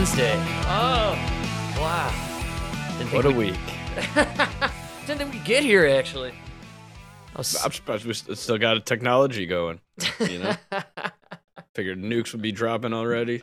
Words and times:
Wednesday. 0.00 0.42
Oh, 0.64 1.12
wow. 1.78 2.94
Didn't 2.96 3.12
What 3.12 3.26
a 3.26 3.30
week. 3.30 3.52
Didn't 5.06 5.18
think 5.18 5.30
we'd 5.30 5.44
get 5.44 5.62
here, 5.62 5.86
actually. 5.86 6.30
I 6.30 7.38
was- 7.38 7.62
I'm 7.62 7.70
surprised 7.70 8.06
we 8.06 8.14
still 8.14 8.56
got 8.56 8.78
a 8.78 8.80
technology 8.80 9.44
going. 9.44 9.78
You 10.20 10.38
know, 10.38 10.54
figured 11.74 11.98
nukes 11.98 12.32
would 12.32 12.40
be 12.40 12.50
dropping 12.50 12.94
already. 12.94 13.42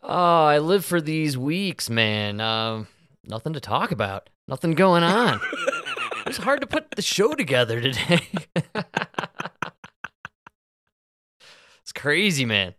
oh, 0.00 0.44
I 0.44 0.58
live 0.58 0.84
for 0.84 1.00
these 1.00 1.36
weeks, 1.36 1.90
man. 1.90 2.40
Um, 2.40 2.86
nothing 3.24 3.54
to 3.54 3.60
talk 3.60 3.90
about. 3.90 4.30
Nothing 4.46 4.76
going 4.76 5.02
on. 5.02 5.40
it 6.20 6.26
was 6.28 6.36
hard 6.36 6.60
to 6.60 6.68
put 6.68 6.92
the 6.92 7.02
show 7.02 7.34
together 7.34 7.80
today. 7.80 8.28
it's 11.82 11.92
crazy, 11.92 12.44
man. 12.44 12.74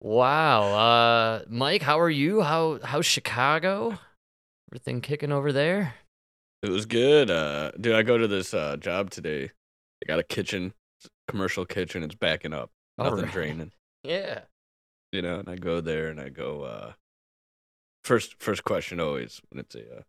Wow. 0.00 0.62
Uh, 0.74 1.42
Mike, 1.48 1.82
how 1.82 2.00
are 2.00 2.10
you? 2.10 2.40
How 2.40 2.78
how's 2.82 3.06
Chicago? 3.06 3.98
Everything 4.70 5.00
kicking 5.00 5.32
over 5.32 5.52
there? 5.52 5.94
It 6.62 6.70
was 6.70 6.86
good. 6.86 7.30
Uh, 7.30 7.72
dude, 7.80 7.94
I 7.94 8.02
go 8.02 8.18
to 8.18 8.28
this 8.28 8.54
uh, 8.54 8.76
job 8.76 9.10
today. 9.10 9.50
They 10.00 10.06
got 10.06 10.18
a 10.18 10.22
kitchen, 10.22 10.72
commercial 11.28 11.64
kitchen. 11.66 12.02
It's 12.02 12.14
backing 12.14 12.52
up. 12.52 12.70
Nothing 12.98 13.18
Alright. 13.18 13.32
draining. 13.32 13.72
Yeah. 14.02 14.44
You 15.12 15.20
know, 15.20 15.40
and 15.40 15.48
I 15.50 15.56
go 15.56 15.82
there 15.82 16.08
and 16.08 16.18
I 16.18 16.30
go. 16.30 16.62
Uh, 16.62 16.92
first, 18.02 18.36
first 18.40 18.64
question 18.64 18.98
always 18.98 19.42
when 19.50 19.60
it's 19.60 19.74
a 19.74 19.80
uh, 19.80 20.02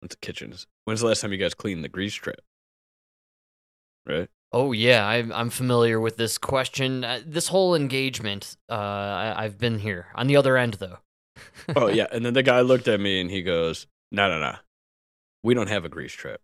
when 0.00 0.04
it's 0.06 0.14
a 0.14 0.18
kitchen 0.18 0.50
is 0.50 0.66
when's 0.86 1.00
the 1.02 1.08
last 1.08 1.20
time 1.20 1.30
you 1.32 1.36
guys 1.36 1.52
cleaned 1.52 1.84
the 1.84 1.90
grease 1.90 2.14
trap? 2.14 2.38
Right. 4.06 4.30
Oh 4.52 4.72
yeah, 4.72 5.06
I'm 5.06 5.32
I'm 5.32 5.50
familiar 5.50 5.98
with 5.98 6.16
this 6.16 6.36
question. 6.36 7.04
Uh, 7.04 7.20
this 7.24 7.48
whole 7.48 7.74
engagement, 7.74 8.56
uh, 8.68 8.74
I, 8.74 9.44
I've 9.44 9.58
been 9.58 9.78
here 9.78 10.06
on 10.14 10.26
the 10.26 10.36
other 10.36 10.58
end 10.58 10.74
though. 10.74 10.98
Oh 11.74 11.88
yeah, 11.88 12.06
and 12.12 12.24
then 12.24 12.34
the 12.34 12.42
guy 12.42 12.60
looked 12.60 12.88
at 12.88 13.00
me 13.00 13.20
and 13.20 13.30
he 13.30 13.42
goes, 13.42 13.86
"No, 14.10 14.28
no, 14.28 14.38
no, 14.38 14.56
we 15.42 15.54
don't 15.54 15.68
have 15.68 15.84
a 15.84 15.88
grease 15.88 16.12
trap." 16.12 16.40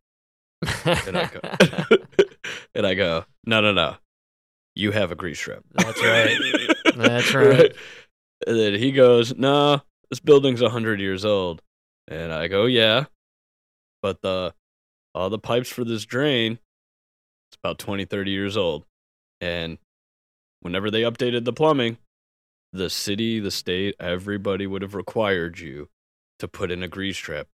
And 0.85 1.19
I 1.19 1.27
go, 1.27 1.41
and 2.75 2.87
I 2.87 2.95
go, 2.95 3.25
"No, 3.45 3.61
no, 3.61 3.73
no, 3.73 3.97
you 4.75 4.91
have 4.93 5.13
a 5.13 5.17
grease 5.17 5.39
trap." 5.39 5.65
That's 5.75 6.03
right. 6.03 6.39
That's 6.97 7.35
right. 7.35 7.77
And 8.47 8.59
then 8.59 8.75
he 8.75 8.91
goes, 8.93 9.37
"No, 9.37 9.83
this 10.09 10.21
building's 10.21 10.63
a 10.63 10.71
hundred 10.71 10.99
years 11.01 11.27
old," 11.27 11.61
and 12.07 12.33
I 12.33 12.49
go, 12.49 12.65
"Yeah, 12.65 13.05
but 14.03 14.23
the 14.23 14.55
all 15.15 15.29
the 15.29 15.39
pipes 15.39 15.69
for 15.69 15.85
this 15.85 16.07
drain, 16.07 16.59
about 17.63 17.79
20, 17.79 18.05
30 18.05 18.31
years 18.31 18.57
old, 18.57 18.85
and 19.41 19.79
whenever 20.61 20.91
they 20.91 21.03
updated 21.03 21.45
the 21.45 21.53
plumbing." 21.53 21.99
The 22.73 22.91
city, 22.91 23.41
the 23.41 23.51
state, 23.51 23.95
everybody 23.99 24.67
would 24.67 24.83
have 24.83 24.95
required 24.95 25.59
you 25.59 25.89
to 26.39 26.47
put 26.47 26.71
in 26.71 26.83
a 26.83 26.89
grease 26.89 27.17
trap 27.17 27.49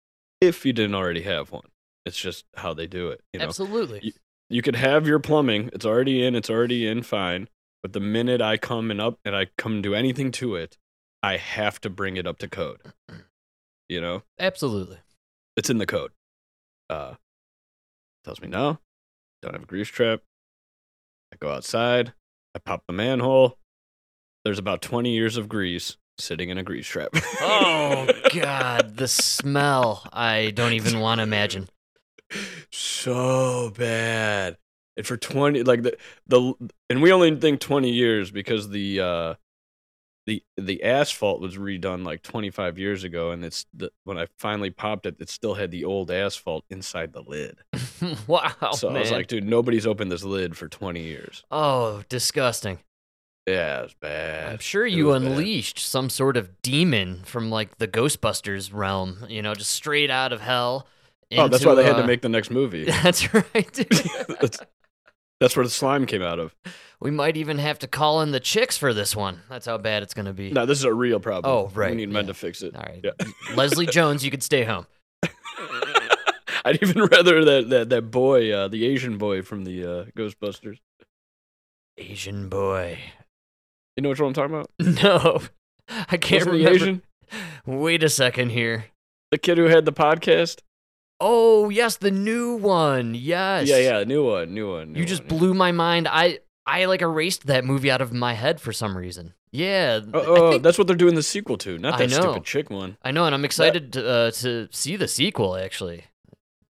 if 0.40 0.64
you 0.64 0.72
didn't 0.72 0.94
already 0.94 1.22
have 1.22 1.50
one. 1.50 1.66
It's 2.06 2.16
just 2.16 2.44
how 2.56 2.74
they 2.74 2.86
do 2.86 3.08
it. 3.08 3.20
You 3.32 3.40
know, 3.40 3.46
Absolutely. 3.46 4.00
You- 4.04 4.12
you 4.48 4.62
could 4.62 4.76
have 4.76 5.06
your 5.06 5.18
plumbing. 5.20 5.70
It's 5.72 5.84
already 5.84 6.24
in. 6.24 6.34
It's 6.34 6.48
already 6.50 6.86
in. 6.86 7.02
Fine. 7.02 7.48
But 7.82 7.92
the 7.92 8.00
minute 8.00 8.40
I 8.40 8.56
come 8.56 8.90
and 8.90 9.00
up 9.00 9.18
and 9.24 9.34
I 9.36 9.46
come 9.58 9.74
and 9.74 9.82
do 9.82 9.94
anything 9.94 10.30
to 10.32 10.54
it, 10.56 10.76
I 11.22 11.36
have 11.36 11.80
to 11.82 11.90
bring 11.90 12.16
it 12.16 12.26
up 12.26 12.38
to 12.38 12.48
code. 12.48 12.80
You 13.88 14.00
know, 14.00 14.22
Absolutely. 14.38 14.98
it's 15.56 15.70
in 15.70 15.78
the 15.78 15.86
code. 15.86 16.12
Uh, 16.88 17.14
tells 18.24 18.40
me 18.40 18.48
no, 18.48 18.78
don't 19.42 19.54
have 19.54 19.62
a 19.62 19.66
grease 19.66 19.88
trap. 19.88 20.20
I 21.32 21.36
go 21.36 21.50
outside. 21.50 22.12
I 22.54 22.58
pop 22.58 22.84
the 22.86 22.92
manhole. 22.92 23.58
There's 24.44 24.58
about 24.58 24.82
20 24.82 25.10
years 25.12 25.36
of 25.36 25.48
grease 25.48 25.96
sitting 26.18 26.50
in 26.50 26.58
a 26.58 26.62
grease 26.62 26.86
trap. 26.86 27.10
Oh 27.42 28.08
God, 28.34 28.96
the 28.96 29.08
smell! 29.08 30.06
I 30.12 30.52
don't 30.54 30.74
even 30.74 31.00
want 31.00 31.18
to 31.18 31.22
imagine. 31.24 31.68
so 32.70 33.72
bad. 33.76 34.56
And 34.96 35.06
for 35.06 35.16
20 35.16 35.62
like 35.62 35.82
the 35.82 35.96
the 36.26 36.52
and 36.90 37.00
we 37.02 37.12
only 37.12 37.34
think 37.36 37.60
20 37.60 37.90
years 37.90 38.30
because 38.30 38.68
the 38.68 39.00
uh 39.00 39.34
the 40.26 40.42
the 40.56 40.82
asphalt 40.84 41.40
was 41.40 41.56
redone 41.56 42.04
like 42.04 42.22
25 42.22 42.78
years 42.78 43.04
ago 43.04 43.30
and 43.30 43.44
it's 43.44 43.66
the, 43.74 43.90
when 44.04 44.18
I 44.18 44.26
finally 44.38 44.70
popped 44.70 45.06
it 45.06 45.16
it 45.18 45.28
still 45.30 45.54
had 45.54 45.70
the 45.70 45.84
old 45.84 46.10
asphalt 46.10 46.64
inside 46.70 47.12
the 47.12 47.22
lid. 47.22 47.58
wow, 48.26 48.52
so 48.72 48.88
man. 48.88 48.98
I 48.98 49.00
was 49.00 49.10
like, 49.12 49.26
dude, 49.28 49.44
nobody's 49.44 49.86
opened 49.86 50.12
this 50.12 50.24
lid 50.24 50.56
for 50.56 50.68
20 50.68 51.00
years. 51.00 51.44
oh, 51.50 52.02
disgusting. 52.08 52.78
Yeah, 53.46 53.82
it's 53.82 53.94
bad. 53.94 54.52
I'm 54.52 54.58
sure 54.58 54.86
It 54.86 54.92
you 54.92 55.06
was 55.06 55.22
bad. 55.22 55.32
unleashed 55.32 55.78
some 55.78 56.10
sort 56.10 56.36
of 56.36 56.60
demon 56.62 57.22
from 57.24 57.50
like 57.50 57.78
the 57.78 57.88
Ghostbusters 57.88 58.70
realm. 58.72 59.24
You 59.28 59.42
know, 59.42 59.54
just 59.54 59.70
straight 59.70 60.10
out 60.10 60.32
of 60.32 60.40
hell. 60.40 60.86
Oh, 61.36 61.48
that's 61.48 61.64
why 61.64 61.72
into, 61.72 61.82
they 61.82 61.88
had 61.88 61.96
to 61.96 62.04
uh, 62.04 62.06
make 62.06 62.22
the 62.22 62.28
next 62.28 62.50
movie. 62.50 62.84
That's 63.02 63.32
right. 63.32 63.72
dude. 63.72 63.88
that's, 64.40 64.58
that's 65.40 65.56
where 65.56 65.64
the 65.64 65.70
slime 65.70 66.04
came 66.06 66.22
out 66.22 66.38
of. 66.40 66.54
We 67.00 67.10
might 67.10 67.36
even 67.36 67.58
have 67.58 67.78
to 67.80 67.86
call 67.86 68.20
in 68.22 68.30
the 68.30 68.40
chicks 68.40 68.76
for 68.76 68.92
this 68.92 69.16
one. 69.16 69.40
That's 69.48 69.66
how 69.66 69.78
bad 69.78 70.02
it's 70.02 70.14
gonna 70.14 70.32
be. 70.34 70.50
No, 70.50 70.66
this 70.66 70.78
is 70.78 70.84
a 70.84 70.92
real 70.94 71.18
problem. 71.20 71.52
Oh, 71.52 71.70
right, 71.74 71.90
We 71.90 71.96
need 71.96 72.10
men 72.10 72.24
yeah. 72.24 72.28
to 72.28 72.34
fix 72.34 72.62
it. 72.62 72.74
All 72.76 72.82
right, 72.82 73.00
Yeah. 73.02 73.10
Leslie 73.54 73.86
Jones, 73.86 74.24
you 74.24 74.30
could 74.30 74.42
stay 74.42 74.64
home. 74.64 74.86
I'd 76.64 76.78
even 76.82 77.02
rather 77.04 77.44
that 77.44 77.70
that 77.70 77.88
that 77.90 78.10
boy, 78.10 78.52
uh, 78.52 78.68
the 78.68 78.84
Asian 78.86 79.16
boy 79.18 79.42
from 79.42 79.64
the 79.64 79.84
uh, 79.84 80.04
Ghostbusters. 80.16 80.78
Asian 81.96 82.48
boy. 82.48 82.98
You 83.96 84.02
know 84.02 84.10
which 84.10 84.20
one 84.20 84.28
I'm 84.28 84.34
talking 84.34 84.54
about? 84.54 84.70
No, 85.04 85.40
I 86.08 86.16
can't 86.16 86.46
Wasn't 86.46 86.52
remember. 86.52 86.70
Asian? 86.76 87.02
Wait 87.66 88.02
a 88.02 88.08
second 88.08 88.50
here. 88.50 88.86
The 89.30 89.38
kid 89.38 89.58
who 89.58 89.64
had 89.64 89.84
the 89.84 89.92
podcast. 89.92 90.60
Oh 91.18 91.68
yes, 91.68 91.96
the 91.96 92.10
new 92.10 92.56
one. 92.56 93.14
Yes. 93.14 93.68
Yeah, 93.68 93.78
yeah, 93.78 94.04
new 94.04 94.24
one, 94.26 94.54
new 94.54 94.70
one. 94.72 94.92
new 94.92 95.00
You 95.00 95.06
just 95.06 95.22
one, 95.24 95.30
yeah. 95.32 95.38
blew 95.38 95.54
my 95.54 95.72
mind. 95.72 96.08
I 96.08 96.38
I 96.72 96.84
like 96.86 97.02
erased 97.02 97.46
that 97.46 97.64
movie 97.64 97.90
out 97.90 98.00
of 98.00 98.12
my 98.12 98.34
head 98.34 98.60
for 98.60 98.72
some 98.72 98.96
reason. 98.96 99.34
Yeah. 99.52 100.00
Oh, 100.14 100.20
oh, 100.26 100.50
think- 100.52 100.62
that's 100.62 100.78
what 100.78 100.86
they're 100.86 100.96
doing 100.96 101.14
the 101.16 101.22
sequel 101.22 101.58
to, 101.58 101.78
not 101.78 101.98
that 101.98 102.10
stupid 102.10 102.44
chick 102.44 102.70
one. 102.70 102.96
I 103.02 103.10
know, 103.10 103.26
and 103.26 103.34
I'm 103.34 103.44
excited 103.44 103.92
to, 103.94 104.08
uh, 104.08 104.30
to 104.32 104.68
see 104.70 104.96
the 104.96 105.08
sequel. 105.08 105.56
Actually, 105.56 106.04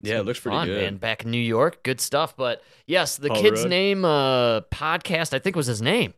Yeah, 0.01 0.21
it 0.21 0.25
looks 0.25 0.41
pretty 0.41 0.57
fun, 0.57 0.67
good. 0.69 0.83
man. 0.83 0.97
Back 0.97 1.25
in 1.25 1.31
New 1.31 1.39
York, 1.39 1.83
good 1.83 2.01
stuff. 2.01 2.35
But 2.37 2.63
yes, 2.87 3.17
the 3.19 3.29
Paul 3.29 3.43
kid's 3.43 3.61
Rudd. 3.63 3.71
name, 3.71 4.05
uh, 4.07 4.63
podcast, 4.63 5.35
I 5.35 5.39
think 5.39 5.57
was 5.57 5.67
his 5.67 5.83
name. 5.83 6.15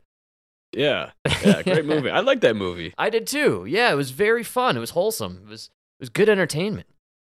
Yeah, 0.75 1.11
yeah, 1.45 1.63
great 1.63 1.85
movie. 1.85 2.09
I 2.09 2.21
like 2.21 2.41
that 2.43 2.57
movie. 2.57 2.95
I 2.99 3.11
did 3.11 3.27
too. 3.27 3.67
Yeah, 3.69 3.93
it 3.93 3.97
was 3.97 4.11
very 4.13 4.43
fun. 4.45 4.77
It 4.77 4.81
was 4.81 4.91
wholesome. 4.91 5.41
It 5.45 5.49
was 5.51 5.65
it 5.99 6.03
was 6.03 6.09
good 6.09 6.29
entertainment. 6.31 6.87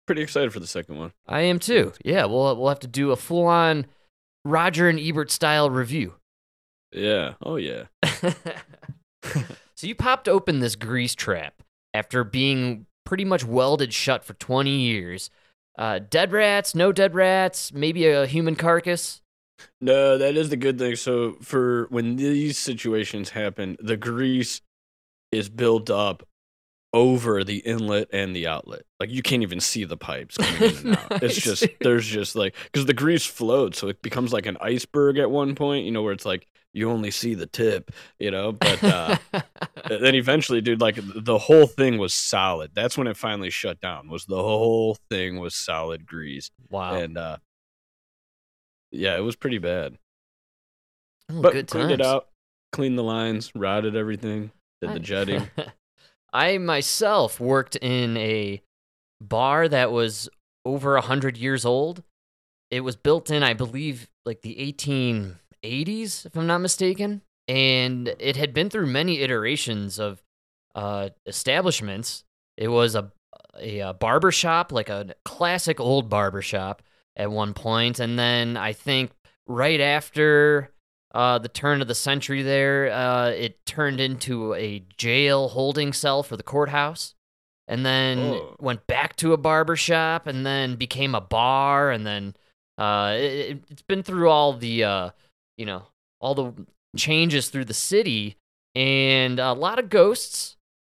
Pretty 0.06 0.20
excited 0.22 0.52
for 0.52 0.60
the 0.60 0.66
second 0.66 0.98
one. 0.98 1.12
I 1.26 1.40
am 1.40 1.58
too. 1.58 1.94
Yeah, 2.04 2.26
we'll 2.26 2.54
we'll 2.56 2.68
have 2.68 2.78
to 2.80 2.86
do 2.86 3.10
a 3.10 3.16
full 3.16 3.46
on 3.46 3.86
Roger 4.44 4.88
and 4.88 5.00
Ebert 5.00 5.30
style 5.32 5.70
review. 5.70 6.14
Yeah. 6.94 7.34
Oh 7.42 7.56
yeah. 7.56 7.84
so 9.74 9.86
you 9.86 9.94
popped 9.94 10.28
open 10.28 10.60
this 10.60 10.76
grease 10.76 11.14
trap 11.14 11.62
after 11.92 12.24
being 12.24 12.86
pretty 13.04 13.24
much 13.24 13.44
welded 13.44 13.92
shut 13.92 14.24
for 14.24 14.34
20 14.34 14.70
years. 14.70 15.30
Uh, 15.76 15.98
dead 15.98 16.32
rats, 16.32 16.74
no 16.74 16.92
dead 16.92 17.14
rats, 17.14 17.72
maybe 17.72 18.06
a 18.06 18.26
human 18.26 18.54
carcass. 18.54 19.20
No, 19.80 20.18
that 20.18 20.36
is 20.36 20.50
the 20.50 20.56
good 20.56 20.78
thing. 20.78 20.96
So 20.96 21.36
for 21.42 21.86
when 21.90 22.16
these 22.16 22.58
situations 22.58 23.30
happen, 23.30 23.76
the 23.80 23.96
grease 23.96 24.60
is 25.32 25.48
built 25.48 25.90
up 25.90 26.26
over 26.94 27.42
the 27.42 27.58
inlet 27.58 28.08
and 28.12 28.34
the 28.34 28.46
outlet. 28.46 28.82
Like 29.00 29.10
you 29.10 29.20
can't 29.20 29.42
even 29.42 29.60
see 29.60 29.84
the 29.84 29.96
pipes 29.96 30.38
coming 30.38 30.62
in 30.62 30.76
and 30.86 30.96
out. 30.96 31.22
It's 31.22 31.36
just 31.36 31.66
there's 31.80 32.06
just 32.06 32.36
like 32.36 32.54
because 32.64 32.86
the 32.86 32.94
grease 32.94 33.26
floats, 33.26 33.78
so 33.78 33.88
it 33.88 34.00
becomes 34.00 34.32
like 34.32 34.46
an 34.46 34.56
iceberg 34.60 35.18
at 35.18 35.30
one 35.30 35.54
point. 35.56 35.84
You 35.84 35.90
know 35.90 36.02
where 36.02 36.12
it's 36.12 36.24
like 36.24 36.46
you 36.72 36.90
only 36.90 37.10
see 37.10 37.34
the 37.34 37.46
tip. 37.46 37.90
You 38.18 38.30
know, 38.30 38.52
but 38.52 38.82
uh, 38.82 39.16
then 39.88 40.14
eventually, 40.14 40.60
dude, 40.60 40.80
like 40.80 40.96
the 40.98 41.38
whole 41.38 41.66
thing 41.66 41.98
was 41.98 42.14
solid. 42.14 42.70
That's 42.74 42.96
when 42.96 43.08
it 43.08 43.16
finally 43.16 43.50
shut 43.50 43.80
down. 43.80 44.08
Was 44.08 44.24
the 44.26 44.42
whole 44.42 44.96
thing 45.10 45.40
was 45.40 45.54
solid 45.54 46.06
grease 46.06 46.50
wow. 46.70 46.94
and 46.94 47.18
uh, 47.18 47.38
yeah, 48.92 49.16
it 49.16 49.22
was 49.22 49.36
pretty 49.36 49.58
bad. 49.58 49.98
Oh, 51.30 51.42
But 51.42 51.52
good 51.52 51.66
cleaned 51.66 51.90
it 51.90 52.00
out, 52.00 52.28
cleaned 52.72 52.96
the 52.96 53.02
lines, 53.02 53.50
routed 53.54 53.96
everything, 53.96 54.52
did 54.80 54.94
the 54.94 55.00
jetting. 55.00 55.48
I 56.34 56.58
myself 56.58 57.38
worked 57.38 57.76
in 57.76 58.16
a 58.16 58.60
bar 59.20 59.68
that 59.68 59.92
was 59.92 60.28
over 60.64 60.96
a 60.96 61.00
hundred 61.00 61.38
years 61.38 61.64
old. 61.64 62.02
It 62.72 62.80
was 62.80 62.96
built 62.96 63.30
in, 63.30 63.44
I 63.44 63.54
believe, 63.54 64.10
like 64.26 64.42
the 64.42 64.56
1880s, 64.56 66.26
if 66.26 66.36
I'm 66.36 66.48
not 66.48 66.58
mistaken, 66.58 67.22
and 67.46 68.08
it 68.18 68.36
had 68.36 68.52
been 68.52 68.68
through 68.68 68.88
many 68.88 69.20
iterations 69.20 70.00
of 70.00 70.20
uh, 70.74 71.10
establishments. 71.24 72.24
It 72.56 72.68
was 72.68 72.94
a 72.94 73.12
a, 73.56 73.80
uh 73.80 73.92
barber 73.92 74.32
shop, 74.32 74.72
like 74.72 74.88
a 74.88 75.14
classic 75.24 75.78
old 75.78 76.08
barber 76.08 76.42
shop 76.42 76.82
at 77.16 77.30
one 77.30 77.54
point, 77.54 78.00
and 78.00 78.18
then 78.18 78.56
I 78.56 78.72
think 78.72 79.12
right 79.46 79.80
after 79.80 80.73
uh, 81.14 81.38
the 81.38 81.48
turn 81.48 81.80
of 81.80 81.88
the 81.88 81.94
century 81.94 82.42
there. 82.42 82.92
Uh, 82.92 83.28
it 83.30 83.64
turned 83.64 84.00
into 84.00 84.52
a 84.54 84.82
jail 84.98 85.48
holding 85.48 85.92
cell 85.94 86.22
for 86.22 86.36
the 86.36 86.42
courthouse, 86.42 87.14
and 87.68 87.86
then 87.86 88.18
Oh. 88.18 88.56
went 88.60 88.86
back 88.86 89.16
to 89.16 89.32
a 89.32 89.38
barber 89.38 89.76
shop, 89.76 90.26
and 90.26 90.44
then 90.44 90.76
became 90.76 91.14
a 91.14 91.20
bar, 91.22 91.90
and 91.90 92.04
then 92.06 92.34
uh, 92.76 93.14
it, 93.16 93.62
it's 93.70 93.82
been 93.82 94.02
through 94.02 94.28
all 94.28 94.52
the 94.52 94.84
uh, 94.84 95.10
you 95.56 95.64
know 95.64 95.84
all 96.20 96.34
the 96.34 96.52
changes 96.96 97.48
through 97.48 97.64
the 97.66 97.74
city, 97.74 98.36
and 98.74 99.38
a 99.38 99.52
lot 99.52 99.78
of 99.78 99.88
ghosts 99.88 100.56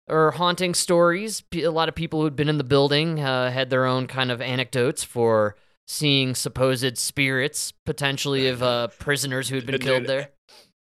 or 0.09 0.31
haunting 0.31 0.73
stories. 0.73 1.43
a 1.53 1.67
lot 1.67 1.89
of 1.89 1.95
people 1.95 2.21
who'd 2.21 2.35
been 2.35 2.49
in 2.49 2.57
the 2.57 2.63
building 2.63 3.19
uh, 3.19 3.51
had 3.51 3.69
their 3.69 3.85
own 3.85 4.07
kind 4.07 4.31
of 4.31 4.41
anecdotes 4.41 5.03
for 5.03 5.55
seeing 5.87 6.35
supposed 6.35 6.97
spirits, 6.97 7.73
potentially 7.85 8.47
of 8.47 8.61
uh, 8.61 8.87
prisoners 8.99 9.49
who 9.49 9.55
had 9.55 9.65
been 9.65 9.79
killed 9.79 10.05
there. 10.05 10.29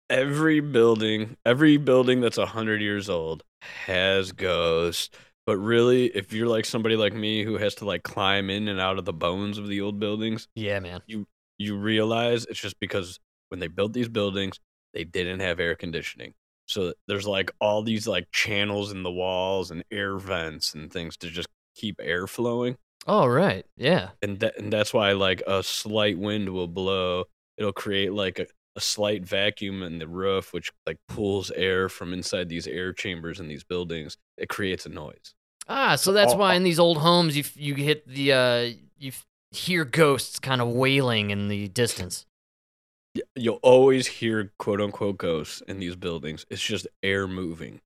Every 0.09 0.61
building, 0.61 1.35
every 1.45 1.77
building 1.77 2.21
that's 2.21 2.37
a 2.37 2.45
hundred 2.45 2.81
years 2.81 3.09
old 3.09 3.43
has 3.61 4.31
ghosts. 4.31 5.09
But 5.45 5.57
really, 5.57 6.07
if 6.07 6.33
you're 6.33 6.47
like 6.47 6.65
somebody 6.65 6.95
like 6.95 7.13
me 7.13 7.43
who 7.43 7.57
has 7.57 7.75
to 7.75 7.85
like 7.85 8.03
climb 8.03 8.49
in 8.49 8.67
and 8.67 8.79
out 8.79 8.97
of 8.97 9.05
the 9.05 9.13
bones 9.13 9.57
of 9.57 9.67
the 9.67 9.81
old 9.81 9.99
buildings, 9.99 10.47
Yeah, 10.55 10.79
man. 10.79 11.01
You 11.07 11.27
you 11.57 11.77
realize 11.77 12.45
it's 12.45 12.59
just 12.59 12.79
because 12.79 13.19
when 13.49 13.59
they 13.59 13.67
built 13.67 13.93
these 13.93 14.09
buildings, 14.09 14.59
they 14.93 15.03
didn't 15.03 15.39
have 15.41 15.59
air 15.59 15.75
conditioning. 15.75 16.33
So 16.67 16.93
there's 17.07 17.27
like 17.27 17.51
all 17.59 17.81
these 17.81 18.07
like 18.07 18.27
channels 18.31 18.91
in 18.91 19.03
the 19.03 19.11
walls 19.11 19.71
and 19.71 19.83
air 19.91 20.17
vents 20.17 20.73
and 20.73 20.91
things 20.91 21.17
to 21.17 21.29
just 21.29 21.47
keep 21.75 21.99
air 22.01 22.27
flowing. 22.27 22.77
Oh, 23.07 23.25
right. 23.25 23.65
Yeah. 23.77 24.09
And 24.21 24.39
that 24.41 24.57
and 24.59 24.71
that's 24.71 24.93
why 24.93 25.13
like 25.13 25.41
a 25.47 25.63
slight 25.63 26.17
wind 26.17 26.49
will 26.49 26.67
blow. 26.67 27.25
It'll 27.57 27.73
create 27.73 28.11
like 28.13 28.37
a, 28.39 28.47
a 28.75 28.81
slight 28.81 29.23
vacuum 29.23 29.81
in 29.81 29.97
the 29.97 30.07
roof, 30.07 30.53
which 30.53 30.71
like 30.85 30.97
pulls 31.07 31.49
air 31.51 31.87
from 31.87 32.13
inside 32.13 32.49
these 32.49 32.67
air 32.67 32.91
chambers 32.91 33.39
in 33.39 33.47
these 33.47 33.63
buildings. 33.63 34.17
It 34.37 34.49
creates 34.49 34.85
a 34.85 34.89
noise. 34.89 35.33
Ah, 35.69 35.95
so 35.95 36.11
that's 36.13 36.35
why 36.35 36.55
in 36.55 36.63
these 36.63 36.79
old 36.79 36.97
homes 36.97 37.35
you 37.35 37.43
you 37.55 37.75
hit 37.75 38.07
the 38.07 38.33
uh 38.33 38.69
you 38.97 39.11
hear 39.51 39.85
ghosts 39.85 40.39
kind 40.39 40.61
of 40.61 40.67
wailing 40.67 41.29
in 41.29 41.47
the 41.47 41.69
distance. 41.69 42.25
You'll 43.35 43.59
always 43.63 44.05
hear 44.05 44.51
quote 44.59 44.81
unquote 44.81 45.17
ghosts 45.17 45.61
in 45.67 45.79
these 45.79 45.95
buildings. 45.95 46.45
It's 46.49 46.61
just 46.61 46.87
air 47.01 47.27
moving. 47.27 47.79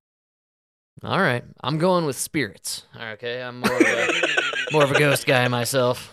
All 1.02 1.20
right, 1.20 1.42
I'm 1.62 1.78
going 1.78 2.04
with 2.04 2.16
spirits. 2.16 2.86
Okay, 3.00 3.42
I'm 3.42 3.60
more 3.60 3.74
of 3.74 3.80
a, 3.82 4.08
more 4.72 4.84
of 4.84 4.90
a 4.90 4.98
ghost 4.98 5.26
guy 5.26 5.46
myself. 5.48 6.12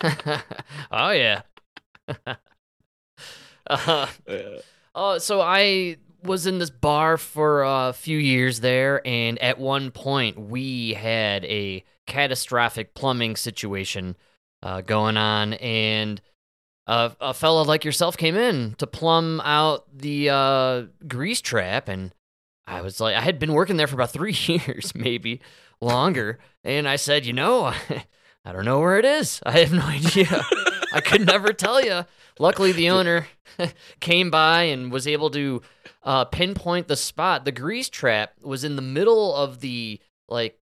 oh 0.90 1.10
yeah. 1.10 1.42
uh, 3.66 4.06
Yeah. 4.26 4.58
Oh, 4.94 5.18
so 5.18 5.40
I 5.40 5.98
was 6.22 6.46
in 6.46 6.58
this 6.58 6.70
bar 6.70 7.16
for 7.16 7.62
a 7.62 7.92
few 7.92 8.18
years 8.18 8.60
there, 8.60 9.06
and 9.06 9.38
at 9.38 9.58
one 9.58 9.90
point 9.90 10.38
we 10.38 10.94
had 10.94 11.44
a 11.44 11.84
catastrophic 12.06 12.94
plumbing 12.94 13.36
situation 13.36 14.16
uh, 14.62 14.80
going 14.80 15.16
on, 15.16 15.54
and 15.54 16.20
a, 16.86 17.12
a 17.20 17.34
fella 17.34 17.62
like 17.62 17.84
yourself 17.84 18.16
came 18.16 18.36
in 18.36 18.74
to 18.78 18.86
plumb 18.86 19.40
out 19.44 19.86
the 19.96 20.30
uh, 20.30 20.82
grease 21.06 21.40
trap, 21.40 21.88
and 21.88 22.12
I 22.70 22.82
was 22.82 23.00
like, 23.00 23.16
I 23.16 23.20
had 23.20 23.38
been 23.38 23.52
working 23.52 23.76
there 23.76 23.86
for 23.86 23.96
about 23.96 24.10
three 24.10 24.36
years, 24.46 24.94
maybe 24.94 25.40
longer, 25.80 26.38
and 26.64 26.88
I 26.88 26.96
said, 26.96 27.26
you 27.26 27.32
know, 27.32 27.72
I 28.44 28.52
don't 28.52 28.64
know 28.64 28.80
where 28.80 28.98
it 28.98 29.04
is. 29.04 29.40
I 29.44 29.58
have 29.58 29.72
no 29.72 29.82
idea. 29.82 30.44
I 30.92 31.00
could 31.00 31.26
never 31.26 31.52
tell 31.52 31.82
you. 31.82 32.04
Luckily, 32.38 32.72
the 32.72 32.90
owner 32.90 33.26
came 34.00 34.30
by 34.30 34.62
and 34.62 34.90
was 34.90 35.06
able 35.06 35.30
to 35.30 35.62
uh, 36.02 36.24
pinpoint 36.26 36.88
the 36.88 36.96
spot. 36.96 37.44
The 37.44 37.52
grease 37.52 37.90
trap 37.90 38.32
was 38.40 38.64
in 38.64 38.76
the 38.76 38.82
middle 38.82 39.34
of 39.34 39.60
the 39.60 40.00
like 40.28 40.58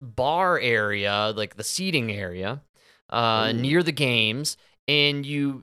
bar 0.00 0.58
area, 0.58 1.32
like 1.34 1.56
the 1.56 1.64
seating 1.64 2.12
area, 2.12 2.60
uh, 3.08 3.52
near 3.52 3.82
the 3.82 3.92
games, 3.92 4.56
and 4.86 5.24
you 5.24 5.62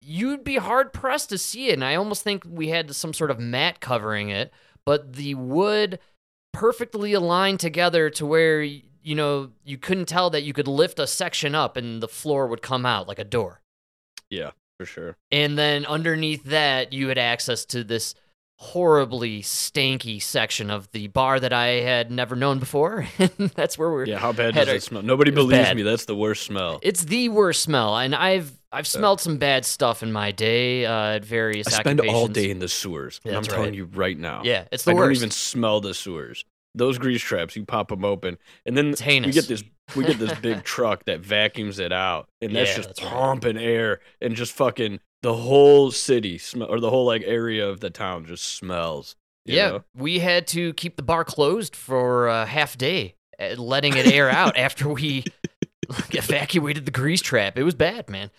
you'd 0.00 0.44
be 0.44 0.56
hard 0.56 0.92
pressed 0.92 1.30
to 1.30 1.38
see 1.38 1.68
it. 1.68 1.74
And 1.74 1.84
I 1.84 1.96
almost 1.96 2.22
think 2.22 2.44
we 2.46 2.68
had 2.68 2.94
some 2.94 3.12
sort 3.12 3.30
of 3.30 3.38
mat 3.38 3.80
covering 3.80 4.30
it, 4.30 4.52
but 4.84 5.14
the 5.14 5.34
wood 5.34 5.98
perfectly 6.52 7.12
aligned 7.12 7.60
together 7.60 8.10
to 8.10 8.26
where 8.26 8.62
you 8.62 9.14
know 9.14 9.50
you 9.64 9.78
couldn't 9.78 10.06
tell 10.06 10.30
that 10.30 10.42
you 10.42 10.52
could 10.52 10.68
lift 10.68 10.98
a 10.98 11.06
section 11.06 11.54
up 11.54 11.76
and 11.76 12.02
the 12.02 12.08
floor 12.08 12.46
would 12.46 12.62
come 12.62 12.84
out 12.84 13.08
like 13.08 13.18
a 13.18 13.24
door. 13.24 13.60
Yeah, 14.28 14.50
for 14.78 14.86
sure. 14.86 15.16
And 15.30 15.58
then 15.58 15.84
underneath 15.86 16.44
that, 16.44 16.92
you 16.92 17.08
had 17.08 17.18
access 17.18 17.64
to 17.66 17.84
this 17.84 18.14
horribly 18.56 19.40
stanky 19.40 20.22
section 20.22 20.70
of 20.70 20.90
the 20.92 21.08
bar 21.08 21.40
that 21.40 21.52
I 21.52 21.66
had 21.80 22.10
never 22.10 22.36
known 22.36 22.58
before. 22.58 23.06
That's 23.54 23.78
where 23.78 23.90
we're. 23.90 24.04
Yeah, 24.04 24.18
how 24.18 24.32
bad 24.32 24.54
does 24.54 24.68
it 24.68 24.82
smell? 24.82 25.02
Nobody 25.02 25.30
it 25.30 25.34
believes 25.34 25.68
bad. 25.68 25.76
me. 25.76 25.82
That's 25.82 26.04
the 26.04 26.14
worst 26.14 26.44
smell. 26.44 26.78
It's 26.82 27.04
the 27.04 27.30
worst 27.30 27.62
smell, 27.62 27.96
and 27.96 28.14
I've 28.14 28.52
I've 28.72 28.86
smelled 28.86 29.20
some 29.20 29.36
bad 29.38 29.64
stuff 29.64 30.02
in 30.02 30.12
my 30.12 30.30
day 30.30 30.86
uh, 30.86 31.16
at 31.16 31.24
various. 31.24 31.66
I 31.66 31.80
spend 31.80 32.00
all 32.00 32.28
day 32.28 32.50
in 32.50 32.60
the 32.60 32.68
sewers, 32.68 33.20
and 33.24 33.34
I'm 33.34 33.42
That's 33.42 33.54
telling 33.54 33.74
you 33.74 33.86
right 33.86 34.16
now. 34.18 34.42
Yeah, 34.44 34.64
it's 34.70 34.84
the 34.84 34.92
I 34.92 34.94
worst. 34.94 35.06
don't 35.06 35.16
even 35.16 35.30
smell 35.30 35.80
the 35.80 35.92
sewers. 35.94 36.44
Those 36.76 36.98
grease 36.98 37.20
traps, 37.20 37.56
you 37.56 37.64
pop 37.64 37.88
them 37.88 38.04
open, 38.04 38.38
and 38.64 38.76
then 38.76 38.90
It's 38.90 39.04
we 39.04 39.32
get 39.32 39.48
this 39.48 39.64
we 39.96 40.04
get 40.04 40.18
this 40.20 40.38
big 40.38 40.62
truck 40.64 41.04
that 41.06 41.18
vacuums 41.20 41.80
it 41.80 41.92
out, 41.92 42.28
and 42.40 42.54
that's 42.54 42.70
Yeah, 42.70 42.76
just 42.76 42.88
that's 42.90 43.02
right. 43.02 43.10
pumping 43.12 43.58
air, 43.58 44.00
and 44.20 44.36
just 44.36 44.52
fucking 44.52 45.00
the 45.22 45.34
whole 45.34 45.90
city 45.90 46.38
smell 46.38 46.68
or 46.68 46.78
the 46.78 46.90
whole 46.90 47.04
like 47.06 47.22
area 47.26 47.68
of 47.68 47.80
the 47.80 47.90
town 47.90 48.24
just 48.24 48.44
smells. 48.54 49.16
you 49.46 49.56
yeah, 49.56 49.68
know? 49.70 49.84
we 49.96 50.20
had 50.20 50.46
to 50.48 50.72
keep 50.74 50.94
the 50.96 51.02
bar 51.02 51.24
closed 51.24 51.74
for 51.74 52.28
a 52.28 52.46
half 52.46 52.78
day, 52.78 53.16
uh, 53.40 53.54
letting 53.60 53.96
it 53.96 54.06
air 54.06 54.30
out 54.30 54.56
after 54.56 54.88
we 54.88 55.24
evacuated 56.10 56.84
the 56.84 56.90
grease 56.90 57.22
trap. 57.22 57.58
It 57.58 57.64
was 57.64 57.74
bad, 57.74 58.08
man. 58.08 58.30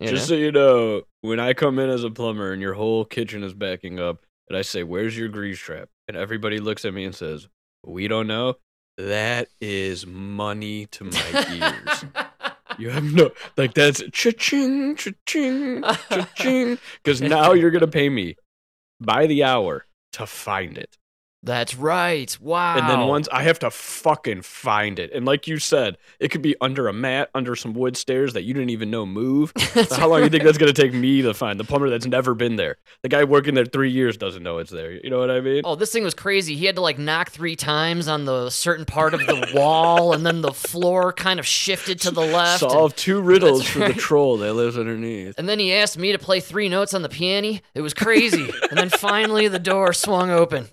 You 0.00 0.08
Just 0.08 0.30
know? 0.30 0.36
so 0.36 0.40
you 0.40 0.52
know, 0.52 1.02
when 1.20 1.40
I 1.40 1.52
come 1.54 1.78
in 1.78 1.90
as 1.90 2.04
a 2.04 2.10
plumber 2.10 2.52
and 2.52 2.62
your 2.62 2.74
whole 2.74 3.04
kitchen 3.04 3.42
is 3.42 3.54
backing 3.54 4.00
up, 4.00 4.24
and 4.48 4.56
I 4.56 4.62
say, 4.62 4.82
"Where's 4.82 5.16
your 5.16 5.28
grease 5.28 5.58
trap?" 5.58 5.88
and 6.08 6.16
everybody 6.16 6.58
looks 6.58 6.84
at 6.84 6.94
me 6.94 7.04
and 7.04 7.14
says, 7.14 7.48
"We 7.84 8.08
don't 8.08 8.26
know." 8.26 8.56
That 8.96 9.48
is 9.60 10.06
money 10.06 10.86
to 10.86 11.04
my 11.04 11.46
ears. 11.52 12.04
You 12.78 12.90
have 12.90 13.12
no 13.12 13.30
like 13.56 13.74
that's 13.74 14.02
cha-ching, 14.12 14.94
cha-ching, 14.94 15.82
cha-ching. 15.82 16.78
Because 17.02 17.20
now 17.20 17.52
you're 17.52 17.72
gonna 17.72 17.88
pay 17.88 18.08
me 18.08 18.36
by 19.00 19.26
the 19.26 19.42
hour 19.42 19.84
to 20.12 20.26
find 20.26 20.78
it. 20.78 20.96
That's 21.48 21.74
right. 21.74 22.36
Wow. 22.42 22.76
And 22.76 22.88
then 22.90 23.06
once 23.08 23.26
I 23.32 23.42
have 23.42 23.58
to 23.60 23.70
fucking 23.70 24.42
find 24.42 24.98
it. 24.98 25.10
And 25.14 25.24
like 25.24 25.46
you 25.48 25.58
said, 25.58 25.96
it 26.20 26.28
could 26.30 26.42
be 26.42 26.54
under 26.60 26.88
a 26.88 26.92
mat, 26.92 27.30
under 27.34 27.56
some 27.56 27.72
wood 27.72 27.96
stairs 27.96 28.34
that 28.34 28.42
you 28.42 28.52
didn't 28.52 28.68
even 28.68 28.90
know 28.90 29.06
move. 29.06 29.52
So 29.88 29.94
how 29.94 30.08
long 30.08 30.18
do 30.20 30.24
you 30.24 30.30
think 30.30 30.42
that's 30.44 30.58
gonna 30.58 30.72
take 30.74 30.92
me 30.92 31.22
to 31.22 31.32
find? 31.32 31.58
The 31.58 31.64
plumber 31.64 31.88
that's 31.88 32.04
never 32.04 32.34
been 32.34 32.56
there. 32.56 32.76
The 33.02 33.08
guy 33.08 33.24
working 33.24 33.54
there 33.54 33.64
three 33.64 33.90
years 33.90 34.16
doesn't 34.18 34.42
know 34.42 34.58
it's 34.58 34.70
there. 34.70 34.92
You 34.92 35.08
know 35.08 35.18
what 35.20 35.30
I 35.30 35.40
mean? 35.40 35.62
Oh, 35.64 35.74
this 35.76 35.90
thing 35.92 36.04
was 36.04 36.14
crazy. 36.14 36.54
He 36.56 36.66
had 36.66 36.74
to 36.76 36.82
like 36.82 36.98
knock 36.98 37.30
three 37.30 37.56
times 37.56 38.08
on 38.08 38.24
the 38.26 38.50
certain 38.50 38.84
part 38.84 39.14
of 39.14 39.20
the 39.20 39.50
wall, 39.54 40.12
and 40.12 40.26
then 40.26 40.42
the 40.42 40.52
floor 40.52 41.12
kind 41.14 41.40
of 41.40 41.46
shifted 41.46 42.00
to 42.02 42.10
the 42.10 42.20
left. 42.20 42.62
and- 42.62 42.70
Solve 42.72 42.94
two 42.96 43.20
riddles 43.22 43.60
That's 43.60 43.70
for 43.70 43.78
right. 43.80 43.94
the 43.94 44.00
troll 44.00 44.36
that 44.38 44.52
lives 44.52 44.76
underneath. 44.76 45.34
And 45.38 45.48
then 45.48 45.58
he 45.58 45.72
asked 45.72 45.96
me 45.96 46.12
to 46.12 46.18
play 46.18 46.40
three 46.40 46.68
notes 46.68 46.92
on 46.92 47.02
the 47.02 47.08
piano. 47.08 47.58
It 47.74 47.80
was 47.80 47.94
crazy. 47.94 48.50
and 48.68 48.76
then 48.78 48.90
finally 48.90 49.48
the 49.48 49.58
door 49.60 49.92
swung 49.92 50.30
open. 50.30 50.66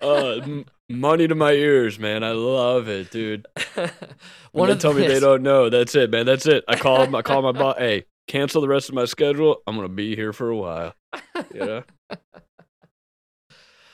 Uh, 0.00 0.36
m- 0.42 0.64
money 0.88 1.26
to 1.26 1.34
my 1.34 1.52
ears, 1.52 1.98
man. 1.98 2.22
I 2.22 2.30
love 2.32 2.88
it, 2.88 3.10
dude. 3.10 3.46
One 4.52 4.70
of 4.70 4.78
tell 4.78 4.92
me 4.94 5.06
they 5.06 5.18
don't 5.20 5.42
know. 5.42 5.68
That's 5.68 5.94
it, 5.94 6.10
man. 6.10 6.26
That's 6.26 6.46
it. 6.46 6.62
I 6.68 6.76
call 6.76 7.06
my 7.08 7.22
call 7.22 7.42
my 7.42 7.52
boss. 7.52 7.76
Hey, 7.78 8.04
cancel 8.28 8.60
the 8.60 8.68
rest 8.68 8.88
of 8.88 8.94
my 8.94 9.04
schedule. 9.06 9.62
I'm 9.66 9.74
gonna 9.76 9.88
be 9.88 10.14
here 10.14 10.32
for 10.32 10.50
a 10.50 10.56
while. 10.56 10.94
You 11.52 11.60
know. 11.66 11.82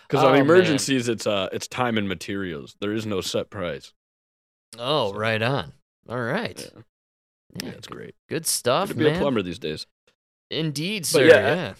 Because 0.06 0.24
Oh, 0.24 0.28
on 0.28 0.32
man. 0.34 0.42
emergencies, 0.42 1.08
it's 1.08 1.26
uh, 1.26 1.48
it's 1.52 1.66
time 1.68 1.96
and 1.96 2.08
materials. 2.08 2.76
There 2.80 2.92
is 2.92 3.06
no 3.06 3.20
set 3.20 3.48
price. 3.48 3.92
Oh, 4.78 5.12
right 5.14 5.40
on. 5.40 5.72
All 6.08 6.20
right. 6.20 6.58
Yeah, 6.58 6.82
Yeah, 7.62 7.68
yeah 7.68 7.74
it's 7.76 7.86
great. 7.86 8.14
Good 8.28 8.44
stuff, 8.46 8.88
Good 8.88 8.94
to 8.94 8.98
be 8.98 9.04
man. 9.06 9.16
a 9.16 9.20
plumber 9.20 9.42
these 9.42 9.58
days. 9.60 9.86
Indeed, 10.50 11.02
But 11.02 11.06
sir. 11.06 11.24
yeah, 11.26 11.54
yeah. 11.54 11.74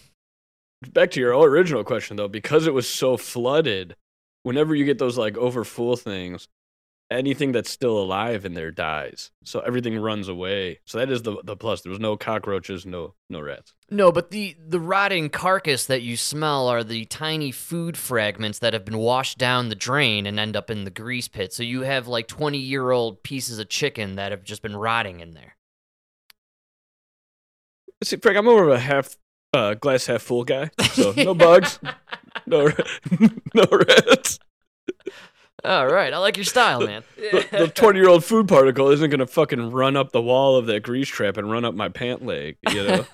Back 0.88 1.10
to 1.12 1.20
your 1.20 1.34
original 1.38 1.84
question 1.84 2.16
though, 2.16 2.28
because 2.28 2.66
it 2.66 2.74
was 2.74 2.88
so 2.88 3.16
flooded. 3.16 3.96
Whenever 4.42 4.74
you 4.74 4.86
get 4.86 4.98
those 4.98 5.18
like 5.18 5.36
over 5.36 5.64
full 5.64 5.96
things, 5.96 6.48
anything 7.10 7.52
that's 7.52 7.70
still 7.70 7.98
alive 7.98 8.44
in 8.44 8.54
there 8.54 8.70
dies. 8.70 9.30
So 9.44 9.60
everything 9.60 9.98
runs 9.98 10.28
away. 10.28 10.80
So 10.86 10.98
that 10.98 11.10
is 11.10 11.22
the 11.22 11.36
the 11.44 11.56
plus. 11.56 11.82
There 11.82 11.90
was 11.90 12.00
no 12.00 12.16
cockroaches, 12.16 12.86
no 12.86 13.14
no 13.28 13.40
rats. 13.40 13.74
No, 13.90 14.12
but 14.12 14.30
the 14.30 14.56
the 14.58 14.80
rotting 14.80 15.28
carcass 15.28 15.84
that 15.86 16.02
you 16.02 16.16
smell 16.16 16.68
are 16.68 16.84
the 16.84 17.04
tiny 17.06 17.50
food 17.50 17.96
fragments 17.98 18.60
that 18.60 18.72
have 18.72 18.84
been 18.84 18.98
washed 18.98 19.38
down 19.38 19.68
the 19.68 19.74
drain 19.74 20.26
and 20.26 20.38
end 20.38 20.56
up 20.56 20.70
in 20.70 20.84
the 20.84 20.90
grease 20.90 21.28
pit. 21.28 21.52
So 21.52 21.62
you 21.62 21.82
have 21.82 22.08
like 22.08 22.28
20-year-old 22.28 23.22
pieces 23.22 23.58
of 23.58 23.68
chicken 23.68 24.16
that 24.16 24.30
have 24.30 24.44
just 24.44 24.62
been 24.62 24.76
rotting 24.76 25.20
in 25.20 25.34
there. 25.34 25.56
See, 28.02 28.16
Frank, 28.16 28.38
I'm 28.38 28.46
more 28.46 28.64
of 28.64 28.70
a 28.70 28.78
half 28.78 29.16
uh, 29.52 29.74
glass 29.74 30.06
half 30.06 30.22
full 30.22 30.44
guy. 30.44 30.70
So 30.92 31.12
no 31.16 31.34
bugs, 31.34 31.78
no 32.46 32.70
no 33.54 33.64
rats. 33.70 34.38
All 35.62 35.86
right, 35.86 36.12
I 36.12 36.18
like 36.18 36.36
your 36.36 36.44
style, 36.44 36.86
man. 36.86 37.02
The 37.50 37.70
twenty 37.74 37.98
year 37.98 38.08
old 38.08 38.24
food 38.24 38.48
particle 38.48 38.90
isn't 38.90 39.10
gonna 39.10 39.26
fucking 39.26 39.70
run 39.70 39.96
up 39.96 40.12
the 40.12 40.22
wall 40.22 40.56
of 40.56 40.66
that 40.66 40.82
grease 40.82 41.08
trap 41.08 41.36
and 41.36 41.50
run 41.50 41.64
up 41.64 41.74
my 41.74 41.88
pant 41.88 42.24
leg. 42.24 42.56
You 42.70 42.84
know. 42.84 43.06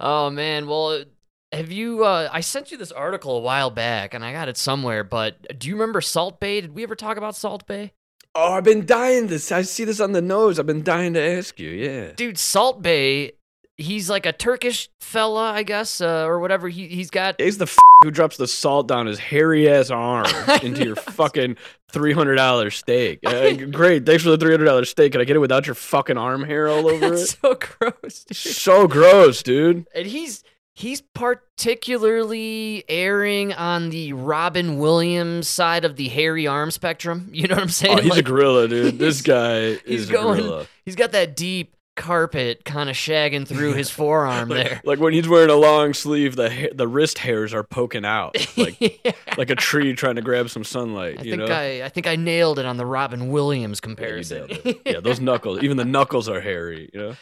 oh 0.00 0.30
man, 0.30 0.66
well, 0.66 1.04
have 1.52 1.72
you? 1.72 2.04
Uh, 2.04 2.28
I 2.30 2.40
sent 2.40 2.70
you 2.70 2.76
this 2.76 2.92
article 2.92 3.36
a 3.36 3.40
while 3.40 3.70
back, 3.70 4.12
and 4.12 4.24
I 4.24 4.32
got 4.32 4.48
it 4.48 4.56
somewhere. 4.56 5.04
But 5.04 5.58
do 5.58 5.68
you 5.68 5.74
remember 5.74 6.00
Salt 6.00 6.38
Bae? 6.40 6.60
Did 6.60 6.74
we 6.74 6.82
ever 6.82 6.96
talk 6.96 7.16
about 7.16 7.34
Salt 7.34 7.66
Bae? 7.66 7.92
Oh, 8.34 8.52
I've 8.52 8.64
been 8.64 8.84
dying 8.84 9.28
to. 9.28 9.34
I 9.54 9.62
see 9.62 9.84
this 9.84 10.00
on 10.00 10.12
the 10.12 10.20
nose. 10.20 10.58
I've 10.58 10.66
been 10.66 10.82
dying 10.82 11.14
to 11.14 11.22
ask 11.22 11.58
you. 11.58 11.70
Yeah. 11.70 12.12
Dude, 12.16 12.36
Salt 12.36 12.82
Bae 12.82 13.32
he's 13.76 14.08
like 14.10 14.26
a 14.26 14.32
Turkish 14.32 14.88
fella, 15.00 15.52
I 15.52 15.62
guess, 15.62 16.00
uh, 16.00 16.24
or 16.26 16.40
whatever. 16.40 16.68
He 16.68 16.88
he's 16.88 17.10
got. 17.10 17.40
He's 17.40 17.58
the 17.58 17.64
f- 17.66 17.78
who 18.02 18.10
drops 18.10 18.36
the 18.36 18.46
salt 18.46 18.88
down 18.88 19.06
his 19.06 19.18
hairy 19.18 19.68
ass 19.70 19.90
arm 19.90 20.26
into 20.62 20.84
your 20.84 20.96
fucking 20.96 21.56
three 21.90 22.12
hundred 22.12 22.36
dollar 22.36 22.70
steak. 22.70 23.20
Uh, 23.24 23.52
great, 23.52 24.04
thanks 24.06 24.22
for 24.22 24.30
the 24.30 24.38
three 24.38 24.52
hundred 24.52 24.64
dollar 24.66 24.84
steak. 24.84 25.12
Can 25.12 25.20
I 25.20 25.24
get 25.24 25.36
it 25.36 25.40
without 25.40 25.66
your 25.66 25.74
fucking 25.74 26.18
arm 26.18 26.44
hair 26.44 26.68
all 26.68 26.88
over 26.90 27.14
it? 27.14 27.18
so 27.26 27.54
gross. 27.54 28.24
Dude. 28.24 28.36
So 28.36 28.86
gross, 28.88 29.42
dude. 29.42 29.86
And 29.94 30.06
he's 30.06 30.42
he's 30.74 31.00
particularly 31.00 32.84
airing 32.88 33.52
on 33.54 33.90
the 33.90 34.12
Robin 34.12 34.78
Williams 34.78 35.48
side 35.48 35.84
of 35.84 35.96
the 35.96 36.08
hairy 36.08 36.46
arm 36.46 36.70
spectrum. 36.70 37.28
You 37.32 37.48
know 37.48 37.54
what 37.56 37.62
I'm 37.62 37.68
saying? 37.68 37.98
Oh, 37.98 38.02
he's 38.02 38.10
like, 38.10 38.20
a 38.20 38.22
gorilla, 38.22 38.68
dude. 38.68 38.98
This 38.98 39.22
guy 39.22 39.74
he's 39.86 40.02
is 40.02 40.10
going, 40.10 40.38
a 40.40 40.42
gorilla. 40.42 40.66
He's 40.84 40.96
got 40.96 41.12
that 41.12 41.36
deep 41.36 41.72
carpet 41.96 42.64
kind 42.64 42.88
of 42.88 42.94
shagging 42.96 43.48
through 43.48 43.72
his 43.72 43.90
forearm 43.90 44.48
like, 44.50 44.68
there. 44.68 44.80
Like 44.84 45.00
when 45.00 45.12
he's 45.12 45.26
wearing 45.28 45.50
a 45.50 45.56
long 45.56 45.94
sleeve, 45.94 46.36
the 46.36 46.50
ha- 46.50 46.72
the 46.74 46.86
wrist 46.86 47.18
hairs 47.18 47.52
are 47.52 47.64
poking 47.64 48.04
out, 48.04 48.36
like 48.56 48.80
yeah. 48.80 49.12
like 49.36 49.50
a 49.50 49.56
tree 49.56 49.94
trying 49.94 50.16
to 50.16 50.22
grab 50.22 50.50
some 50.50 50.62
sunlight. 50.62 51.18
I 51.18 51.22
you 51.22 51.36
think 51.36 51.48
know? 51.48 51.54
I 51.54 51.84
I 51.84 51.88
think 51.88 52.06
I 52.06 52.16
nailed 52.16 52.58
it 52.58 52.66
on 52.66 52.76
the 52.76 52.86
Robin 52.86 53.30
Williams 53.30 53.80
comparison. 53.80 54.46
it. 54.48 54.80
yeah, 54.86 55.00
those 55.00 55.20
knuckles, 55.20 55.62
even 55.62 55.76
the 55.76 55.84
knuckles 55.84 56.28
are 56.28 56.40
hairy. 56.40 56.90
You 56.92 57.00
know. 57.00 57.16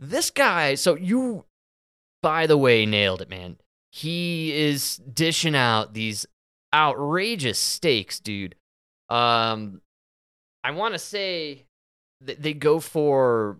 this 0.00 0.30
guy, 0.30 0.76
so 0.76 0.96
you 0.96 1.44
by 2.22 2.46
the 2.46 2.56
way 2.56 2.86
nailed 2.86 3.20
it, 3.20 3.28
man. 3.28 3.56
He 3.90 4.52
is 4.52 4.96
dishing 4.96 5.54
out 5.54 5.92
these 5.92 6.24
outrageous 6.72 7.58
stakes, 7.58 8.20
dude. 8.20 8.54
Um 9.10 9.82
I 10.64 10.70
want 10.70 10.94
to 10.94 10.98
say 10.98 11.66
th- 12.24 12.38
they 12.38 12.54
go 12.54 12.78
for 12.78 13.58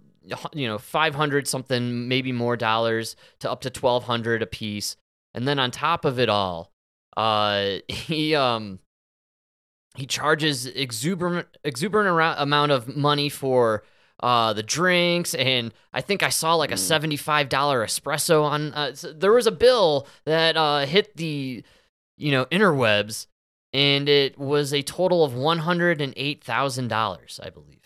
you 0.54 0.66
know 0.68 0.78
500 0.78 1.48
something 1.48 2.08
maybe 2.08 2.32
more 2.32 2.56
dollars 2.56 3.16
to 3.40 3.50
up 3.50 3.60
to 3.62 3.70
1200 3.70 4.42
a 4.42 4.46
piece. 4.46 4.96
And 5.34 5.48
then 5.48 5.58
on 5.58 5.70
top 5.70 6.04
of 6.04 6.18
it 6.18 6.28
all 6.28 6.70
uh 7.16 7.78
he 7.88 8.34
um 8.34 8.78
he 9.96 10.06
charges 10.06 10.66
exuberant 10.66 11.48
exuberant 11.64 12.36
amount 12.38 12.72
of 12.72 12.96
money 12.96 13.28
for 13.28 13.82
uh 14.22 14.52
the 14.52 14.62
drinks. 14.62 15.34
And 15.34 15.72
i 15.92 16.00
think 16.00 16.22
i 16.22 16.28
saw 16.28 16.54
like 16.54 16.70
a 16.70 16.74
Mm. 16.74 17.18
$75 17.18 17.48
espresso 17.48 18.44
on 18.44 18.72
uh, 18.74 18.88
s- 18.92 19.04
there 19.14 19.32
was 19.32 19.46
a 19.46 19.52
bill 19.52 20.06
that 20.24 20.56
uh 20.56 20.86
hit 20.86 21.16
the 21.16 21.64
you 22.16 22.30
know 22.30 22.44
interwebs. 22.46 23.26
And 23.74 24.06
it 24.08 24.38
was 24.38 24.72
a 24.74 24.82
total 24.82 25.24
of 25.24 25.32
$108000 25.32 27.40
i 27.42 27.50
believe. 27.50 27.78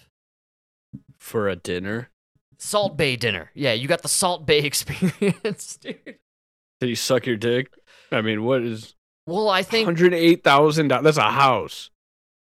For 1.18 1.48
a 1.48 1.56
dinner, 1.56 2.10
Salt 2.58 2.96
Bae 2.96 3.14
dinner. 3.16 3.50
Yeah, 3.54 3.72
you 3.72 3.88
got 3.88 4.02
the 4.02 4.08
Salt 4.08 4.46
Bae 4.46 4.54
experience, 4.70 5.76
dude. 5.76 5.98
did 6.04 6.88
he 6.88 6.94
suck 6.94 7.26
your 7.26 7.36
dick? 7.36 7.72
I 8.12 8.20
mean, 8.22 8.44
what 8.44 8.62
is 8.62 8.94
Well, 9.26 9.48
I 9.48 9.62
think 9.62 9.84
hundred 9.86 10.14
eight 10.14 10.42
thousand 10.44 10.88
dollars? 10.88 11.04
That's 11.04 11.18
a 11.18 11.30
house. 11.30 11.90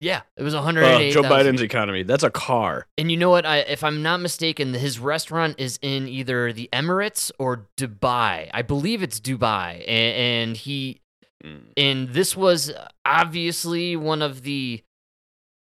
yeah, 0.00 0.22
it 0.36 0.42
was 0.42 0.54
Uh, 0.54 0.58
108. 0.58 1.12
Joe 1.12 1.22
Biden's 1.22 1.62
economy. 1.62 2.02
That's 2.02 2.22
a 2.24 2.30
car. 2.30 2.86
And 2.98 3.10
you 3.10 3.16
know 3.16 3.30
what? 3.30 3.46
I, 3.46 3.58
if 3.58 3.82
I'm 3.82 4.02
not 4.02 4.20
mistaken, 4.20 4.74
his 4.74 4.98
restaurant 4.98 5.56
is 5.58 5.78
in 5.82 6.06
either 6.06 6.52
the 6.52 6.68
Emirates 6.72 7.30
or 7.38 7.66
Dubai. 7.76 8.50
I 8.52 8.62
believe 8.62 9.02
it's 9.02 9.18
Dubai, 9.20 9.80
and, 9.86 10.16
and 10.48 10.56
he 10.56 11.00
Mm. 11.44 11.60
and 11.76 12.08
this 12.08 12.34
was 12.34 12.72
obviously 13.04 13.94
one 13.94 14.22
of 14.22 14.42
the, 14.42 14.82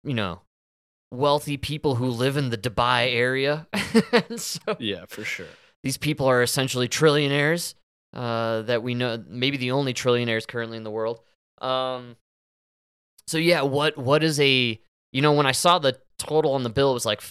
you 0.05 0.13
know, 0.13 0.41
wealthy 1.15 1.57
people 1.57 1.95
who 1.95 2.07
live 2.07 2.38
in 2.38 2.50
the 2.50 2.57
Dubai 2.57 3.13
area. 3.13 3.67
so 4.38 4.60
Yeah, 4.79 5.05
for 5.07 5.24
sure. 5.24 5.45
these 5.84 5.98
people 5.98 6.25
are 6.27 6.41
essentially 6.41 6.88
trillionaires 6.88 7.75
uh, 8.13 8.62
that 8.63 8.81
we 8.81 8.95
know 8.95 9.24
maybe 9.27 9.57
the 9.57 9.72
only 9.72 9.93
trillionaires 9.93 10.48
currently 10.48 10.77
in 10.77 10.84
the 10.84 10.91
world 10.91 11.19
um, 11.62 12.15
so 13.27 13.38
yeah 13.38 13.62
what 13.62 13.98
what 13.98 14.24
is 14.24 14.39
a 14.39 14.79
you 15.12 15.22
know 15.22 15.34
when 15.34 15.45
i 15.45 15.51
saw 15.51 15.77
the 15.79 16.00
total 16.17 16.53
on 16.53 16.63
the 16.63 16.69
bill 16.69 16.91
it 16.91 16.93
was 16.93 17.05
like 17.05 17.22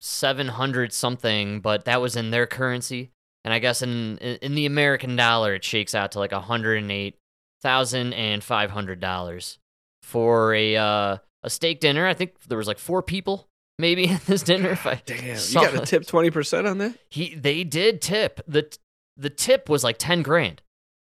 700 0.00 0.92
something 0.92 1.60
but 1.60 1.86
that 1.86 2.02
was 2.02 2.16
in 2.16 2.30
their 2.30 2.46
currency 2.46 3.12
and 3.44 3.54
i 3.54 3.58
guess 3.58 3.80
in 3.80 4.18
in, 4.18 4.54
the 4.54 4.66
american 4.66 5.16
dollar 5.16 5.54
it 5.54 5.64
shakes 5.64 5.94
out 5.94 6.12
to 6.12 6.18
like 6.18 6.32
108500 6.32 9.00
dollars 9.00 9.58
for 10.02 10.52
a 10.54 10.76
uh, 10.76 11.16
a 11.46 11.50
steak 11.50 11.80
dinner 11.80 12.06
i 12.06 12.12
think 12.12 12.32
there 12.48 12.58
was 12.58 12.66
like 12.68 12.78
four 12.78 13.00
people 13.02 13.48
maybe 13.78 14.08
at 14.10 14.20
this 14.26 14.42
dinner 14.42 14.70
if 14.70 14.86
i 14.86 14.94
Damn, 15.06 15.36
you 15.38 15.54
got 15.54 15.70
to 15.70 15.80
tip 15.86 16.06
twenty 16.06 16.30
percent 16.30 16.66
on 16.66 16.76
that. 16.78 16.98
he 17.08 17.34
they 17.34 17.64
did 17.64 18.02
tip. 18.02 18.40
The 18.46 18.70
the 19.16 19.30
tip 19.30 19.70
was 19.70 19.82
like 19.82 19.96
10 19.96 20.20
grand. 20.20 20.60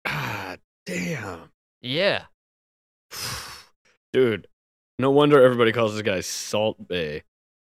Ah, 0.04 0.56
damn, 0.86 1.50
Yeah. 1.80 2.24
dude. 4.12 4.48
No 4.98 5.10
wonder 5.10 5.42
everybody 5.42 5.72
calls 5.72 5.92
this 5.94 6.02
guy 6.02 6.20
Salt 6.20 6.88
Bae. 6.88 7.22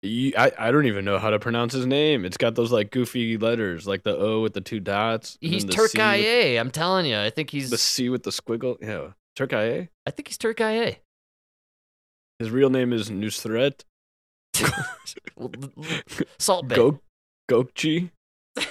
You, 0.01 0.33
I, 0.37 0.51
I 0.57 0.71
don't 0.71 0.85
even 0.87 1.05
know 1.05 1.17
how 1.17 1.29
to 1.29 1.39
pronounce 1.39 1.73
his 1.73 1.85
name. 1.85 2.25
It's 2.25 2.35
got 2.37 2.55
those 2.55 2.71
like 2.71 2.91
goofy 2.91 3.37
letters, 3.37 3.87
like 3.87 4.03
the 4.03 4.17
O 4.17 4.41
with 4.41 4.53
the 4.53 4.59
two 4.61 4.79
dots. 4.81 5.37
He's 5.39 5.63
Turkaye. 5.63 6.59
I'm 6.59 6.71
telling 6.71 7.05
you. 7.05 7.17
I 7.17 7.29
think 7.29 7.49
he's 7.49 7.69
The 7.69 7.77
C 7.77 8.09
with 8.09 8.23
the 8.23 8.31
squiggle. 8.31 8.77
Yeah, 8.81 9.11
Turkaye. 9.37 9.87
I 10.05 10.11
think 10.11 10.27
he's 10.27 10.37
Turkaye. 10.37 10.97
His 12.39 12.49
real 12.51 12.69
name 12.69 12.91
is 12.93 13.09
Nusret 13.09 13.81
Salt 16.39 16.67
Bae. 16.67 16.75
Go 16.75 16.99
Gokchi. 17.49 18.09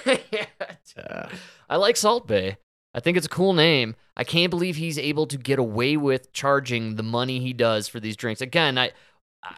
Yeah. 0.05 0.17
Yeah. 0.95 1.29
I 1.69 1.77
like 1.77 1.97
Salt 1.97 2.27
Bae. 2.27 2.57
I 2.93 2.99
think 2.99 3.17
it's 3.17 3.25
a 3.25 3.29
cool 3.29 3.53
name. 3.53 3.95
I 4.15 4.23
can't 4.23 4.51
believe 4.51 4.75
he's 4.75 4.99
able 4.99 5.25
to 5.25 5.37
get 5.39 5.57
away 5.57 5.97
with 5.97 6.31
charging 6.33 6.97
the 6.97 7.03
money 7.03 7.39
he 7.39 7.51
does 7.51 7.87
for 7.87 7.99
these 7.99 8.15
drinks. 8.15 8.41
Again, 8.41 8.77
I 8.77 8.91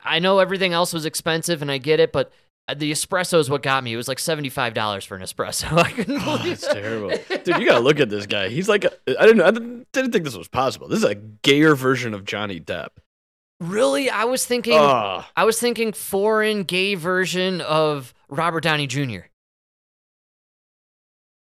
I 0.05 0.19
know 0.19 0.39
everything 0.39 0.71
else 0.71 0.93
was 0.93 1.05
expensive 1.05 1.61
and 1.61 1.69
I 1.69 1.77
get 1.77 1.99
it, 1.99 2.13
but 2.13 2.31
the 2.73 2.89
espresso 2.91 3.39
is 3.39 3.49
what 3.49 3.63
got 3.63 3.83
me. 3.83 3.91
It 3.91 3.97
was 3.97 4.07
like 4.07 4.19
seventy 4.19 4.47
five 4.47 4.73
dollars 4.73 5.03
for 5.03 5.17
an 5.17 5.23
espresso. 5.23 5.77
I 5.77 5.91
couldn't 5.91 6.21
Oh, 6.21 6.37
believe 6.37 6.61
that's 6.61 6.73
terrible, 6.73 7.09
dude. 7.09 7.47
You 7.59 7.65
gotta 7.65 7.81
look 7.83 7.99
at 7.99 8.09
this 8.09 8.25
guy. 8.25 8.47
He's 8.47 8.69
like, 8.69 8.85
a, 8.85 8.91
I 9.19 9.23
didn't, 9.25 9.37
know, 9.37 9.45
I 9.45 9.51
didn't, 9.51 9.87
didn't 9.91 10.11
think 10.13 10.23
this 10.23 10.37
was 10.37 10.47
possible. 10.47 10.87
This 10.87 10.99
is 10.99 11.05
a 11.05 11.15
gayer 11.15 11.75
version 11.75 12.13
of 12.13 12.23
Johnny 12.23 12.61
Depp. 12.61 12.89
Really, 13.69 14.09
I 14.09 14.25
was 14.25 14.45
thinking. 14.45 14.77
Oh, 14.77 15.23
I 15.35 15.43
was 15.43 15.59
thinking 15.59 15.93
foreign 15.93 16.63
gay 16.63 16.95
version 16.95 17.61
of 17.61 18.13
Robert 18.29 18.61
Downey 18.61 18.87
Jr. 18.87 19.27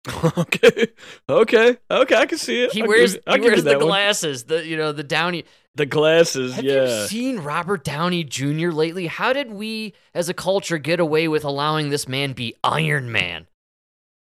okay, 0.39 0.89
okay, 1.29 1.77
okay. 1.91 2.15
I 2.17 2.27
can 2.27 2.39
see 2.39 2.65
it. 2.65 2.73
He 2.73 2.83
wears 2.83 3.17
I'll 3.27 3.37
he 3.37 3.41
wears 3.41 3.63
the 3.63 3.71
that 3.71 3.79
one. 3.79 3.87
glasses, 3.87 4.45
the 4.45 4.67
you 4.67 4.77
know 4.77 4.93
the 4.93 5.05
Downey. 5.05 5.45
The 5.75 5.87
glasses, 5.87 6.57
Have 6.57 6.65
yeah. 6.65 7.01
you 7.03 7.07
seen 7.07 7.39
Robert 7.39 7.83
Downey 7.83 8.25
Jr. 8.25 8.71
lately? 8.71 9.07
How 9.07 9.33
did 9.33 9.53
we 9.53 9.95
as 10.13 10.29
a 10.29 10.35
culture 10.35 10.77
get 10.77 11.01
away 11.01 11.29
with 11.29 11.45
allowing 11.45 11.89
this 11.89 12.07
man 12.07 12.35
be 12.35 12.55
Iron 12.63 13.11
Man? 13.11 13.47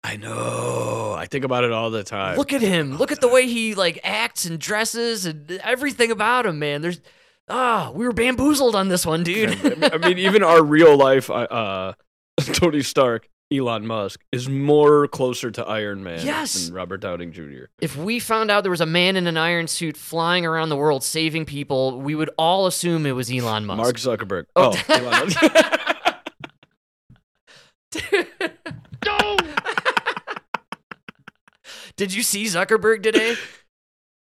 I 0.05 0.17
know. 0.17 1.15
I 1.17 1.27
think 1.27 1.45
about 1.45 1.65
it 1.65 1.73
all 1.73 1.91
the 1.91 2.05
time. 2.05 2.37
Look 2.37 2.53
at 2.53 2.61
him. 2.61 2.97
Look 2.97 3.11
at 3.11 3.21
the 3.21 3.29
way 3.29 3.47
he 3.47 3.75
like 3.75 3.99
acts 4.05 4.45
and 4.45 4.59
dresses 4.59 5.27
and 5.27 5.51
everything 5.65 6.11
about 6.11 6.47
him, 6.47 6.59
man. 6.59 6.81
There's 6.81 7.01
ah, 7.49 7.91
we 7.95 8.05
were 8.07 8.13
bamboozled 8.13 8.75
on 8.75 8.89
this 8.89 9.05
one, 9.07 9.23
dude. 9.23 9.51
I 9.93 9.99
mean, 9.99 10.19
even 10.19 10.43
our 10.43 10.63
real 10.63 10.97
life, 10.97 11.31
uh, 11.31 11.35
uh, 11.51 11.93
Tony 12.41 12.83
Stark, 12.83 13.29
Elon 13.53 13.87
Musk, 13.87 14.21
is 14.33 14.49
more 14.49 15.07
closer 15.09 15.51
to 15.51 15.65
Iron 15.67 16.03
Man 16.03 16.25
Yes. 16.25 16.67
than 16.67 16.75
Robert 16.75 17.01
Downey 17.03 17.27
Jr. 17.27 17.65
if 17.81 17.97
we 17.97 18.19
found 18.19 18.51
out 18.51 18.63
there 18.63 18.71
was 18.71 18.81
a 18.81 18.87
man 18.87 19.17
in 19.17 19.27
an 19.27 19.37
iron 19.37 19.67
suit 19.69 19.97
flying 19.97 20.47
around 20.47 20.71
the 20.71 20.77
world 20.77 21.05
saving 21.05 21.45
people, 21.45 22.01
we 22.01 22.15
would 22.15 22.31
all 22.39 22.67
assume 22.67 23.05
it 23.07 23.13
was 23.13 23.31
Elon 23.31 23.67
Musk. 23.67 23.77
Mark 23.77 23.97
Zuckerberg. 23.97 24.47
Oh. 24.57 24.73
Oh, 24.89 24.95
Elon 24.95 25.27
Musk. 25.27 25.43
Did 31.97 32.15
you 32.15 32.23
see 32.23 32.45
Zuckerberg 32.45 33.03
today? 33.03 33.35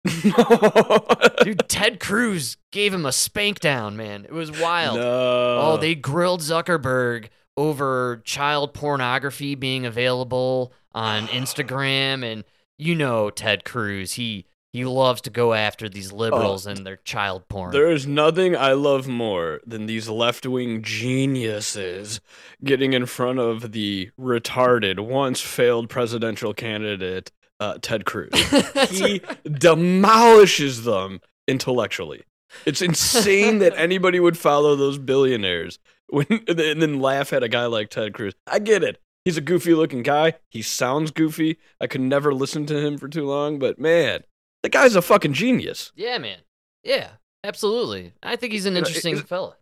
Dude, 1.44 1.68
Ted 1.68 1.98
Cruz 1.98 2.56
gave 2.70 2.92
him 2.92 3.06
a 3.06 3.12
spank 3.12 3.60
down, 3.60 3.96
man. 3.96 4.24
It 4.24 4.32
was 4.32 4.50
wild. 4.50 4.98
No. 4.98 5.58
Oh, 5.62 5.76
they 5.80 5.94
grilled 5.94 6.40
Zuckerberg 6.40 7.28
over 7.56 8.20
child 8.24 8.74
pornography 8.74 9.54
being 9.54 9.86
available 9.86 10.72
on 10.92 11.26
Instagram 11.28 12.24
and 12.24 12.44
you 12.78 12.94
know 12.94 13.30
Ted 13.30 13.64
Cruz 13.64 14.14
he 14.14 14.46
he 14.74 14.84
loves 14.84 15.20
to 15.20 15.30
go 15.30 15.52
after 15.52 15.88
these 15.88 16.10
liberals 16.10 16.66
oh. 16.66 16.70
and 16.70 16.84
their 16.84 16.96
child 16.96 17.48
porn. 17.48 17.70
There 17.70 17.92
is 17.92 18.08
nothing 18.08 18.56
I 18.56 18.72
love 18.72 19.06
more 19.06 19.60
than 19.64 19.86
these 19.86 20.08
left 20.08 20.44
wing 20.46 20.82
geniuses 20.82 22.20
getting 22.64 22.92
in 22.92 23.06
front 23.06 23.38
of 23.38 23.70
the 23.70 24.10
retarded, 24.18 24.98
once 24.98 25.40
failed 25.40 25.88
presidential 25.88 26.52
candidate, 26.52 27.30
uh, 27.60 27.78
Ted 27.80 28.04
Cruz. 28.04 28.30
he 28.90 29.20
demolishes 29.44 30.84
them 30.84 31.20
intellectually. 31.46 32.24
It's 32.66 32.82
insane 32.82 33.58
that 33.58 33.74
anybody 33.76 34.20
would 34.20 34.38
follow 34.38 34.76
those 34.76 34.98
billionaires 34.98 35.78
when, 36.08 36.26
and 36.30 36.82
then 36.82 37.00
laugh 37.00 37.32
at 37.32 37.42
a 37.42 37.48
guy 37.48 37.66
like 37.66 37.90
Ted 37.90 38.14
Cruz. 38.14 38.34
I 38.46 38.58
get 38.58 38.82
it. 38.82 38.98
He's 39.24 39.36
a 39.38 39.42
goofy 39.42 39.74
looking 39.74 40.02
guy. 40.02 40.34
He 40.50 40.60
sounds 40.60 41.10
goofy. 41.10 41.58
I 41.80 41.86
could 41.86 42.02
never 42.02 42.34
listen 42.34 42.66
to 42.66 42.78
him 42.78 42.98
for 42.98 43.08
too 43.08 43.24
long, 43.24 43.58
but 43.58 43.78
man, 43.78 44.22
the 44.62 44.68
guy's 44.68 44.96
a 44.96 45.02
fucking 45.02 45.32
genius. 45.32 45.92
yeah, 45.96 46.18
man. 46.18 46.38
Yeah, 46.82 47.12
absolutely. 47.42 48.12
I 48.22 48.36
think 48.36 48.52
he's 48.52 48.66
an 48.66 48.76
interesting 48.76 49.16
fella. 49.16 49.56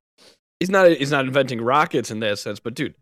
He's 0.59 0.71
not 0.71 0.91
he's 0.91 1.13
not 1.13 1.25
inventing 1.25 1.61
rockets 1.61 2.11
in 2.11 2.19
that 2.21 2.41
sense, 2.41 2.59
but 2.59 2.75
dude, 2.75 2.95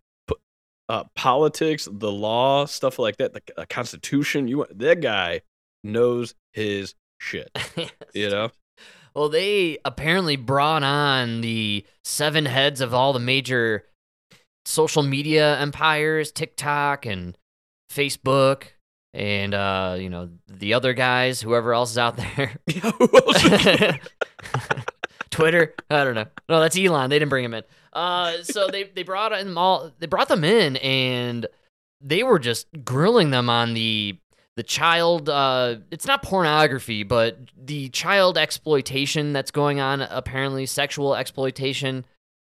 uh, 0.90 1.04
politics, 1.14 1.88
the 1.90 2.10
law, 2.10 2.66
stuff 2.66 2.98
like 2.98 3.16
that, 3.18 3.32
the 3.32 3.42
uh, 3.56 3.64
Constitution. 3.70 4.48
You 4.48 4.66
that 4.74 5.00
guy 5.00 5.42
knows 5.84 6.34
his 6.52 6.94
shit. 7.18 7.56
You 8.12 8.28
know, 8.28 8.50
Well, 9.14 9.28
they 9.28 9.78
apparently 9.84 10.34
brought 10.34 10.82
on 10.82 11.42
the 11.42 11.86
seven 12.04 12.44
heads 12.44 12.80
of 12.80 12.92
all 12.92 13.12
the 13.12 13.20
major 13.20 13.84
social 14.64 15.04
media 15.04 15.56
empires, 15.60 16.32
TikTok 16.32 17.06
and 17.06 17.38
Facebook, 17.92 18.64
and 19.14 19.54
uh, 19.54 19.96
you 19.96 20.10
know 20.10 20.30
the 20.48 20.74
other 20.74 20.92
guys, 20.92 21.40
whoever 21.40 21.72
else 21.72 21.92
is 21.92 21.98
out 21.98 22.16
there, 22.16 22.58
Who 22.82 23.08
else? 23.16 23.98
Twitter. 25.30 25.74
I 25.88 26.02
don't 26.02 26.16
know. 26.16 26.26
No, 26.48 26.58
that's 26.58 26.76
Elon. 26.76 27.10
They 27.10 27.20
didn't 27.20 27.30
bring 27.30 27.44
him 27.44 27.54
in. 27.54 27.62
Uh, 27.92 28.42
so 28.42 28.68
they 28.68 28.84
they 28.84 29.02
brought 29.02 29.30
them 29.30 29.58
all. 29.58 29.90
They 29.98 30.06
brought 30.06 30.28
them 30.28 30.44
in, 30.44 30.76
and 30.76 31.46
they 32.00 32.22
were 32.22 32.38
just 32.38 32.66
grilling 32.84 33.30
them 33.30 33.50
on 33.50 33.74
the 33.74 34.18
the 34.56 34.62
child. 34.62 35.28
Uh, 35.28 35.76
it's 35.90 36.06
not 36.06 36.22
pornography, 36.22 37.02
but 37.02 37.38
the 37.56 37.88
child 37.90 38.38
exploitation 38.38 39.32
that's 39.32 39.50
going 39.50 39.80
on. 39.80 40.02
Apparently, 40.02 40.66
sexual 40.66 41.14
exploitation. 41.14 42.04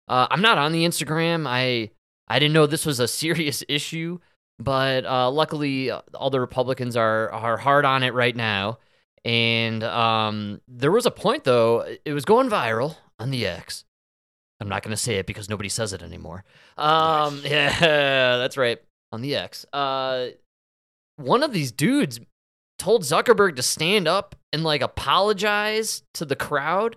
Uh, 0.08 0.26
I'm 0.30 0.40
not 0.40 0.58
on 0.58 0.72
the 0.72 0.84
Instagram. 0.84 1.46
I 1.46 1.90
I 2.26 2.38
didn't 2.38 2.54
know 2.54 2.66
this 2.66 2.86
was 2.86 3.00
a 3.00 3.08
serious 3.08 3.62
issue, 3.68 4.18
but 4.58 5.04
uh, 5.04 5.30
luckily, 5.30 5.90
uh, 5.90 6.02
all 6.14 6.30
the 6.30 6.40
Republicans 6.40 6.96
are 6.96 7.30
are 7.30 7.56
hard 7.56 7.84
on 7.84 8.02
it 8.02 8.14
right 8.14 8.34
now. 8.34 8.78
And 9.24 9.82
um, 9.84 10.60
there 10.66 10.90
was 10.92 11.06
a 11.06 11.10
point 11.10 11.44
though; 11.44 11.84
it 12.04 12.12
was 12.12 12.24
going 12.24 12.48
viral 12.48 12.96
on 13.18 13.30
the 13.30 13.46
X. 13.46 13.84
I'm 14.60 14.68
not 14.68 14.82
going 14.82 14.90
to 14.92 14.96
say 14.96 15.16
it 15.16 15.26
because 15.26 15.48
nobody 15.48 15.68
says 15.68 15.92
it 15.92 16.02
anymore. 16.02 16.44
Um, 16.76 17.42
yeah, 17.44 18.36
that's 18.38 18.56
right 18.56 18.78
on 19.12 19.20
the 19.22 19.36
X. 19.36 19.64
Uh, 19.72 20.28
one 21.16 21.42
of 21.42 21.52
these 21.52 21.72
dudes 21.72 22.20
told 22.78 23.02
Zuckerberg 23.02 23.56
to 23.56 23.62
stand 23.62 24.06
up 24.08 24.34
and 24.52 24.62
like 24.64 24.82
apologize 24.82 26.02
to 26.14 26.24
the 26.24 26.36
crowd, 26.36 26.96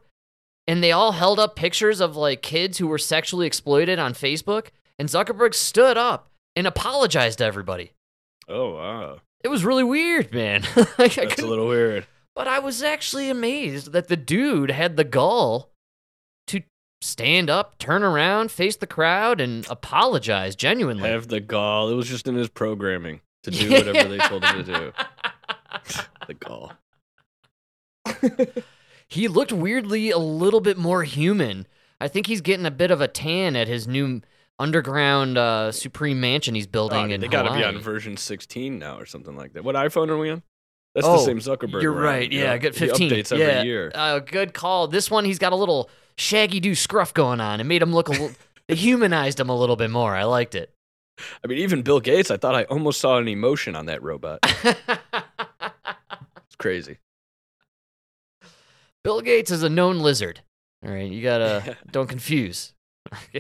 and 0.68 0.84
they 0.84 0.92
all 0.92 1.14
held 1.14 1.40
up 1.40 1.56
pictures 1.56 2.00
of 2.00 2.16
like 2.16 2.42
kids 2.42 2.78
who 2.78 2.88
were 2.88 2.98
sexually 2.98 3.48
exploited 3.48 4.00
on 4.00 4.14
Facebook, 4.14 4.68
and 5.00 5.10
Zuckerberg 5.10 5.54
stood 5.54 5.98
up 5.98 6.30
and 6.56 6.68
apologized 6.68 7.40
to 7.40 7.46
everybody. 7.46 7.92
oh 8.48 8.76
wow, 8.76 9.20
It 9.44 9.48
was 9.48 9.66
really 9.66 9.84
weird, 9.84 10.34
man. 10.34 10.64
Like, 10.98 11.16
that's 11.16 11.42
a 11.42 11.48
little 11.48 11.68
weird. 11.68 12.06
but 12.36 12.48
I 12.48 12.60
was 12.60 12.84
actually 12.84 13.30
amazed 13.30 13.92
that 13.94 14.08
the 14.08 14.18
dude 14.18 14.70
had 14.72 14.98
the 14.98 15.04
gall 15.04 15.71
stand 17.02 17.50
up, 17.50 17.78
turn 17.80 18.04
around, 18.04 18.52
face 18.52 18.76
the 18.78 18.88
crowd, 18.88 19.42
and 19.42 19.66
apologize 19.70 20.56
genuinely. 20.56 21.10
Have 21.10 21.28
the 21.28 21.40
gall. 21.40 21.90
It 21.90 21.96
was 21.96 22.08
just 22.08 22.28
in 22.28 22.36
his 22.36 22.48
programming 22.50 23.22
to 23.44 23.52
do 23.52 23.70
whatever 23.72 24.08
they 24.08 24.18
told 24.20 24.44
him 24.46 24.64
to 24.64 24.74
do. 24.74 24.94
The 26.28 26.34
gall. 26.36 26.74
he 29.08 29.28
looked 29.28 29.52
weirdly 29.52 30.12
a 30.12 30.18
little 30.18 30.62
bit 30.62 30.78
more 30.78 31.04
human. 31.04 31.66
I 32.00 32.08
think 32.08 32.28
he's 32.28 32.42
getting 32.42 32.66
a 32.66 32.72
bit 32.72 32.92
of 32.92 33.02
a 33.02 33.08
tan 33.08 33.56
at 33.56 33.68
his 33.68 33.88
new 33.88 34.22
underground 34.60 35.38
uh, 35.38 35.72
supreme 35.72 36.20
mansion 36.20 36.54
he's 36.54 36.68
building 36.68 37.12
Oh, 37.12 37.18
they 37.18 37.28
got 37.28 37.44
to 37.44 37.54
be 37.54 37.64
on 37.64 37.80
version 37.80 38.18
16 38.18 38.78
now 38.78 38.98
or 39.00 39.06
something 39.06 39.36
like 39.36 39.54
that. 39.54 39.64
What 39.64 39.76
iPhone 39.76 40.10
are 40.10 40.18
we 40.18 40.30
on? 40.30 40.44
That's 40.94 41.08
Oh, 41.08 41.14
the 41.14 41.26
same 41.26 41.40
Zuckerberg. 41.40 41.82
You're 41.82 41.92
right. 41.94 42.32
Yeah, 42.32 42.58
good 42.58 42.76
He 42.76 42.88
15. 42.88 43.10
updates 43.10 43.32
every 43.32 43.46
yeah. 43.46 43.64
year. 43.64 43.92
Uh, 43.96 44.20
good 44.20 44.54
call. 44.54 44.88
This 44.88 45.10
one, 45.10 45.26
he's 45.26 45.40
got 45.40 45.54
a 45.54 45.56
little 45.56 45.90
shaggy 46.18 46.60
do 46.60 46.76
scruff 46.76 47.14
going 47.14 47.40
on. 47.40 47.60
It 47.60 47.64
made 47.66 47.82
him 47.82 47.94
look 47.94 48.08
a 48.10 48.12
little. 48.12 48.32
it 48.68 48.78
humanized 48.78 49.40
him 49.40 49.50
a 49.50 49.56
little 49.58 49.76
bit 49.76 49.90
more. 49.92 50.16
I 50.16 50.24
liked 50.24 50.56
it. 50.56 50.72
I 51.44 51.48
mean, 51.48 51.60
even 51.60 51.82
Bill 51.84 52.00
Gates, 52.00 52.32
I 52.32 52.38
thought 52.38 52.56
I 52.56 52.64
almost 52.64 53.00
saw 53.00 53.18
an 53.18 53.28
emotion 53.28 53.76
on 53.76 53.86
that 53.88 54.02
robot. 54.02 54.40
It's 56.48 56.56
crazy. 56.58 56.98
Bill 59.04 59.22
Gates 59.22 59.52
is 59.52 59.64
a 59.64 59.70
known 59.70 60.00
lizard. 60.00 60.42
All 60.86 60.92
right, 60.92 61.10
you 61.10 61.22
gotta 61.24 61.78
don't 61.92 62.08
confuse. 62.08 62.74
oh 63.34 63.40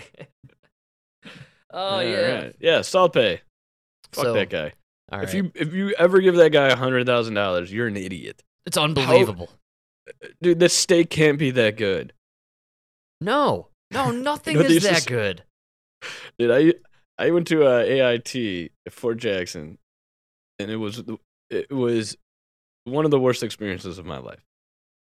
All 1.72 2.04
yeah. 2.04 2.32
right. 2.32 2.56
Yeah, 2.60 2.82
Salt 2.82 3.14
Bae. 3.14 3.42
Fuck 4.12 4.26
So, 4.26 4.34
that 4.34 4.50
guy. 4.50 4.74
All 5.12 5.22
if 5.22 5.34
you 5.34 5.52
if 5.56 5.74
you 5.74 5.94
ever 5.98 6.20
give 6.22 6.36
that 6.38 6.52
guy 6.52 6.68
a 6.70 6.76
hundred 6.76 7.06
thousand 7.06 7.34
dollars, 7.34 7.72
you're 7.72 7.88
an 7.88 7.98
idiot, 7.98 8.42
it's 8.66 8.78
unbelievable. 8.78 9.50
Uh, 10.08 10.28
dude. 10.42 10.60
The 10.60 10.70
steak 10.70 11.10
can't 11.10 11.38
be 11.38 11.52
that 11.52 11.78
good, 11.78 12.14
No, 13.22 13.68
no, 13.92 14.12
nothing 14.12 14.56
know, 14.58 14.62
is 14.66 14.84
that 14.84 14.94
s- 14.94 15.06
good. 15.06 15.44
dude. 16.40 16.52
I 16.52 17.24
I 17.24 17.32
went 17.32 17.48
to 17.48 17.66
uh, 17.66 17.80
AIT 17.80 18.72
at 18.86 18.92
Fort 18.94 19.18
Jackson, 19.18 19.78
and 20.60 20.72
it 20.72 20.78
was 20.78 21.04
it 21.50 21.72
was 21.72 22.18
one 22.86 23.06
of 23.06 23.12
the 23.12 23.20
worst 23.20 23.44
experiences 23.44 23.98
of 24.00 24.06
my 24.06 24.18
life. 24.18 24.44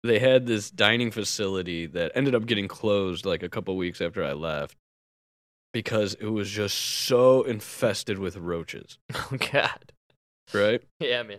They 0.05 0.19
had 0.19 0.47
this 0.47 0.69
dining 0.71 1.13
facility 1.13 1.87
that 1.87 2.11
ended 2.17 2.35
up 2.35 2.45
getting 2.47 2.67
closed 2.67 3.25
like 3.25 3.45
a 3.45 3.49
couple 3.49 3.77
weeks 3.77 4.01
after 4.01 4.25
I 4.25 4.33
left 4.33 4.77
because 5.73 6.15
it 6.15 6.27
was 6.27 6.51
just 6.51 6.77
so 6.77 7.43
infested 7.43 8.19
with 8.19 8.37
roaches. 8.37 8.99
Oh 9.15 9.37
God. 9.53 9.93
Right. 10.53 10.83
Yeah, 10.99 11.23
man. 11.23 11.39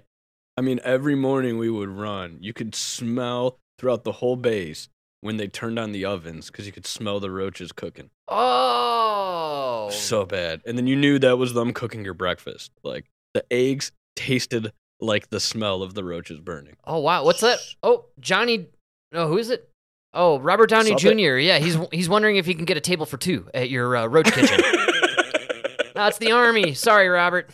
I 0.57 0.61
mean, 0.61 0.79
every 0.83 1.15
morning 1.15 1.57
we 1.57 1.69
would 1.69 1.89
run. 1.89 2.37
You 2.39 2.53
could 2.53 2.73
smell 2.73 3.59
throughout 3.77 4.03
the 4.05 4.13
whole 4.13 4.37
base 4.37 4.87
when 5.23 5.37
they 5.37 5.47
turned 5.47 5.79
on 5.79 5.93
the 5.93 6.05
ovens 6.05 6.51
because 6.51 6.65
you 6.65 6.71
could 6.71 6.85
smell 6.85 7.19
the 7.19 7.31
roaches 7.31 7.71
cooking. 7.71 8.09
Oh. 8.27 9.89
So 9.91 10.25
bad. 10.25 10.61
And 10.65 10.77
then 10.77 10.85
you 10.85 10.95
knew 10.95 11.17
that 11.19 11.37
was 11.37 11.53
them 11.53 11.73
cooking 11.73 12.03
your 12.03 12.13
breakfast. 12.13 12.71
Like 12.83 13.05
the 13.33 13.45
eggs 13.51 13.91
tasted 14.15 14.73
like 14.99 15.29
the 15.29 15.39
smell 15.39 15.81
of 15.81 15.93
the 15.93 16.03
roaches 16.03 16.39
burning. 16.39 16.75
Oh 16.85 16.99
wow, 16.99 17.23
what's 17.23 17.41
that? 17.41 17.59
Oh, 17.81 18.05
Johnny. 18.19 18.67
No, 19.11 19.27
who 19.27 19.37
is 19.37 19.49
it? 19.49 19.69
Oh, 20.13 20.39
Robert 20.39 20.69
Downey 20.69 20.91
Sub 20.91 20.99
Jr. 20.99 21.09
it. 21.09 21.43
Yeah, 21.43 21.59
he's 21.59 21.77
he's 21.91 22.09
wondering 22.09 22.35
if 22.35 22.45
he 22.45 22.53
can 22.53 22.65
get 22.65 22.77
a 22.77 22.81
table 22.81 23.05
for 23.05 23.17
two 23.17 23.49
at 23.53 23.69
your 23.69 23.95
uh, 23.95 24.05
roach 24.05 24.31
kitchen. 24.31 24.59
no, 25.95 26.07
it's 26.07 26.17
the 26.19 26.31
army. 26.31 26.73
Sorry, 26.73 27.07
Robert. 27.07 27.49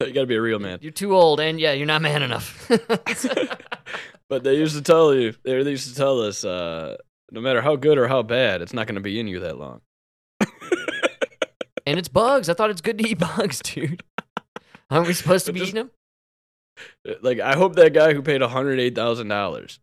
you 0.00 0.12
got 0.12 0.22
to 0.22 0.26
be 0.26 0.34
a 0.34 0.40
real 0.40 0.58
man. 0.58 0.78
You're 0.82 0.92
too 0.92 1.14
old, 1.14 1.38
and 1.38 1.60
yeah, 1.60 1.72
you're 1.72 1.86
not 1.86 2.02
man 2.02 2.22
enough. 2.22 2.70
But 4.28 4.44
they 4.44 4.56
used 4.56 4.76
to 4.76 4.82
tell 4.82 5.14
you, 5.14 5.34
they 5.42 5.58
used 5.62 5.88
to 5.88 5.94
tell 5.94 6.20
us, 6.20 6.44
uh, 6.44 6.96
no 7.30 7.40
matter 7.40 7.62
how 7.62 7.76
good 7.76 7.96
or 7.98 8.08
how 8.08 8.22
bad, 8.22 8.60
it's 8.62 8.74
not 8.74 8.86
going 8.86 8.96
to 8.96 9.00
be 9.00 9.18
in 9.18 9.26
you 9.26 9.40
that 9.40 9.58
long. 9.58 9.80
and 11.86 11.98
it's 11.98 12.08
bugs. 12.08 12.48
I 12.48 12.54
thought 12.54 12.70
it's 12.70 12.80
good 12.82 12.98
to 12.98 13.08
eat 13.08 13.18
bugs, 13.18 13.60
dude. 13.60 14.02
Aren't 14.90 15.06
we 15.06 15.14
supposed 15.14 15.46
to 15.46 15.52
be 15.52 15.60
just- 15.60 15.70
eating 15.70 15.90
them? 17.04 17.18
Like, 17.22 17.40
I 17.40 17.56
hope 17.56 17.74
that 17.74 17.92
guy 17.92 18.14
who 18.14 18.22
paid 18.22 18.40
$108,000, 18.40 19.78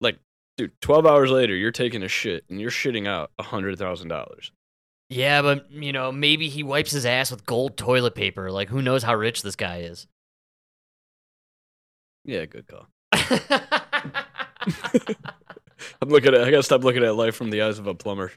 like, 0.00 0.18
dude, 0.56 0.72
12 0.80 1.06
hours 1.06 1.30
later, 1.30 1.54
you're 1.54 1.70
taking 1.70 2.02
a 2.02 2.08
shit 2.08 2.44
and 2.50 2.60
you're 2.60 2.72
shitting 2.72 3.06
out 3.06 3.30
$100,000. 3.38 4.50
Yeah, 5.10 5.42
but 5.42 5.70
you 5.70 5.92
know, 5.92 6.10
maybe 6.10 6.48
he 6.48 6.62
wipes 6.64 6.90
his 6.90 7.06
ass 7.06 7.30
with 7.30 7.44
gold 7.46 7.76
toilet 7.76 8.14
paper. 8.16 8.50
Like, 8.50 8.68
who 8.68 8.82
knows 8.82 9.02
how 9.04 9.14
rich 9.14 9.42
this 9.42 9.54
guy 9.56 9.78
is? 9.82 10.06
Yeah, 12.24 12.46
good 12.46 12.66
call. 12.66 12.86
I'm 16.02 16.08
looking 16.08 16.34
at, 16.34 16.42
I 16.42 16.50
got 16.50 16.58
to 16.58 16.62
stop 16.62 16.84
looking 16.84 17.04
at 17.04 17.14
life 17.14 17.34
from 17.34 17.50
the 17.50 17.62
eyes 17.62 17.78
of 17.78 17.86
a 17.86 17.94
plumber. 17.94 18.32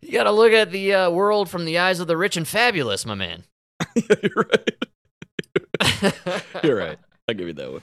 you 0.00 0.12
got 0.12 0.24
to 0.24 0.32
look 0.32 0.52
at 0.52 0.70
the 0.70 0.92
uh, 0.94 1.10
world 1.10 1.48
from 1.48 1.64
the 1.64 1.78
eyes 1.78 2.00
of 2.00 2.06
the 2.06 2.16
rich 2.16 2.36
and 2.36 2.46
fabulous, 2.46 3.06
my 3.06 3.14
man. 3.14 3.44
you're 4.22 4.30
right. 4.36 4.76
You're 6.64 6.76
right. 6.76 6.98
I'll 7.28 7.34
give 7.34 7.46
you 7.48 7.52
that 7.54 7.72
one. 7.72 7.82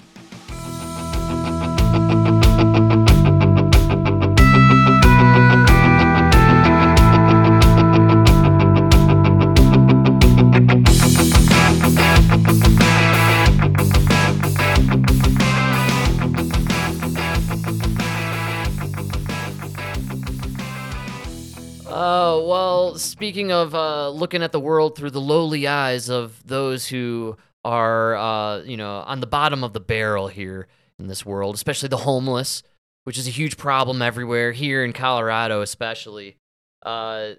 Speaking 22.98 23.52
of 23.52 23.76
uh, 23.76 24.10
looking 24.10 24.44
at 24.44 24.52
the 24.52 24.60
world 24.60 24.98
through 24.98 25.12
the 25.12 25.22
lowly 25.22 25.68
eyes 25.68 26.10
of 26.10 26.46
those 26.46 26.88
who 26.88 27.38
are, 27.64 28.16
uh, 28.16 28.62
you 28.64 28.78
know, 28.78 29.04
on 29.06 29.20
the 29.20 29.28
bottom 29.28 29.64
of 29.64 29.74
the 29.74 29.80
barrel 29.80 30.28
here 30.28 30.68
in 31.00 31.08
this 31.08 31.26
world, 31.26 31.56
especially 31.56 31.90
the 31.90 31.98
homeless, 31.98 32.64
which 33.04 33.18
is 33.18 33.28
a 33.28 33.32
huge 33.32 33.58
problem 33.58 34.02
everywhere 34.02 34.52
here 34.52 34.84
in 34.84 34.94
Colorado, 34.94 35.62
especially. 35.62 36.38
Uh, 36.82 37.34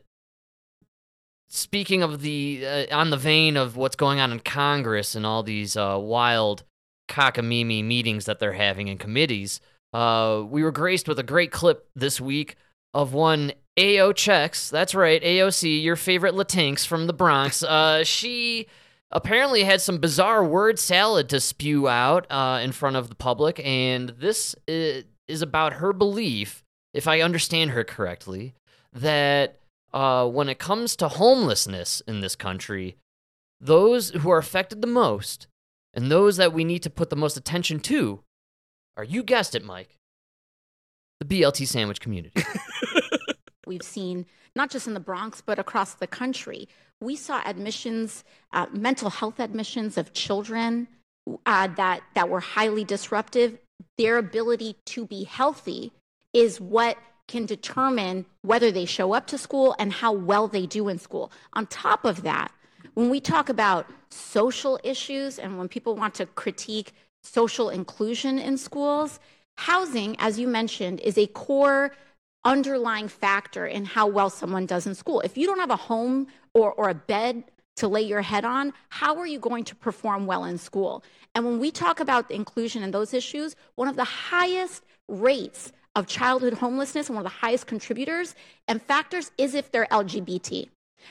speaking 1.49 2.03
of 2.03 2.23
the 2.23 2.65
uh, 2.67 2.97
on 2.97 3.11
the 3.11 3.17
vein 3.17 3.57
of 3.57 3.77
what's 3.77 3.97
going 3.97 4.21
on 4.21 4.33
in 4.33 4.41
Congress 4.41 5.15
and 5.15 5.27
all 5.27 5.43
these 5.43 5.77
uh, 5.77 5.99
wild 6.01 6.65
cockamamie 7.09 7.85
meetings 7.85 8.25
that 8.25 8.39
they're 8.39 8.53
having 8.53 8.89
in 8.89 8.99
committees, 8.99 9.61
uh, 9.93 10.43
we 10.47 10.63
were 10.63 10.73
graced 10.73 11.09
with 11.09 11.19
a 11.19 11.23
great 11.23 11.53
clip 11.53 11.89
this 11.95 12.21
week 12.21 12.57
of 12.93 13.13
one 13.13 13.53
AO 13.79 14.13
Checks. 14.13 14.71
That's 14.71 14.95
right, 14.95 15.23
AOC, 15.23 15.83
your 15.83 15.97
favorite 15.97 16.35
Latinx 16.35 16.87
from 16.87 17.07
the 17.07 17.13
Bronx. 17.13 17.63
Uh, 17.75 18.05
she 18.05 18.67
apparently 19.11 19.65
had 19.65 19.81
some 19.81 19.99
bizarre 19.99 20.45
word 20.45 20.79
salad 20.79 21.29
to 21.29 21.41
spew 21.41 21.89
out 21.89 22.27
uh, 22.31 22.61
in 22.63 22.73
front 22.73 22.97
of 22.97 23.09
the 23.09 23.15
public, 23.15 23.61
and 23.65 24.11
this 24.11 24.55
is, 24.69 25.05
is 25.27 25.43
about 25.43 25.75
her 25.75 25.93
belief, 25.93 26.63
if 26.93 27.09
I 27.09 27.21
understand 27.21 27.71
her 27.73 27.83
correctly, 27.83 28.55
that 28.93 29.59
uh, 29.93 30.29
when 30.29 30.49
it 30.49 30.59
comes 30.59 30.95
to 30.97 31.09
homelessness 31.09 32.01
in 32.07 32.21
this 32.21 32.37
country, 32.37 32.97
those 33.61 34.11
who 34.11 34.31
are 34.31 34.39
affected 34.39 34.83
the 34.83 34.87
most 34.87 35.47
and 35.95 36.11
those 36.11 36.37
that 36.37 36.53
we 36.53 36.65
need 36.65 36.83
to 36.83 36.91
put 36.91 37.11
the 37.11 37.17
most 37.17 37.37
attention 37.37 37.81
to 37.81 38.21
are, 38.97 39.05
you 39.05 39.23
guessed 39.23 39.55
it, 39.55 39.65
Mike, 39.65 39.99
the 41.21 41.27
BLT 41.27 41.67
sandwich 41.67 42.01
community. 42.01 42.45
We've 43.67 43.83
seen 43.83 44.27
not 44.57 44.71
just 44.71 44.87
in 44.87 44.95
the 44.95 45.01
Bronx, 45.01 45.41
but 45.41 45.59
across 45.59 45.95
the 45.95 46.07
country. 46.07 46.69
We 47.01 47.17
saw 47.17 47.43
admissions, 47.45 48.25
uh, 48.53 48.67
mental 48.73 49.11
health 49.11 49.41
admissions 49.41 49.99
of 49.99 50.13
children 50.13 50.89
uh, 51.47 51.69
that, 51.77 52.03
that 52.15 52.29
were 52.29 52.41
highly 52.41 52.85
disruptive. 52.85 53.59
Their 53.99 54.19
ability 54.19 54.77
to 54.87 55.07
be 55.07 55.25
healthy 55.25 55.93
is 56.33 56.61
what 56.61 56.97
can 57.27 57.47
determine 57.47 58.27
whether 58.43 58.71
they 58.71 58.85
show 58.85 59.13
up 59.13 59.27
to 59.29 59.39
school 59.39 59.75
and 59.79 59.93
how 59.93 60.13
well 60.13 60.47
they 60.47 60.67
do 60.67 60.89
in 60.89 60.99
school. 60.99 61.33
On 61.55 61.67
top 61.67 62.05
of 62.05 62.23
that, 62.23 62.53
when 62.95 63.09
we 63.09 63.21
talk 63.21 63.49
about 63.49 63.87
social 64.11 64.79
issues 64.85 65.39
and 65.39 65.59
when 65.59 65.69
people 65.69 65.97
want 65.97 66.15
to 66.15 66.27
critique 66.27 66.93
social 67.23 67.71
inclusion 67.71 68.39
in 68.39 68.59
schools, 68.59 69.19
housing, 69.57 70.17
as 70.19 70.39
you 70.39 70.47
mentioned, 70.47 71.01
is 71.01 71.17
a 71.17 71.27
core 71.29 71.93
underlying 72.45 73.09
factor 73.09 73.67
in 73.67 73.85
how 73.85 74.07
well 74.07 74.31
someone 74.31 74.67
does 74.67 74.87
in 74.87 74.95
school. 74.95 75.21
If 75.21 75.37
you 75.37 75.47
don't 75.47 75.59
have 75.59 75.71
a 75.71 75.77
home 75.77 76.27
or, 76.53 76.73
or 76.73 76.89
a 76.89 76.95
bed 76.95 77.45
to 77.77 77.89
lay 77.89 78.03
your 78.03 78.23
head 78.23 78.45
on, 78.45 78.73
how 78.89 79.17
are 79.19 79.27
you 79.27 79.39
going 79.39 79.65
to 79.65 79.75
perform 79.75 80.27
well 80.27 80.45
in 80.45 80.59
school? 80.59 81.03
And 81.35 81.45
when 81.45 81.59
we 81.59 81.71
talk 81.71 82.01
about 82.01 82.31
inclusion 82.31 82.83
and 82.83 82.95
those 82.95 83.15
issues, 83.15 83.57
one 83.75 83.89
of 83.89 83.97
the 83.97 84.05
highest 84.05 84.85
rates 85.09 85.73
of 85.97 86.07
childhood 86.07 86.55
homelessness 86.55 87.09
and 87.09 87.17
one 87.17 87.25
of 87.27 87.33
the 87.33 87.39
highest 87.39 87.67
contributors 87.67 88.35
and 88.69 88.83
factors 88.83 89.31
is 89.39 89.55
if 89.55 89.71
they're 89.71 89.87
LGBT. 89.87 90.69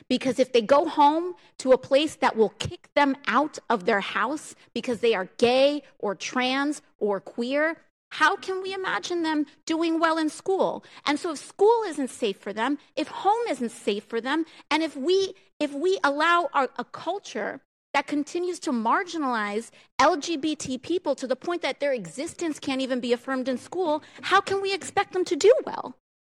Because 0.09 0.39
if 0.39 0.51
they 0.51 0.61
go 0.61 0.87
home 0.87 1.35
to 1.59 1.71
a 1.71 1.77
place 1.77 2.15
that 2.15 2.35
will 2.35 2.49
kick 2.59 2.89
them 2.95 3.15
out 3.27 3.59
of 3.69 3.85
their 3.85 3.99
house 3.99 4.55
because 4.73 4.99
they 4.99 5.13
are 5.13 5.29
gay 5.37 5.83
or 5.99 6.15
trans 6.15 6.81
or 6.99 7.19
queer, 7.19 7.77
how 8.13 8.35
can 8.35 8.61
we 8.61 8.73
imagine 8.73 9.23
them 9.23 9.47
doing 9.65 9.99
well 9.99 10.19
in 10.19 10.29
school? 10.29 10.85
And 11.03 11.19
so 11.19 11.31
if 11.31 11.39
school 11.39 11.81
isn't 11.87 12.11
safe 12.11 12.37
for 12.37 12.53
them, 12.53 12.77
if 12.95 13.07
home 13.07 13.41
isn't 13.49 13.71
safe 13.71 14.03
for 14.03 14.21
them, 14.21 14.45
and 14.69 14.83
if 14.83 14.95
we 14.95 15.33
if 15.59 15.73
we 15.73 15.97
allow 16.03 16.47
our, 16.53 16.69
a 16.77 16.83
culture 16.83 17.61
that 17.95 18.05
continues 18.05 18.59
to 18.59 18.71
marginalize 18.71 19.71
LGBT 19.99 20.79
people 20.81 21.15
to 21.15 21.25
the 21.25 21.35
point 21.35 21.63
that 21.63 21.79
their 21.79 21.93
existence 21.93 22.59
can't 22.59 22.81
even 22.81 22.99
be 22.99 23.13
affirmed 23.13 23.47
in 23.47 23.57
school, 23.57 24.03
how 24.21 24.41
can 24.41 24.61
we 24.61 24.73
expect 24.73 25.13
them 25.13 25.25
to 25.25 25.35
do 25.35 25.51
well? 25.65 25.95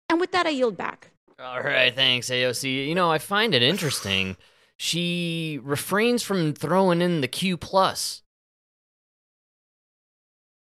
And 0.10 0.20
with 0.20 0.32
that, 0.32 0.48
I 0.48 0.52
yield 0.52 0.78
back. 0.78 1.12
All 1.40 1.62
right, 1.62 1.94
thanks, 1.94 2.32
AOC. 2.32 2.88
You 2.88 2.96
know, 2.96 3.12
I 3.12 3.20
find 3.20 3.54
it 3.54 3.62
interesting. 3.62 4.36
She 4.78 5.60
refrains 5.62 6.24
from 6.24 6.54
throwing 6.54 7.02
in 7.04 7.22
the 7.22 7.28
Q 7.28 7.56
plus. 7.58 8.24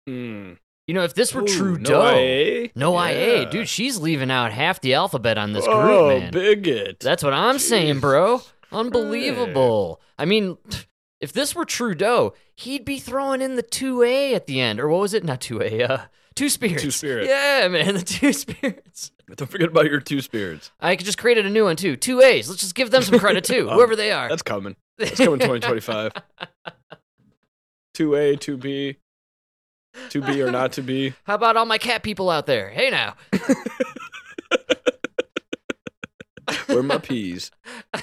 Hmm. 0.06 0.54
You 0.86 0.94
know, 0.94 1.04
if 1.04 1.14
this 1.14 1.34
were 1.34 1.42
Ooh, 1.42 1.46
Trudeau, 1.46 2.02
no 2.02 2.16
IA? 2.16 2.68
no 2.74 3.00
IA, 3.00 3.50
dude, 3.50 3.68
she's 3.68 3.98
leaving 3.98 4.30
out 4.30 4.52
half 4.52 4.80
the 4.80 4.94
alphabet 4.94 5.38
on 5.38 5.52
this 5.52 5.64
oh, 5.66 5.82
group, 5.82 6.22
man. 6.22 6.32
bigot. 6.32 7.00
That's 7.00 7.22
what 7.22 7.32
I'm 7.32 7.58
saying, 7.58 8.00
bro. 8.00 8.42
Unbelievable. 8.70 10.00
I 10.18 10.26
mean, 10.26 10.58
if 11.20 11.32
this 11.32 11.54
were 11.54 11.64
Trudeau, 11.64 12.34
he'd 12.56 12.84
be 12.84 12.98
throwing 12.98 13.40
in 13.40 13.56
the 13.56 13.62
2A 13.62 14.34
at 14.34 14.46
the 14.46 14.60
end. 14.60 14.78
Or 14.78 14.88
what 14.88 15.00
was 15.00 15.14
it? 15.14 15.24
Not 15.24 15.40
2A, 15.40 15.88
uh, 15.88 16.04
Two 16.34 16.48
Spirits. 16.48 16.82
Two 16.82 16.90
Spirits. 16.90 17.28
Yeah, 17.28 17.68
man, 17.68 17.94
the 17.94 18.02
Two 18.02 18.32
Spirits. 18.34 19.12
Don't 19.36 19.50
forget 19.50 19.68
about 19.68 19.86
your 19.86 20.00
two 20.00 20.20
spirits. 20.20 20.70
I 20.80 20.96
could 20.96 21.06
just 21.06 21.16
created 21.16 21.46
a 21.46 21.50
new 21.50 21.64
one, 21.64 21.76
too. 21.76 21.96
Two 21.96 22.20
A's. 22.20 22.48
Let's 22.48 22.60
just 22.60 22.74
give 22.74 22.90
them 22.90 23.02
some 23.02 23.18
credit, 23.18 23.44
too, 23.44 23.68
Um, 23.70 23.76
whoever 23.76 23.96
they 23.96 24.12
are. 24.12 24.28
That's 24.28 24.42
coming. 24.42 24.76
That's 24.98 25.16
coming 25.16 25.40
2025. 25.40 26.12
2A, 27.96 28.96
2B, 30.08 30.24
2B 30.26 30.46
or 30.46 30.50
not 30.50 30.72
to 30.72 30.82
be. 30.82 31.14
How 31.24 31.34
about 31.34 31.56
all 31.56 31.66
my 31.66 31.78
cat 31.78 32.02
people 32.02 32.30
out 32.30 32.46
there? 32.46 32.70
Hey, 32.70 32.90
now. 32.90 33.14
Where 36.66 36.78
are 36.78 36.82
my 36.82 36.98
peas? 36.98 37.50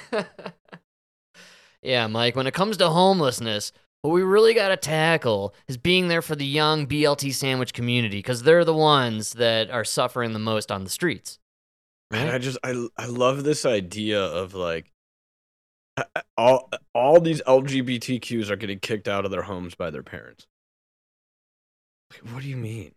yeah, 1.82 2.06
Mike, 2.06 2.36
when 2.36 2.46
it 2.46 2.54
comes 2.54 2.76
to 2.78 2.88
homelessness, 2.88 3.72
what 4.02 4.10
we 4.10 4.22
really 4.22 4.54
got 4.54 4.68
to 4.68 4.76
tackle 4.76 5.54
is 5.68 5.76
being 5.76 6.08
there 6.08 6.22
for 6.22 6.34
the 6.34 6.46
young 6.46 6.86
BLT 6.86 7.32
sandwich 7.34 7.72
community 7.72 8.18
because 8.18 8.42
they're 8.42 8.64
the 8.64 8.74
ones 8.74 9.34
that 9.34 9.70
are 9.70 9.84
suffering 9.84 10.32
the 10.32 10.38
most 10.38 10.72
on 10.72 10.84
the 10.84 10.90
streets. 10.90 11.38
Man, 12.10 12.28
I 12.28 12.38
just 12.38 12.58
I 12.62 12.88
I 12.98 13.06
love 13.06 13.44
this 13.44 13.64
idea 13.64 14.22
of 14.22 14.54
like 14.54 14.92
all 16.36 16.70
all 16.94 17.20
these 17.20 17.40
LGBTQs 17.42 18.50
are 18.50 18.56
getting 18.56 18.80
kicked 18.80 19.08
out 19.08 19.24
of 19.24 19.30
their 19.30 19.42
homes 19.42 19.74
by 19.74 19.90
their 19.90 20.02
parents. 20.02 20.46
What 22.32 22.42
do 22.42 22.48
you 22.48 22.56
mean? 22.56 22.92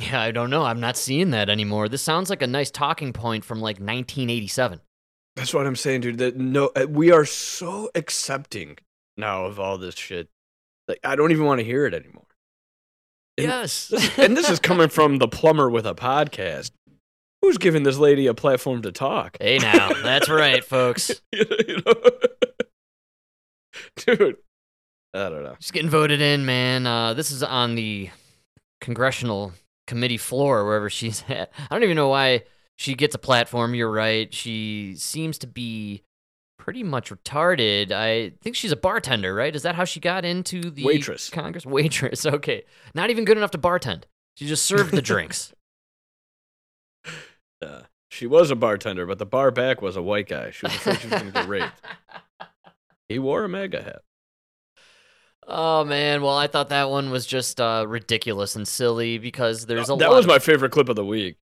Yeah, 0.00 0.20
I 0.20 0.32
don't 0.32 0.50
know. 0.50 0.64
I'm 0.64 0.80
not 0.80 0.96
seeing 0.96 1.30
that 1.30 1.48
anymore. 1.48 1.88
This 1.88 2.02
sounds 2.02 2.28
like 2.28 2.42
a 2.42 2.46
nice 2.46 2.70
talking 2.70 3.12
point 3.12 3.44
from 3.44 3.58
like 3.58 3.76
1987. 3.76 4.80
That's 5.36 5.54
what 5.54 5.66
I'm 5.66 5.76
saying, 5.76 6.00
dude. 6.02 6.18
That 6.18 6.36
no, 6.36 6.70
uh, 6.76 6.86
we 6.88 7.12
are 7.12 7.24
so 7.24 7.90
accepting 7.94 8.78
now 9.16 9.44
of 9.44 9.60
all 9.60 9.78
this 9.78 9.94
shit. 9.94 10.28
Like, 10.88 11.00
I 11.04 11.16
don't 11.16 11.32
even 11.32 11.44
want 11.44 11.60
to 11.60 11.64
hear 11.64 11.86
it 11.86 11.94
anymore. 11.94 12.26
And 13.38 13.48
yes. 13.48 13.92
And 14.18 14.36
this 14.36 14.50
is 14.50 14.60
coming 14.60 14.88
from 14.88 15.18
the 15.18 15.28
plumber 15.28 15.70
with 15.70 15.86
a 15.86 15.94
podcast. 15.94 16.70
Who's 17.42 17.58
giving 17.58 17.82
this 17.82 17.98
lady 17.98 18.26
a 18.26 18.34
platform 18.34 18.82
to 18.82 18.92
talk? 18.92 19.36
hey, 19.40 19.58
now. 19.58 19.90
That's 20.02 20.30
right, 20.30 20.64
folks. 20.64 21.20
you 21.32 21.82
know? 21.84 21.94
Dude, 23.96 24.36
I 25.12 25.28
don't 25.28 25.42
know. 25.42 25.56
Just 25.60 25.72
getting 25.72 25.90
voted 25.90 26.20
in, 26.20 26.46
man. 26.46 26.86
Uh, 26.86 27.14
this 27.14 27.30
is 27.30 27.42
on 27.42 27.74
the 27.74 28.10
congressional 28.84 29.54
committee 29.86 30.18
floor, 30.18 30.64
wherever 30.64 30.90
she's 30.90 31.24
at. 31.28 31.50
I 31.70 31.74
don't 31.74 31.82
even 31.82 31.96
know 31.96 32.08
why 32.08 32.44
she 32.76 32.94
gets 32.94 33.14
a 33.14 33.18
platform. 33.18 33.74
You're 33.74 33.90
right. 33.90 34.32
She 34.32 34.94
seems 34.96 35.38
to 35.38 35.46
be 35.46 36.02
pretty 36.58 36.82
much 36.82 37.10
retarded. 37.10 37.92
I 37.92 38.32
think 38.42 38.56
she's 38.56 38.72
a 38.72 38.76
bartender, 38.76 39.34
right? 39.34 39.54
Is 39.54 39.62
that 39.62 39.74
how 39.74 39.84
she 39.84 40.00
got 40.00 40.24
into 40.24 40.70
the 40.70 40.84
Waitress. 40.84 41.30
Congress? 41.30 41.64
Waitress. 41.66 42.26
Okay. 42.34 42.64
Not 42.94 43.10
even 43.10 43.24
good 43.24 43.38
enough 43.38 43.52
to 43.52 43.58
bartend. 43.58 44.04
She 44.36 44.46
just 44.46 44.66
served 44.66 44.92
the 44.92 45.02
drinks. 45.02 45.52
Uh, 47.62 47.82
she 48.10 48.26
was 48.26 48.50
a 48.50 48.56
bartender, 48.56 49.06
but 49.06 49.18
the 49.18 49.24
bar 49.24 49.50
back 49.50 49.80
was 49.80 49.96
a 49.96 50.02
white 50.02 50.28
guy. 50.28 50.50
She 50.50 50.66
was 50.66 50.74
afraid 50.74 51.00
she 51.00 51.06
was 51.06 51.20
going 51.20 51.32
to 51.32 51.40
get 51.40 51.48
raped. 51.48 51.80
He 53.08 53.18
wore 53.18 53.44
a 53.44 53.48
mega 53.48 53.82
hat. 53.82 54.02
Oh 55.46 55.84
man, 55.84 56.22
well 56.22 56.36
I 56.36 56.46
thought 56.46 56.70
that 56.70 56.90
one 56.90 57.10
was 57.10 57.26
just 57.26 57.60
uh, 57.60 57.84
ridiculous 57.86 58.56
and 58.56 58.66
silly 58.66 59.18
because 59.18 59.66
there's 59.66 59.88
a 59.88 59.94
lot 59.94 60.00
that 60.00 60.10
was 60.10 60.24
of- 60.24 60.28
my 60.28 60.38
favorite 60.38 60.72
clip 60.72 60.88
of 60.88 60.96
the 60.96 61.04
week. 61.04 61.36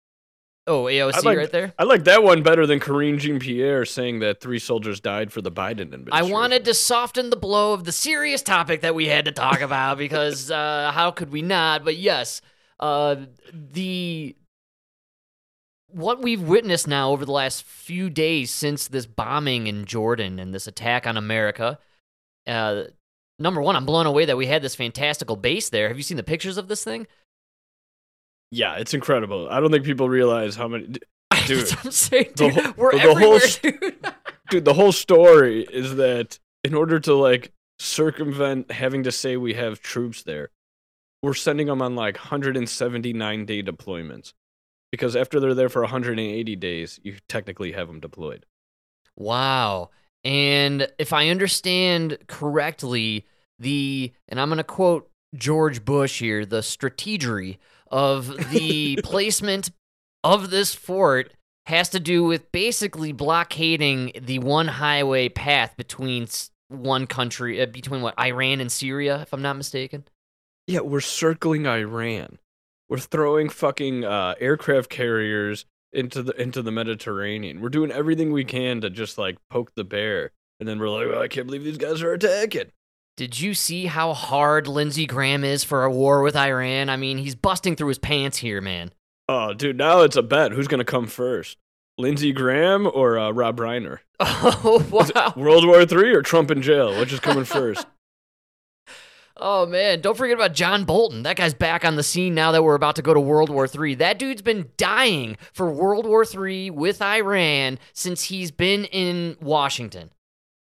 oh 0.68 0.86
AOC 0.86 1.24
like- 1.24 1.38
right 1.38 1.52
there. 1.52 1.74
I 1.78 1.84
like 1.84 2.04
that 2.06 2.24
one 2.24 2.44
better 2.44 2.66
than 2.66 2.80
Karine 2.80 3.18
Jean 3.20 3.40
Pierre 3.40 3.86
saying 3.86 4.20
that 4.20 4.42
three 4.42 4.60
soldiers 4.60 5.00
died 5.00 5.32
for 5.32 5.42
the 5.42 5.52
Biden 5.52 5.94
administration. 5.94 6.12
I 6.14 6.32
wanted 6.32 6.66
to 6.66 6.74
soften 6.74 7.30
the 7.30 7.36
blow 7.36 7.74
of 7.74 7.84
the 7.84 7.92
serious 7.92 8.42
topic 8.42 8.82
that 8.82 8.96
we 8.96 9.08
had 9.08 9.26
to 9.26 9.32
talk 9.32 9.62
about 9.62 9.98
because 9.98 10.50
uh, 10.52 10.92
how 10.94 11.12
could 11.12 11.32
we 11.32 11.42
not? 11.42 11.84
But 11.84 11.98
yes, 11.98 12.42
uh, 12.80 13.16
the 13.54 14.36
what 15.94 16.22
we've 16.22 16.42
witnessed 16.42 16.88
now 16.88 17.12
over 17.12 17.26
the 17.26 17.32
last 17.32 17.64
few 17.64 18.10
days 18.10 18.50
since 18.52 18.88
this 18.88 19.06
bombing 19.06 19.68
in 19.68 19.86
Jordan 19.86 20.40
and 20.40 20.54
this 20.54 20.66
attack 20.68 21.06
on 21.06 21.18
America. 21.18 21.78
Uh, 22.48 22.84
number 23.42 23.62
one, 23.62 23.76
I'm 23.76 23.86
blown 23.86 24.06
away 24.06 24.26
that 24.26 24.38
we 24.38 24.46
had 24.48 24.62
this 24.62 24.76
fantastical 24.76 25.36
base 25.36 25.70
there. 25.70 25.88
Have 25.88 25.98
you 25.98 26.04
seen 26.04 26.18
the 26.18 26.24
pictures 26.24 26.58
of 26.58 26.68
this 26.68 26.84
thing? 26.84 27.08
Yeah, 28.52 28.76
it's 28.76 28.94
incredible. 28.94 29.48
I 29.50 29.60
don't 29.60 29.72
think 29.72 29.86
people 29.86 30.10
realize 30.10 30.56
how 30.56 30.68
many. 30.68 30.88
Dude, 31.48 31.74
I'm 31.84 31.92
saying, 31.92 32.32
dude. 32.36 32.54
whole- 32.54 32.74
We're 32.78 32.92
the 32.92 33.02
everywhere, 33.02 33.36
s- 33.38 33.58
dude. 33.60 33.96
dude, 34.50 34.66
the 34.66 34.74
whole 34.74 34.92
story 34.92 35.62
is 35.64 35.96
that 35.96 36.38
in 36.64 36.74
order 36.76 37.00
to 37.00 37.16
like 37.16 37.52
circumvent 37.80 38.70
having 38.72 39.04
to 39.04 39.12
say 39.12 39.38
we 39.38 39.54
have 39.56 39.82
troops 39.82 40.24
there, 40.24 40.50
we're 41.24 41.34
sending 41.34 41.68
them 41.68 41.82
on 41.82 41.96
like 41.96 42.16
179 42.18 43.46
day 43.46 43.64
deployments. 43.64 44.34
Because 44.92 45.16
after 45.16 45.40
they're 45.40 45.54
there 45.56 45.70
for 45.70 45.82
180 45.84 46.56
days, 46.58 47.00
you 47.02 47.16
technically 47.30 47.72
have 47.72 47.88
them 47.88 48.02
deployed. 48.02 48.46
Wow. 49.16 49.90
And 50.26 50.88
if 51.00 51.14
I 51.14 51.30
understand 51.30 52.18
correctly, 52.28 53.26
the, 53.62 54.12
and 54.28 54.40
I'm 54.40 54.50
going 54.50 54.58
to 54.58 54.64
quote 54.64 55.10
George 55.36 55.86
Bush 55.86 56.20
here, 56.20 56.46
the 56.46 56.60
strategery 56.60 57.58
of 57.90 58.52
the 58.52 58.98
placement 59.04 59.72
of 60.24 60.50
this 60.50 60.76
fort 60.76 61.34
has 61.68 61.90
to 61.90 62.00
do 62.00 62.24
with 62.24 62.52
basically 62.52 63.12
blockading 63.12 64.12
the 64.20 64.40
one 64.40 64.68
highway 64.68 65.30
path 65.30 65.76
between 65.78 66.28
one 66.68 67.08
country, 67.08 67.62
uh, 67.62 67.66
between 67.66 68.02
what, 68.02 68.20
Iran 68.20 68.60
and 68.60 68.72
Syria, 68.72 69.22
if 69.22 69.34
I'm 69.34 69.42
not 69.42 69.58
mistaken? 69.58 70.06
Yeah, 70.68 70.82
we're 70.82 71.02
circling 71.02 71.68
Iran. 71.68 72.40
We're 72.90 72.98
throwing 72.98 73.50
fucking 73.50 74.04
uh, 74.04 74.36
aircraft 74.40 74.90
carriers 74.90 75.66
into 75.94 76.24
the 76.24 76.34
into 76.42 76.62
the 76.62 76.72
Mediterranean. 76.72 77.62
We're 77.62 77.70
doing 77.70 77.92
everything 77.92 78.32
we 78.32 78.46
can 78.46 78.82
to 78.82 78.90
just 78.90 79.18
like 79.18 79.38
poke 79.50 79.74
the 79.76 79.84
bear, 79.84 80.32
and 80.60 80.68
then 80.68 80.80
we're 80.80 80.90
like, 80.90 81.18
I 81.18 81.28
can't 81.28 81.48
believe 81.48 81.64
these 81.64 81.78
guys 81.78 82.02
are 82.02 82.14
attacking. 82.14 82.72
Did 83.18 83.40
you 83.40 83.54
see 83.54 83.86
how 83.86 84.14
hard 84.14 84.68
Lindsey 84.68 85.06
Graham 85.06 85.44
is 85.44 85.64
for 85.64 85.84
a 85.84 85.92
war 85.92 86.24
with 86.24 86.36
Iran? 86.36 86.90
I 86.90 86.96
mean, 86.96 87.18
he's 87.18 87.36
busting 87.36 87.76
through 87.76 87.90
his 87.90 88.00
pants 88.00 88.38
here, 88.38 88.62
man. 88.62 88.92
Oh, 89.28 89.54
dude, 89.54 89.78
now 89.78 90.02
it's 90.02 90.16
a 90.16 90.24
bet. 90.24 90.52
Who's 90.54 90.68
gonna 90.68 90.84
come 90.86 91.08
first, 91.08 91.58
Lindsey 91.98 92.32
Graham 92.32 92.88
or 92.92 93.20
uh, 93.20 93.32
Rob 93.32 93.58
Reiner? 93.58 94.00
Oh, 94.24 94.86
wow. 94.92 95.34
World 95.36 95.66
War 95.66 95.86
Three 95.86 96.14
or 96.14 96.22
Trump 96.22 96.52
in 96.52 96.62
jail? 96.62 97.00
Which 97.00 97.12
is 97.14 97.20
coming 97.20 97.46
first? 97.46 97.86
Oh 99.44 99.66
man, 99.66 100.02
don't 100.02 100.16
forget 100.16 100.36
about 100.36 100.54
John 100.54 100.84
Bolton. 100.86 101.24
That 101.24 101.36
guy's 101.36 101.56
back 101.56 101.84
on 101.84 101.96
the 101.96 102.04
scene 102.04 102.36
now 102.36 102.52
that 102.52 102.64
we're 102.64 102.76
about 102.76 102.96
to 102.98 103.02
go 103.02 103.12
to 103.12 103.20
World 103.20 103.50
War 103.50 103.68
III. 103.68 103.96
That 103.96 104.20
dude's 104.20 104.44
been 104.44 104.70
dying 104.78 105.36
for 105.52 105.72
World 105.72 106.06
War 106.06 106.24
III 106.24 106.70
with 106.70 107.02
Iran 107.02 107.80
since 107.92 108.26
he's 108.26 108.52
been 108.52 108.86
in 108.86 109.38
Washington. 109.42 110.12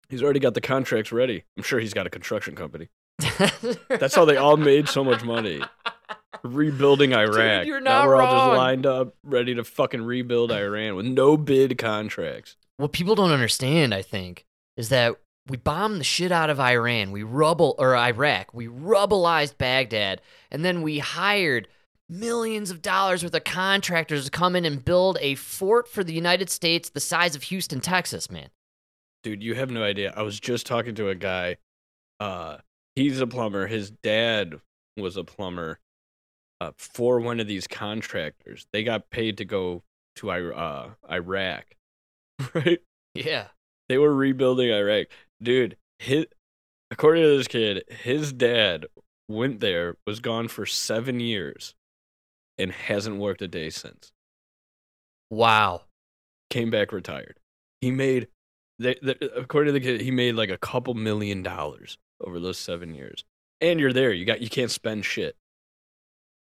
He's 0.09 0.23
already 0.23 0.41
got 0.41 0.55
the 0.55 0.61
contracts 0.61 1.13
ready. 1.13 1.45
I'm 1.57 1.63
sure 1.63 1.81
he's 1.81 1.95
got 1.95 2.07
a 2.07 2.11
construction 2.11 2.55
company. 2.55 2.89
That's 3.89 4.15
how 4.15 4.25
they 4.25 4.37
all 4.37 4.57
made 4.57 4.89
so 4.89 5.03
much 5.03 5.25
money. 5.25 5.63
Rebuilding 6.43 7.13
Iraq. 7.13 7.67
you're 7.67 7.81
now 7.81 8.01
not 8.01 8.07
we're 8.07 8.23
all 8.23 8.49
just 8.51 8.57
lined 8.59 8.87
up, 8.87 9.15
ready 9.25 9.55
to 9.55 9.65
fucking 9.65 10.03
rebuild 10.03 10.53
Iran 10.53 10.95
with 10.95 11.07
no 11.07 11.37
bid 11.37 11.79
contracts. 11.79 12.57
what 12.77 12.93
people 12.93 13.15
don't 13.15 13.33
understand, 13.33 13.95
I 13.95 14.03
think, 14.03 14.45
is 14.77 14.91
that 14.91 15.17
we 15.49 15.57
bombed 15.57 15.99
the 15.99 16.05
shit 16.05 16.31
out 16.31 16.51
of 16.51 16.61
Iran. 16.61 17.11
We 17.11 17.23
rubble 17.23 17.75
or 17.79 17.97
Iraq. 17.97 18.53
We 18.53 18.69
rubbleized 18.69 19.59
Baghdad, 19.59 20.21
and 20.51 20.65
then 20.65 20.83
we 20.83 20.99
hired 20.99 21.69
millions 22.09 22.71
of 22.71 22.83
dollars 22.83 23.25
worth 23.25 23.35
of 23.35 23.45
contractors 23.45 24.27
to 24.27 24.31
come 24.31 24.55
in 24.55 24.65
and 24.65 24.85
build 24.85 25.19
a 25.21 25.35
fort 25.37 25.89
for 25.89 26.05
the 26.05 26.13
United 26.13 26.51
States 26.51 26.91
the 26.91 27.01
size 27.01 27.35
of 27.35 27.45
Houston, 27.45 27.81
Texas, 27.81 28.31
man. 28.31 28.49
Dude, 29.27 29.43
you 29.43 29.57
have 29.57 29.73
no 29.73 29.83
idea. 29.83 30.15
I 30.17 30.23
was 30.23 30.39
just 30.39 30.67
talking 30.67 30.95
to 30.95 31.09
a 31.09 31.17
guy. 31.17 31.57
Uh, 32.21 32.59
he's 32.95 33.21
a 33.21 33.27
plumber. 33.27 33.67
His 33.67 33.91
dad 33.91 34.61
was 34.97 35.17
a 35.17 35.25
plumber 35.25 35.81
uh, 36.61 36.71
for 36.79 37.19
one 37.19 37.41
of 37.41 37.49
these 37.49 37.67
contractors. 37.67 38.69
They 38.73 38.85
got 38.85 39.11
paid 39.11 39.39
to 39.39 39.45
go 39.45 39.83
to 40.19 40.31
uh, 40.31 40.91
Iraq, 41.11 41.65
right? 42.55 42.79
Yeah. 43.17 43.49
They 43.89 43.99
were 43.99 44.15
rebuilding 44.15 44.71
Iraq. 44.71 45.09
Dude, 45.43 45.77
his, 45.99 46.27
according 46.93 47.25
to 47.25 47.37
this 47.37 47.49
kid, 47.49 47.83
his 48.05 48.33
dad 48.33 48.87
went 49.29 49.59
there, 49.59 49.97
was 50.07 50.21
gone 50.21 50.47
for 50.47 50.67
seven 50.67 51.19
years, 51.19 51.75
and 52.59 52.71
hasn't 52.71 53.17
worked 53.17 53.43
a 53.43 53.49
day 53.49 53.71
since. 53.71 54.13
Wow. 55.31 55.83
Came 56.49 56.71
back 56.71 56.93
retired. 56.93 57.41
He 57.81 57.91
made, 57.91 58.29
they, 58.79 58.97
they, 59.03 59.15
according 59.37 59.73
to 59.73 59.79
the 59.79 59.85
kid, 59.85 60.01
he 60.01 60.11
made 60.11 60.35
like 60.35 60.51
a 60.51 60.59
couple 60.59 60.95
million 60.95 61.43
dollars 61.43 61.99
over 62.21 62.39
those 62.39 62.59
seven 62.59 62.95
years. 62.95 63.25
And 63.61 63.81
you're 63.81 63.93
there. 63.93 64.13
You 64.13 64.25
got 64.25 64.41
you 64.41 64.51
can't 64.51 64.71
spend 64.71 65.05
shit. 65.05 65.37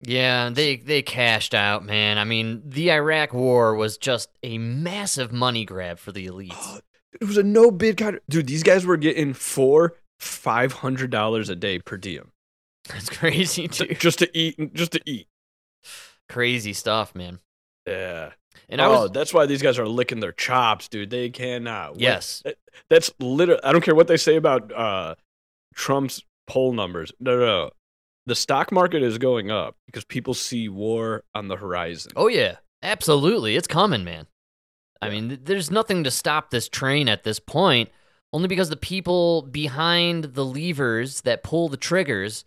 Yeah, 0.01 0.49
they 0.49 0.77
they 0.77 1.01
cashed 1.01 1.53
out, 1.53 1.83
man. 1.83 2.17
I 2.17 2.23
mean, 2.23 2.61
the 2.65 2.91
Iraq 2.91 3.33
war 3.33 3.75
was 3.75 3.97
just 3.97 4.29
a 4.43 4.57
massive 4.57 5.31
money 5.31 5.65
grab 5.65 5.99
for 5.99 6.11
the 6.11 6.27
elites. 6.27 6.53
Oh, 6.53 6.79
it 7.19 7.25
was 7.25 7.37
a 7.37 7.43
no 7.43 7.71
bid 7.71 7.97
kind 7.97 8.15
of 8.15 8.21
Dude, 8.29 8.47
these 8.47 8.63
guys 8.63 8.85
were 8.85 8.97
getting 8.97 9.33
four, 9.33 9.95
five 10.19 10.71
hundred 10.73 11.09
dollars 11.09 11.49
a 11.49 11.55
day 11.55 11.79
per 11.79 11.97
diem. 11.97 12.31
That's 12.89 13.09
crazy, 13.09 13.67
dude. 13.67 13.99
Just 13.99 14.19
to 14.19 14.37
eat 14.37 14.73
just 14.73 14.91
to 14.93 15.01
eat. 15.05 15.27
Crazy 16.29 16.73
stuff, 16.73 17.13
man. 17.15 17.39
Yeah. 17.85 18.31
And 18.69 18.79
I 18.79 18.85
oh, 18.85 19.01
was 19.01 19.11
that's 19.11 19.33
why 19.33 19.47
these 19.47 19.61
guys 19.61 19.79
are 19.79 19.87
licking 19.87 20.19
their 20.19 20.31
chops, 20.31 20.87
dude. 20.87 21.09
They 21.09 21.29
cannot. 21.29 21.99
yes, 21.99 22.43
That's 22.89 23.11
literally. 23.19 23.61
I 23.63 23.71
don't 23.71 23.83
care 23.83 23.95
what 23.95 24.07
they 24.07 24.17
say 24.17 24.35
about 24.35 24.71
uh, 24.71 25.15
Trump's 25.73 26.23
poll 26.47 26.73
numbers. 26.73 27.11
No, 27.19 27.37
no, 27.37 27.45
no. 27.45 27.69
The 28.27 28.35
stock 28.35 28.71
market 28.71 29.01
is 29.01 29.17
going 29.17 29.49
up 29.49 29.75
because 29.87 30.05
people 30.05 30.35
see 30.35 30.69
war 30.69 31.23
on 31.33 31.47
the 31.47 31.55
horizon. 31.55 32.11
Oh 32.15 32.27
yeah, 32.27 32.57
absolutely. 32.83 33.55
It's 33.55 33.67
coming, 33.67 34.03
man. 34.03 34.27
I 35.01 35.09
mean, 35.09 35.29
th- 35.29 35.41
there's 35.45 35.71
nothing 35.71 36.03
to 36.03 36.11
stop 36.11 36.51
this 36.51 36.69
train 36.69 37.09
at 37.09 37.23
this 37.23 37.39
point, 37.39 37.89
only 38.33 38.47
because 38.47 38.69
the 38.69 38.77
people 38.77 39.43
behind 39.43 40.35
the 40.35 40.45
levers 40.45 41.21
that 41.21 41.41
pull 41.41 41.69
the 41.69 41.77
triggers 41.77 42.45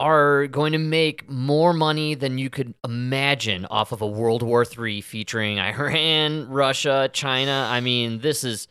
are 0.00 0.46
going 0.46 0.72
to 0.72 0.78
make 0.78 1.28
more 1.28 1.72
money 1.72 2.14
than 2.14 2.38
you 2.38 2.50
could 2.50 2.74
imagine 2.84 3.64
off 3.66 3.90
of 3.92 4.00
a 4.00 4.06
World 4.06 4.42
War 4.42 4.64
III 4.64 5.00
featuring 5.00 5.58
Iran, 5.58 6.48
Russia, 6.48 7.10
China. 7.12 7.66
I 7.70 7.80
mean, 7.80 8.20
this 8.20 8.44
is 8.44 8.68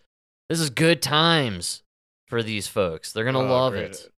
this 0.50 0.60
is 0.62 0.70
good 0.70 1.02
times 1.02 1.84
for 2.28 2.42
these 2.42 2.68
folks. 2.68 3.12
They're 3.12 3.26
gonna 3.26 3.40
Oh, 3.42 3.46
love 3.46 3.74
great. 3.74 3.92
it. 3.92 4.12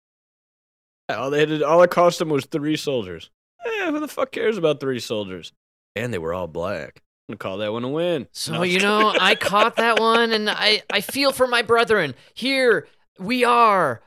All 1.09 1.31
they 1.31 1.39
had, 1.39 1.49
to- 1.49 1.67
all 1.67 1.81
it 1.81 1.89
cost 1.89 2.19
them 2.19 2.29
was 2.29 2.45
three 2.45 2.77
soldiers. 2.77 3.31
Eh, 3.65 3.89
who 3.89 3.99
the 3.99 4.07
fuck 4.07 4.31
cares 4.31 4.57
about 4.57 4.79
three 4.79 4.99
soldiers? 4.99 5.51
And 5.95 6.13
they 6.13 6.19
were 6.19 6.33
all 6.33 6.47
black. 6.47 7.01
I'm 7.27 7.33
gonna 7.33 7.37
call 7.39 7.57
that 7.57 7.73
one 7.73 7.83
a 7.83 7.89
win. 7.89 8.27
So 8.31 8.53
No, 8.53 8.61
you 8.63 8.79
know. 8.79 9.13
I 9.19 9.33
caught 9.35 9.75
that 9.77 9.99
one, 9.99 10.31
and 10.31 10.49
I 10.49 10.83
I 10.91 11.01
feel 11.01 11.31
for 11.31 11.47
my 11.47 11.61
brethren. 11.63 12.13
Here 12.35 12.87
we 13.17 13.43
are 13.43 14.01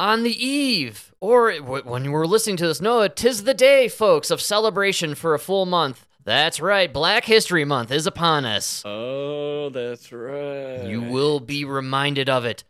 on 0.00 0.22
the 0.22 0.44
eve, 0.44 1.14
or 1.20 1.52
when 1.52 2.04
you 2.04 2.10
were 2.10 2.26
listening 2.26 2.56
to 2.56 2.66
this, 2.66 2.80
no, 2.80 3.06
tis 3.06 3.44
the 3.44 3.52
day, 3.52 3.86
folks, 3.86 4.30
of 4.30 4.40
celebration 4.40 5.14
for 5.14 5.34
a 5.34 5.38
full 5.38 5.66
month. 5.66 6.06
That's 6.24 6.58
right, 6.58 6.90
Black 6.90 7.26
History 7.26 7.66
Month 7.66 7.90
is 7.92 8.06
upon 8.06 8.46
us. 8.46 8.82
Oh, 8.86 9.68
that's 9.68 10.10
right. 10.10 10.84
You 10.84 11.02
will 11.02 11.38
be 11.38 11.66
reminded 11.66 12.30
of 12.30 12.46
it 12.46 12.64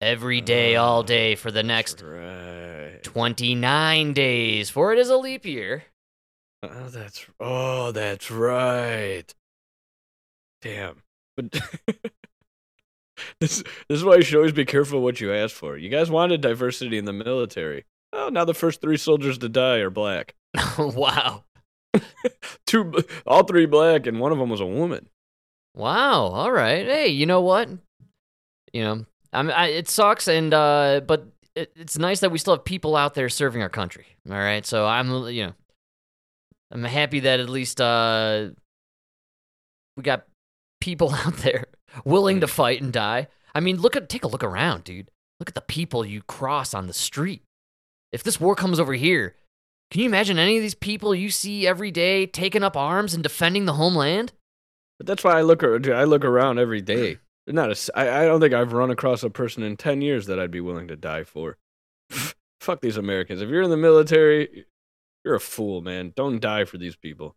every 0.00 0.42
day, 0.42 0.76
oh, 0.76 0.82
all 0.82 1.02
day 1.02 1.34
for 1.34 1.50
the 1.50 1.62
next 1.62 2.02
right. 2.02 3.00
29 3.02 4.12
days, 4.12 4.68
for 4.68 4.92
it 4.92 4.98
is 4.98 5.08
a 5.08 5.16
leap 5.16 5.46
year. 5.46 5.84
Oh, 6.62 6.88
that's 6.88 7.26
oh, 7.40 7.92
that's 7.92 8.30
right. 8.30 9.34
Damn. 10.60 11.02
But 11.36 11.60
this 13.40 13.62
this 13.88 13.98
is 13.98 14.04
why 14.04 14.16
you 14.16 14.22
should 14.22 14.36
always 14.36 14.52
be 14.52 14.64
careful 14.64 15.00
what 15.00 15.20
you 15.20 15.32
ask 15.32 15.54
for. 15.54 15.76
You 15.76 15.88
guys 15.88 16.10
wanted 16.10 16.40
diversity 16.40 16.98
in 16.98 17.04
the 17.04 17.12
military. 17.12 17.84
Oh, 18.12 18.28
now 18.28 18.44
the 18.44 18.54
first 18.54 18.80
three 18.80 18.96
soldiers 18.96 19.38
to 19.38 19.48
die 19.48 19.78
are 19.78 19.90
black. 19.90 20.34
wow. 20.78 21.44
Two, 22.66 22.92
all 23.26 23.44
three 23.44 23.66
black, 23.66 24.06
and 24.06 24.18
one 24.20 24.32
of 24.32 24.38
them 24.38 24.50
was 24.50 24.60
a 24.60 24.66
woman. 24.66 25.08
Wow. 25.74 26.26
All 26.26 26.52
right. 26.52 26.86
Hey, 26.86 27.08
you 27.08 27.26
know 27.26 27.40
what? 27.40 27.68
You 28.72 28.82
know, 28.82 29.06
I 29.32 29.42
mean, 29.42 29.52
I, 29.52 29.66
it 29.68 29.88
sucks, 29.88 30.28
and 30.28 30.52
uh, 30.52 31.00
but 31.06 31.26
it, 31.54 31.72
it's 31.76 31.98
nice 31.98 32.20
that 32.20 32.30
we 32.30 32.38
still 32.38 32.54
have 32.54 32.64
people 32.64 32.96
out 32.96 33.14
there 33.14 33.28
serving 33.28 33.62
our 33.62 33.68
country. 33.68 34.06
All 34.28 34.36
right. 34.36 34.64
So 34.64 34.86
I'm, 34.86 35.28
you 35.28 35.46
know, 35.46 35.52
I'm 36.70 36.84
happy 36.84 37.20
that 37.20 37.40
at 37.40 37.48
least 37.48 37.80
uh, 37.80 38.48
we 39.96 40.02
got 40.02 40.26
people 40.80 41.10
out 41.14 41.36
there 41.38 41.66
willing 42.04 42.40
to 42.40 42.46
hmm. 42.46 42.52
fight 42.52 42.82
and 42.82 42.92
die. 42.92 43.28
I 43.54 43.60
mean, 43.60 43.80
look 43.80 43.96
at 43.96 44.08
take 44.08 44.24
a 44.24 44.28
look 44.28 44.44
around, 44.44 44.84
dude. 44.84 45.10
Look 45.40 45.48
at 45.48 45.54
the 45.54 45.60
people 45.60 46.04
you 46.04 46.22
cross 46.22 46.74
on 46.74 46.86
the 46.86 46.92
street. 46.92 47.42
If 48.12 48.22
this 48.22 48.40
war 48.40 48.54
comes 48.54 48.78
over 48.78 48.94
here, 48.94 49.34
can 49.90 50.00
you 50.00 50.06
imagine 50.06 50.38
any 50.38 50.56
of 50.56 50.62
these 50.62 50.74
people 50.74 51.14
you 51.14 51.30
see 51.30 51.66
every 51.66 51.90
day 51.90 52.26
taking 52.26 52.62
up 52.62 52.76
arms 52.76 53.14
and 53.14 53.22
defending 53.22 53.64
the 53.64 53.74
homeland? 53.74 54.32
But 54.98 55.06
that's 55.06 55.24
why 55.24 55.38
I 55.38 55.42
look. 55.42 55.62
I 55.62 56.04
look 56.04 56.24
around 56.24 56.58
every 56.58 56.80
day. 56.80 57.18
Not 57.46 57.70
a 57.70 57.98
I 57.98 58.22
I 58.22 58.24
don't 58.24 58.40
think 58.40 58.54
I've 58.54 58.72
run 58.72 58.90
across 58.90 59.22
a 59.22 59.30
person 59.30 59.62
in 59.62 59.76
ten 59.76 60.00
years 60.00 60.26
that 60.26 60.40
I'd 60.40 60.50
be 60.50 60.60
willing 60.60 60.88
to 60.88 60.96
die 60.96 61.24
for. 61.24 61.58
Fuck 62.60 62.80
these 62.80 62.96
Americans. 62.96 63.42
If 63.42 63.50
you're 63.50 63.62
in 63.62 63.70
the 63.70 63.76
military, 63.76 64.66
you're 65.24 65.34
a 65.34 65.40
fool, 65.40 65.82
man. 65.82 66.12
Don't 66.16 66.40
die 66.40 66.64
for 66.64 66.78
these 66.78 66.96
people. 66.96 67.36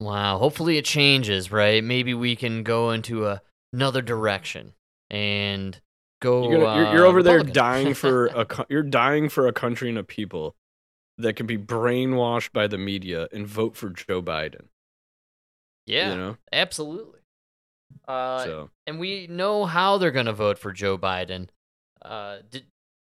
Wow. 0.00 0.38
Hopefully 0.38 0.78
it 0.78 0.84
changes, 0.84 1.52
right? 1.52 1.82
Maybe 1.82 2.14
we 2.14 2.36
can 2.36 2.62
go 2.62 2.90
into 2.90 3.26
a, 3.26 3.40
another 3.74 4.02
direction. 4.02 4.72
and 5.10 5.80
go. 6.22 6.48
You're, 6.48 6.60
gonna, 6.60 6.76
you're, 6.76 6.86
uh, 6.86 6.92
you're 6.94 7.06
over 7.06 7.22
there 7.22 7.38
Republican. 7.38 7.54
dying 7.54 7.94
for 8.02 8.26
a 8.26 8.46
you're 8.68 8.82
dying 8.82 9.28
for 9.28 9.46
a 9.46 9.52
country 9.52 9.88
and 9.88 9.98
a 9.98 10.04
people 10.04 10.54
that 11.18 11.36
can 11.36 11.46
be 11.46 11.58
brainwashed 11.58 12.52
by 12.52 12.66
the 12.66 12.78
media 12.78 13.28
and 13.32 13.46
vote 13.46 13.76
for 13.76 13.90
Joe 13.90 14.20
Biden. 14.22 14.66
yeah, 15.86 16.10
You 16.10 16.16
know? 16.18 16.36
absolutely. 16.52 17.20
Uh, 18.08 18.44
so 18.44 18.70
and 18.86 18.98
we 18.98 19.26
know 19.28 19.64
how 19.64 19.98
they're 19.98 20.10
going 20.10 20.26
to 20.26 20.32
vote 20.32 20.58
for 20.58 20.72
Joe 20.72 20.98
Biden. 20.98 21.48
Uh, 22.02 22.38
did, 22.50 22.64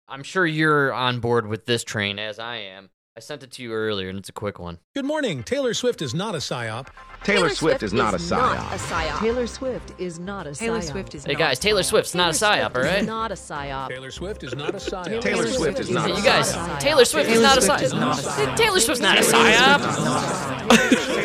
I'm 0.09 0.23
sure 0.23 0.45
you're 0.45 0.91
on 0.91 1.19
board 1.21 1.47
with 1.47 1.65
this 1.65 1.83
train 1.83 2.19
as 2.19 2.37
I 2.37 2.57
am. 2.57 2.89
I 3.17 3.21
sent 3.21 3.43
it 3.43 3.51
to 3.51 3.63
you 3.63 3.71
earlier, 3.71 4.09
and 4.09 4.19
it's 4.19 4.27
a 4.27 4.33
quick 4.33 4.59
one. 4.59 4.77
Good 4.93 5.05
morning. 5.05 5.41
Taylor 5.41 5.73
Swift 5.73 6.01
is 6.01 6.13
not 6.13 6.35
a 6.35 6.39
psyop. 6.39 6.87
Taylor, 7.23 7.47
Swift, 7.47 7.81
is 7.81 7.93
not 7.93 8.13
a 8.13 8.17
psyop. 8.17 8.55
not 8.57 8.73
a 8.73 8.75
psyop. 8.75 9.19
Taylor 9.19 9.47
Swift 9.47 9.93
is 9.97 10.19
not 10.19 10.45
a 10.47 10.53
Taylor 10.53 10.79
psyop. 10.79 10.91
Swift 10.91 11.15
is 11.15 11.23
Hey 11.23 11.35
guys, 11.35 11.57
Taylor 11.57 11.79
psyop. 11.79 11.85
Swift's 11.85 12.13
not 12.13 12.29
a 12.31 12.33
psyop, 12.33 12.75
all 12.75 12.81
Is 12.83 13.07
not 13.07 13.31
a 13.31 13.35
psyop. 13.35 13.87
Taylor 13.87 14.11
Swift 14.11 14.43
is 14.43 14.53
not 14.53 14.71
a 14.75 14.79
psyop. 14.79 15.21
Taylor 15.21 15.47
Swift 15.47 15.79
is 15.79 15.89
not 15.89 16.11
a 16.11 16.13
You 16.13 16.23
guys. 16.23 16.51
Taylor 16.83 17.05
Swift 17.05 17.29
is 17.29 17.41
not 17.41 17.57
a 17.57 17.61
Swift 17.61 17.83
is 17.83 17.93
psyop. 17.93 17.99
not 18.01 18.19
a 18.19 18.21
psyop. 18.21 18.55
Taylor 18.57 18.79
Swift's 18.81 19.01
not 19.01 19.17
a 19.17 19.21
psyop. 19.21 19.79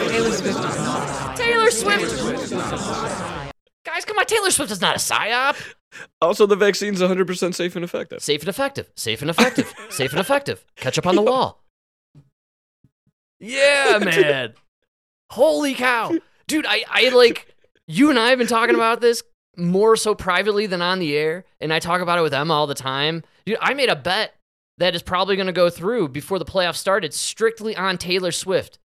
Taylor 0.07 0.31
Swift 0.31 0.46
is 0.46 0.61
not. 0.61 1.37
Taylor 1.37 1.70
Swift. 1.72 2.53
Guys, 3.85 4.05
come 4.05 4.16
on, 4.16 4.26
Taylor 4.26 4.53
Swift 4.53 4.70
is 4.70 4.81
not 4.81 4.94
a 4.94 5.00
psyop. 5.00 5.57
also 6.22 6.46
the 6.46 6.55
vaccine's 6.55 7.00
100% 7.00 7.53
safe 7.53 7.74
and 7.74 7.85
effective. 7.85 8.22
Safe 8.22 8.40
and 8.42 8.48
effective. 8.48 8.92
Safe 8.94 9.20
and 9.22 9.29
effective. 9.31 9.74
Safe 9.88 10.12
and 10.12 10.20
effective. 10.20 10.64
Catch 10.76 10.96
up 10.96 11.09
on 11.09 11.16
the 11.16 11.22
wall. 11.22 11.60
Yeah, 13.40 13.98
man. 14.05 14.55
Holy 15.31 15.74
cow. 15.74 16.12
Dude, 16.46 16.66
I, 16.66 16.85
I 16.88 17.09
like, 17.11 17.55
you 17.87 18.11
and 18.11 18.18
I 18.18 18.31
have 18.31 18.38
been 18.38 18.46
talking 18.46 18.74
about 18.74 19.00
this 19.00 19.22
more 19.57 19.96
so 19.96 20.14
privately 20.14 20.66
than 20.66 20.83
on 20.83 20.98
the 20.98 21.16
air, 21.16 21.44
and 21.61 21.72
I 21.72 21.79
talk 21.79 22.00
about 22.00 22.18
it 22.18 22.22
with 22.22 22.35
Emma 22.35 22.55
all 22.55 22.66
the 22.66 22.74
time. 22.74 23.22
Dude, 23.46 23.59
I 23.61 23.74
made 23.74 23.88
a 23.88 23.96
bet 23.96 24.35
that 24.79 24.94
is 24.94 25.03
probably 25.03 25.37
going 25.37 25.46
to 25.46 25.53
go 25.53 25.70
through 25.70 26.09
before 26.09 26.38
the 26.38 26.44
playoffs 26.44 26.76
started 26.76 27.14
strictly 27.14 27.76
on 27.76 27.98
Taylor 27.98 28.33
Swift. 28.33 28.79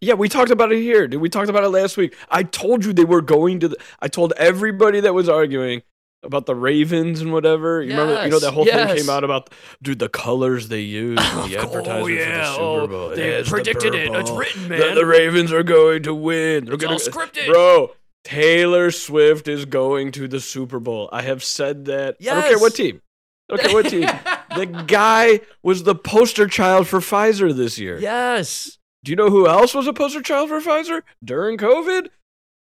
Yeah, 0.00 0.14
we 0.14 0.28
talked 0.28 0.50
about 0.50 0.72
it 0.72 0.80
here, 0.82 1.06
dude. 1.06 1.20
We 1.20 1.28
talked 1.28 1.48
about 1.48 1.64
it 1.64 1.68
last 1.68 1.96
week. 1.96 2.14
I 2.28 2.42
told 2.42 2.84
you 2.84 2.92
they 2.92 3.04
were 3.04 3.22
going 3.22 3.60
to. 3.60 3.68
The, 3.68 3.76
I 4.00 4.08
told 4.08 4.32
everybody 4.36 5.00
that 5.00 5.14
was 5.14 5.28
arguing 5.28 5.82
about 6.24 6.46
the 6.46 6.54
Ravens 6.54 7.20
and 7.20 7.32
whatever. 7.32 7.82
You 7.82 7.90
remember? 7.90 8.24
You 8.24 8.30
know 8.30 8.38
that 8.38 8.52
whole 8.52 8.64
yes. 8.66 8.88
thing 8.90 8.98
came 8.98 9.10
out 9.10 9.24
about, 9.24 9.50
dude, 9.82 9.98
the 9.98 10.08
colors 10.08 10.68
they 10.68 10.80
used 10.80 11.20
in 11.22 11.36
the 11.50 11.58
advertisement 11.58 12.10
yeah. 12.18 12.54
for 12.54 12.60
the 12.60 12.64
Oh, 12.66 12.80
Super 12.80 12.92
Bowl. 12.92 13.08
they 13.10 13.32
has 13.32 13.46
the 13.46 13.50
predicted 13.50 13.94
it. 13.94 14.12
It's 14.14 14.30
written, 14.30 14.62
The- 14.64 14.68
man. 14.78 14.94
The, 14.94 15.06
Ravens 15.06 15.52
are 15.52 15.62
going 15.62 16.02
to 16.04 16.14
win. 16.14 16.64
They're 16.64 16.74
It's 16.74 16.84
gonna, 16.84 16.94
all 16.94 16.98
scripted. 17.00 17.46
bro. 17.46 17.90
Taylor 18.24 18.90
Swift 18.90 19.48
is 19.48 19.66
going 19.66 20.10
to 20.12 20.26
the 20.26 20.40
Super 20.40 20.80
Bowl. 20.80 21.10
I 21.12 21.22
have 21.22 21.44
said 21.44 21.84
that. 21.86 22.16
I 22.20 22.24
don't 22.24 22.42
care 22.44 22.58
what 22.58 22.74
team. 22.74 23.02
I 23.50 23.56
don't 23.56 23.66
care 23.66 23.74
what 23.74 23.88
team. 23.90 24.08
the 24.56 24.84
guy 24.86 25.40
was 25.62 25.82
the 25.82 25.94
poster 25.94 26.46
child 26.46 26.88
for 26.88 27.00
Pfizer 27.00 27.54
this 27.54 27.78
year. 27.78 27.98
Yes. 27.98 28.78
Do 29.04 29.10
you 29.12 29.16
know 29.16 29.28
who 29.28 29.46
else 29.46 29.74
was 29.74 29.86
a 29.86 29.92
poster 29.92 30.22
child 30.22 30.48
for 30.48 30.58
Pfizer 30.60 31.02
during 31.22 31.58
COVID? 31.58 32.08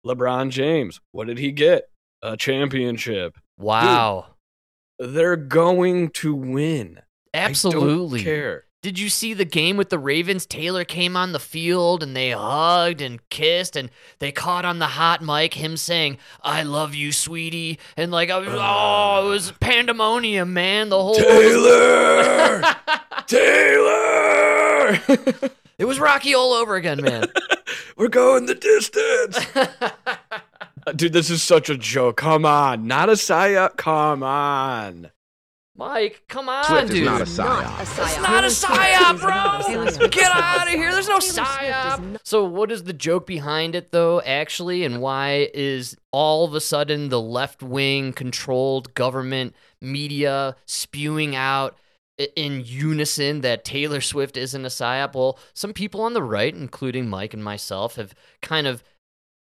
LeBron 0.05 0.51
James. 0.51 1.01
What 1.13 1.29
did 1.29 1.39
he 1.39 1.53
get? 1.53 1.85
A 2.23 2.37
championship. 2.37 3.39
Wow. 3.63 4.27
They're 4.99 5.37
going 5.37 6.11
to 6.11 6.35
win. 6.35 7.01
Absolutely. 7.35 8.21
I 8.21 8.25
don't 8.25 8.33
care. 8.33 8.65
Did 8.83 8.99
you 8.99 9.09
see 9.11 9.33
the 9.33 9.45
game 9.45 9.77
with 9.77 9.91
the 9.91 9.99
Ravens? 9.99 10.45
Taylor 10.45 10.85
came 10.85 11.17
on 11.17 11.31
the 11.31 11.39
field 11.39 12.03
and 12.03 12.17
they 12.17 12.33
hugged 12.33 13.01
and 13.01 13.21
kissed 13.31 13.77
and 13.77 13.91
they 14.19 14.33
caught 14.33 14.65
on 14.65 14.81
the 14.81 14.89
hot 14.89 15.23
mic 15.23 15.55
him 15.55 15.77
saying, 15.77 16.19
"I 16.43 16.65
love 16.65 16.93
you, 16.93 17.13
sweetie," 17.13 17.79
and 17.97 18.11
like, 18.11 18.29
was- 18.31 18.49
oh, 18.51 19.27
it 19.27 19.29
was 19.31 19.53
pandemonium, 19.61 20.53
man. 20.53 20.89
The 20.89 21.01
whole 21.01 21.15
Taylor! 21.15 22.63
Taylor! 23.29 25.01
it 25.79 25.85
was 25.85 26.01
Rocky 26.01 26.35
all 26.35 26.53
over 26.53 26.75
again, 26.75 27.03
man. 27.03 27.27
We're 27.97 28.09
going 28.09 28.47
the 28.47 28.57
distance. 28.57 29.39
Dude, 30.97 31.13
this 31.13 31.31
is 31.31 31.43
such 31.43 31.69
a 31.71 31.77
joke. 31.77 32.17
Come 32.17 32.45
on. 32.45 32.87
Not 32.87 33.09
a 33.09 33.13
psyop. 33.13 33.77
Come 33.77 34.23
on. 34.23 35.11
Mike, 35.75 36.23
come 36.29 36.51
on, 36.51 36.65
Swift 36.65 36.93
dude. 36.93 37.07
not 37.07 37.15
a 37.15 37.19
Not 37.19 37.23
a 37.23 37.25
psyop. 37.25 37.65
psyop. 37.65 37.81
It's 38.05 38.21
not 38.21 38.45
a 38.45 38.49
psyop, 38.49 39.21
bro. 39.21 40.09
Get 40.09 40.23
is 40.23 40.29
not 40.29 40.39
a 40.39 40.43
out 40.43 40.67
of 40.69 40.75
here. 40.75 40.93
There's 40.93 41.09
no 41.09 41.19
Taylor 41.19 41.43
psyop. 41.43 42.19
So, 42.25 42.45
what 42.45 42.71
is 42.71 42.85
the 42.85 42.93
joke 42.93 43.27
behind 43.27 43.75
it, 43.75 43.91
though, 43.91 44.21
actually? 44.21 44.85
And 44.85 45.01
why 45.01 45.49
is 45.55 45.97
all 46.11 46.45
of 46.45 46.53
a 46.55 46.61
sudden 46.61 47.09
the 47.09 47.21
left 47.23 47.63
wing 47.63 48.13
controlled 48.13 48.93
government 48.93 49.57
media 49.81 50.57
spewing 50.67 51.35
out 51.35 51.79
in 52.37 52.63
unison 52.67 53.41
that 53.41 53.65
Taylor 53.65 54.03
Swift 54.03 54.37
isn't 54.37 54.65
a 54.67 54.69
psyop? 54.69 55.15
Well, 55.15 55.39
some 55.55 55.73
people 55.73 56.03
on 56.03 56.13
the 56.13 56.23
right, 56.23 56.55
including 56.55 57.09
Mike 57.09 57.33
and 57.33 57.43
myself, 57.43 57.97
have 57.97 58.15
kind 58.43 58.67
of 58.67 58.85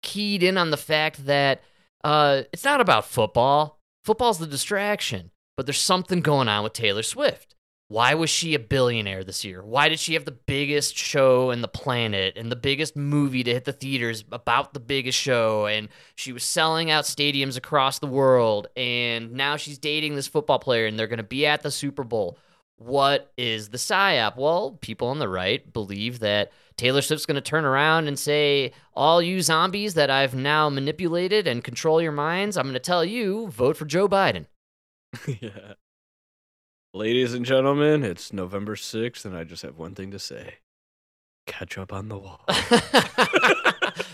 keyed 0.02 0.42
in 0.42 0.58
on 0.58 0.70
the 0.70 0.76
fact 0.76 1.26
that 1.26 1.62
uh, 2.04 2.42
it's 2.52 2.64
not 2.64 2.80
about 2.80 3.06
football. 3.06 3.78
Football's 4.04 4.38
the 4.38 4.46
distraction, 4.46 5.30
but 5.56 5.66
there's 5.66 5.80
something 5.80 6.20
going 6.20 6.48
on 6.48 6.64
with 6.64 6.72
Taylor 6.72 7.02
Swift. 7.02 7.54
Why 7.92 8.14
was 8.14 8.30
she 8.30 8.54
a 8.54 8.58
billionaire 8.58 9.22
this 9.22 9.44
year? 9.44 9.62
Why 9.62 9.90
did 9.90 10.00
she 10.00 10.14
have 10.14 10.24
the 10.24 10.32
biggest 10.32 10.96
show 10.96 11.50
in 11.50 11.60
the 11.60 11.68
planet 11.68 12.38
and 12.38 12.50
the 12.50 12.56
biggest 12.56 12.96
movie 12.96 13.44
to 13.44 13.52
hit 13.52 13.66
the 13.66 13.72
theaters 13.74 14.24
about 14.32 14.72
the 14.72 14.80
biggest 14.80 15.18
show? 15.18 15.66
And 15.66 15.90
she 16.14 16.32
was 16.32 16.42
selling 16.42 16.90
out 16.90 17.04
stadiums 17.04 17.58
across 17.58 17.98
the 17.98 18.06
world. 18.06 18.68
And 18.78 19.32
now 19.32 19.56
she's 19.56 19.76
dating 19.76 20.14
this 20.14 20.26
football 20.26 20.58
player 20.58 20.86
and 20.86 20.98
they're 20.98 21.06
going 21.06 21.18
to 21.18 21.22
be 21.22 21.46
at 21.46 21.62
the 21.62 21.70
Super 21.70 22.02
Bowl. 22.02 22.38
What 22.76 23.30
is 23.36 23.68
the 23.68 23.76
PSYOP? 23.76 24.38
Well, 24.38 24.78
people 24.80 25.08
on 25.08 25.18
the 25.18 25.28
right 25.28 25.70
believe 25.70 26.20
that 26.20 26.50
Taylor 26.76 27.02
Swift's 27.02 27.26
going 27.26 27.36
to 27.36 27.40
turn 27.40 27.64
around 27.64 28.08
and 28.08 28.18
say, 28.18 28.72
All 28.94 29.22
you 29.22 29.42
zombies 29.42 29.94
that 29.94 30.10
I've 30.10 30.34
now 30.34 30.68
manipulated 30.68 31.46
and 31.46 31.64
control 31.64 32.00
your 32.00 32.12
minds, 32.12 32.56
I'm 32.56 32.64
going 32.64 32.74
to 32.74 32.80
tell 32.80 33.04
you, 33.04 33.48
vote 33.48 33.76
for 33.76 33.84
Joe 33.84 34.08
Biden. 34.08 34.46
yeah. 35.40 35.74
Ladies 36.94 37.32
and 37.34 37.44
gentlemen, 37.44 38.04
it's 38.04 38.32
November 38.32 38.76
6th, 38.76 39.24
and 39.24 39.36
I 39.36 39.44
just 39.44 39.62
have 39.62 39.78
one 39.78 39.94
thing 39.94 40.10
to 40.10 40.18
say 40.18 40.56
catch 41.46 41.78
up 41.78 41.92
on 41.92 42.08
the 42.08 42.18
wall. 42.18 42.40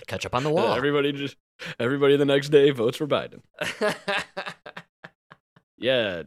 Catch 0.06 0.24
up 0.24 0.34
on 0.34 0.42
the 0.42 0.50
wall. 0.50 0.72
Everybody 0.72 1.12
just, 1.12 1.36
everybody 1.78 2.16
the 2.16 2.24
next 2.24 2.48
day 2.48 2.70
votes 2.70 2.96
for 2.96 3.06
Biden. 3.06 3.42
Yeah. 5.78 6.24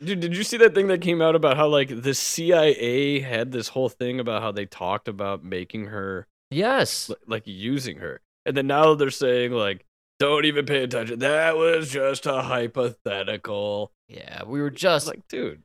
Dude, 0.00 0.20
did 0.20 0.36
you 0.36 0.44
see 0.44 0.56
that 0.58 0.74
thing 0.74 0.86
that 0.88 1.00
came 1.00 1.20
out 1.20 1.34
about 1.34 1.56
how 1.56 1.68
like 1.68 2.02
the 2.02 2.14
CIA 2.14 3.20
had 3.20 3.52
this 3.52 3.68
whole 3.68 3.88
thing 3.88 4.20
about 4.20 4.42
how 4.42 4.52
they 4.52 4.66
talked 4.66 5.08
about 5.08 5.42
making 5.42 5.86
her 5.86 6.26
yes. 6.50 7.08
li- 7.08 7.16
like 7.26 7.42
using 7.46 7.98
her. 7.98 8.20
And 8.46 8.56
then 8.56 8.66
now 8.68 8.94
they're 8.94 9.10
saying 9.10 9.52
like 9.52 9.84
don't 10.18 10.44
even 10.44 10.66
pay 10.66 10.82
attention. 10.82 11.18
That 11.20 11.56
was 11.56 11.90
just 11.90 12.26
a 12.26 12.42
hypothetical. 12.42 13.92
Yeah, 14.08 14.44
we 14.44 14.60
were 14.60 14.70
just 14.70 15.06
like, 15.06 15.26
dude, 15.28 15.62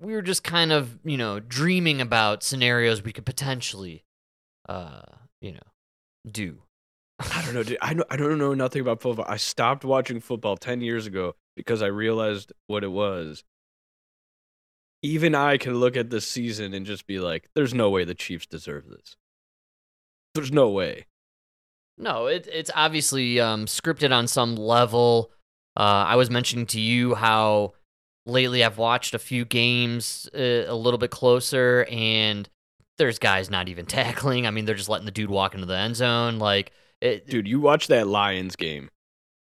we 0.00 0.12
were 0.12 0.22
just 0.22 0.44
kind 0.44 0.72
of, 0.72 0.98
you 1.04 1.16
know, 1.16 1.40
dreaming 1.40 2.00
about 2.00 2.42
scenarios 2.42 3.02
we 3.02 3.12
could 3.12 3.26
potentially 3.26 4.04
uh, 4.68 5.02
you 5.40 5.52
know, 5.52 5.58
do. 6.30 6.58
I 7.18 7.42
don't 7.44 7.54
know, 7.54 7.62
dude. 7.62 7.78
I 7.82 7.94
know 7.94 8.04
I 8.10 8.16
don't 8.16 8.38
know 8.38 8.54
nothing 8.54 8.80
about 8.80 9.00
football. 9.00 9.24
I 9.28 9.36
stopped 9.36 9.84
watching 9.84 10.20
football 10.20 10.56
10 10.56 10.80
years 10.80 11.06
ago 11.06 11.34
because 11.56 11.82
I 11.82 11.86
realized 11.86 12.52
what 12.66 12.84
it 12.84 12.90
was. 12.90 13.44
Even 15.06 15.34
I 15.36 15.56
can 15.56 15.74
look 15.74 15.96
at 15.96 16.10
this 16.10 16.26
season 16.26 16.74
and 16.74 16.84
just 16.84 17.06
be 17.06 17.20
like, 17.20 17.48
there's 17.54 17.72
no 17.72 17.90
way 17.90 18.04
the 18.04 18.14
Chiefs 18.14 18.46
deserve 18.46 18.88
this. 18.88 19.16
There's 20.34 20.50
no 20.50 20.68
way. 20.68 21.06
No, 21.96 22.26
it, 22.26 22.48
it's 22.52 22.70
obviously 22.74 23.38
um, 23.38 23.66
scripted 23.66 24.12
on 24.12 24.26
some 24.26 24.56
level. 24.56 25.30
Uh, 25.76 26.04
I 26.08 26.16
was 26.16 26.28
mentioning 26.28 26.66
to 26.66 26.80
you 26.80 27.14
how 27.14 27.74
lately 28.26 28.64
I've 28.64 28.78
watched 28.78 29.14
a 29.14 29.18
few 29.18 29.44
games 29.44 30.28
uh, 30.34 30.64
a 30.66 30.74
little 30.74 30.98
bit 30.98 31.10
closer, 31.12 31.86
and 31.88 32.48
there's 32.98 33.18
guys 33.20 33.48
not 33.48 33.68
even 33.68 33.86
tackling. 34.00 34.46
I 34.46 34.50
mean, 34.50 34.64
they're 34.64 34.74
just 34.74 34.88
letting 34.88 35.06
the 35.06 35.12
dude 35.12 35.30
walk 35.30 35.54
into 35.54 35.66
the 35.66 35.76
end 35.76 35.94
zone. 35.96 36.38
Like, 36.40 36.72
it, 37.00 37.28
Dude, 37.28 37.46
you 37.46 37.60
watch 37.60 37.86
that 37.86 38.08
Lions 38.08 38.56
game. 38.56 38.90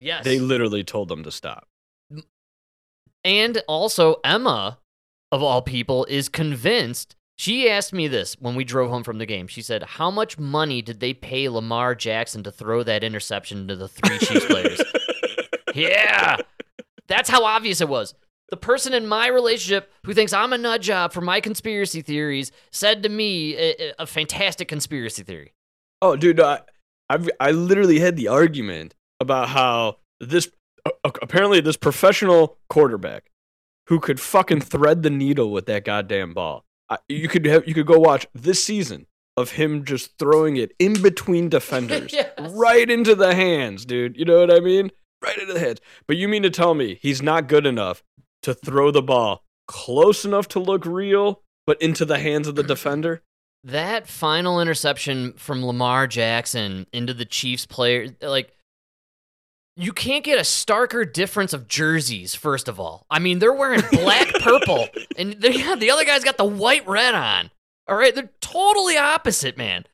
yes. 0.00 0.24
They 0.24 0.38
literally 0.38 0.84
told 0.84 1.08
them 1.08 1.24
to 1.24 1.30
stop. 1.32 1.66
And 3.24 3.62
also, 3.68 4.16
Emma, 4.24 4.78
of 5.32 5.42
all 5.42 5.62
people, 5.62 6.04
is 6.06 6.28
convinced. 6.28 7.16
She 7.36 7.70
asked 7.70 7.92
me 7.92 8.06
this 8.08 8.36
when 8.38 8.54
we 8.54 8.64
drove 8.64 8.90
home 8.90 9.04
from 9.04 9.18
the 9.18 9.26
game. 9.26 9.46
She 9.46 9.62
said, 9.62 9.82
How 9.82 10.10
much 10.10 10.38
money 10.38 10.82
did 10.82 11.00
they 11.00 11.14
pay 11.14 11.48
Lamar 11.48 11.94
Jackson 11.94 12.42
to 12.42 12.52
throw 12.52 12.82
that 12.82 13.02
interception 13.02 13.66
to 13.68 13.76
the 13.76 13.88
three 13.88 14.18
Chiefs 14.18 14.46
players? 14.46 14.80
Yeah. 15.74 16.36
That's 17.06 17.28
how 17.28 17.44
obvious 17.44 17.80
it 17.80 17.88
was. 17.88 18.14
The 18.50 18.56
person 18.56 18.92
in 18.92 19.06
my 19.06 19.28
relationship 19.28 19.92
who 20.04 20.12
thinks 20.12 20.32
I'm 20.32 20.52
a 20.52 20.58
nut 20.58 20.80
job 20.80 21.12
for 21.12 21.20
my 21.20 21.40
conspiracy 21.40 22.02
theories 22.02 22.50
said 22.72 23.04
to 23.04 23.08
me 23.08 23.56
a, 23.56 23.92
a 24.00 24.06
fantastic 24.06 24.66
conspiracy 24.68 25.22
theory. 25.22 25.54
Oh, 26.02 26.16
dude, 26.16 26.40
I, 26.40 26.60
I've, 27.08 27.28
I 27.38 27.52
literally 27.52 28.00
had 28.00 28.16
the 28.16 28.28
argument 28.28 28.94
about 29.20 29.48
how 29.48 29.98
this 30.18 30.50
apparently 31.04 31.60
this 31.60 31.76
professional 31.76 32.58
quarterback 32.68 33.30
who 33.90 34.00
could 34.00 34.18
fucking 34.18 34.60
thread 34.62 35.02
the 35.02 35.10
needle 35.10 35.50
with 35.50 35.66
that 35.66 35.84
goddamn 35.84 36.32
ball. 36.32 36.64
I, 36.88 36.96
you 37.08 37.28
could 37.28 37.44
have 37.44 37.68
you 37.68 37.74
could 37.74 37.86
go 37.86 37.98
watch 37.98 38.26
this 38.34 38.64
season 38.64 39.06
of 39.36 39.52
him 39.52 39.84
just 39.84 40.16
throwing 40.18 40.56
it 40.56 40.72
in 40.78 41.02
between 41.02 41.48
defenders, 41.58 42.12
Yes. 42.12 42.32
right 42.52 42.88
into 42.90 43.14
the 43.14 43.34
hands, 43.34 43.84
dude. 43.84 44.16
You 44.16 44.24
know 44.24 44.40
what 44.40 44.50
I 44.52 44.60
mean? 44.60 44.90
Right 45.22 45.38
into 45.38 45.52
the 45.52 45.60
hands. 45.60 45.80
But 46.08 46.16
you 46.16 46.28
mean 46.28 46.42
to 46.44 46.50
tell 46.50 46.72
me 46.74 46.98
he's 47.02 47.20
not 47.20 47.46
good 47.46 47.66
enough 47.66 48.02
to 48.42 48.54
throw 48.54 48.90
the 48.90 49.02
ball 49.02 49.44
close 49.68 50.24
enough 50.24 50.48
to 50.48 50.58
look 50.58 50.84
real, 50.86 51.42
but 51.66 51.80
into 51.82 52.04
the 52.06 52.18
hands 52.18 52.48
of 52.48 52.54
the 52.56 52.62
defender? 52.62 53.22
That 53.62 54.06
final 54.08 54.60
interception 54.60 55.34
from 55.34 55.64
Lamar 55.64 56.06
Jackson 56.06 56.86
into 56.92 57.12
the 57.12 57.26
Chiefs 57.26 57.66
player, 57.66 58.08
like, 58.22 58.50
you 59.82 59.92
can't 59.92 60.24
get 60.24 60.38
a 60.38 60.42
starker 60.42 61.10
difference 61.10 61.52
of 61.52 61.68
jerseys, 61.68 62.34
first 62.34 62.68
of 62.68 62.78
all. 62.78 63.06
I 63.10 63.18
mean, 63.18 63.38
they're 63.38 63.52
wearing 63.52 63.82
black 63.92 64.28
purple, 64.40 64.88
and 65.16 65.36
yeah, 65.40 65.74
the 65.76 65.90
other 65.90 66.04
guy's 66.04 66.24
got 66.24 66.36
the 66.36 66.44
white 66.44 66.86
red 66.86 67.14
on. 67.14 67.50
All 67.88 67.96
right, 67.96 68.14
they're 68.14 68.30
totally 68.40 68.96
opposite, 68.96 69.56
man. 69.56 69.84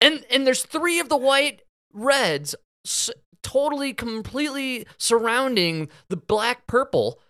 And 0.00 0.24
and 0.30 0.46
there's 0.46 0.62
three 0.62 1.00
of 1.00 1.08
the 1.08 1.16
white 1.16 1.62
reds 1.92 2.54
s- 2.86 3.10
totally, 3.42 3.92
completely 3.92 4.86
surrounding 4.98 5.88
the 6.08 6.16
black 6.16 6.66
purple. 6.66 7.20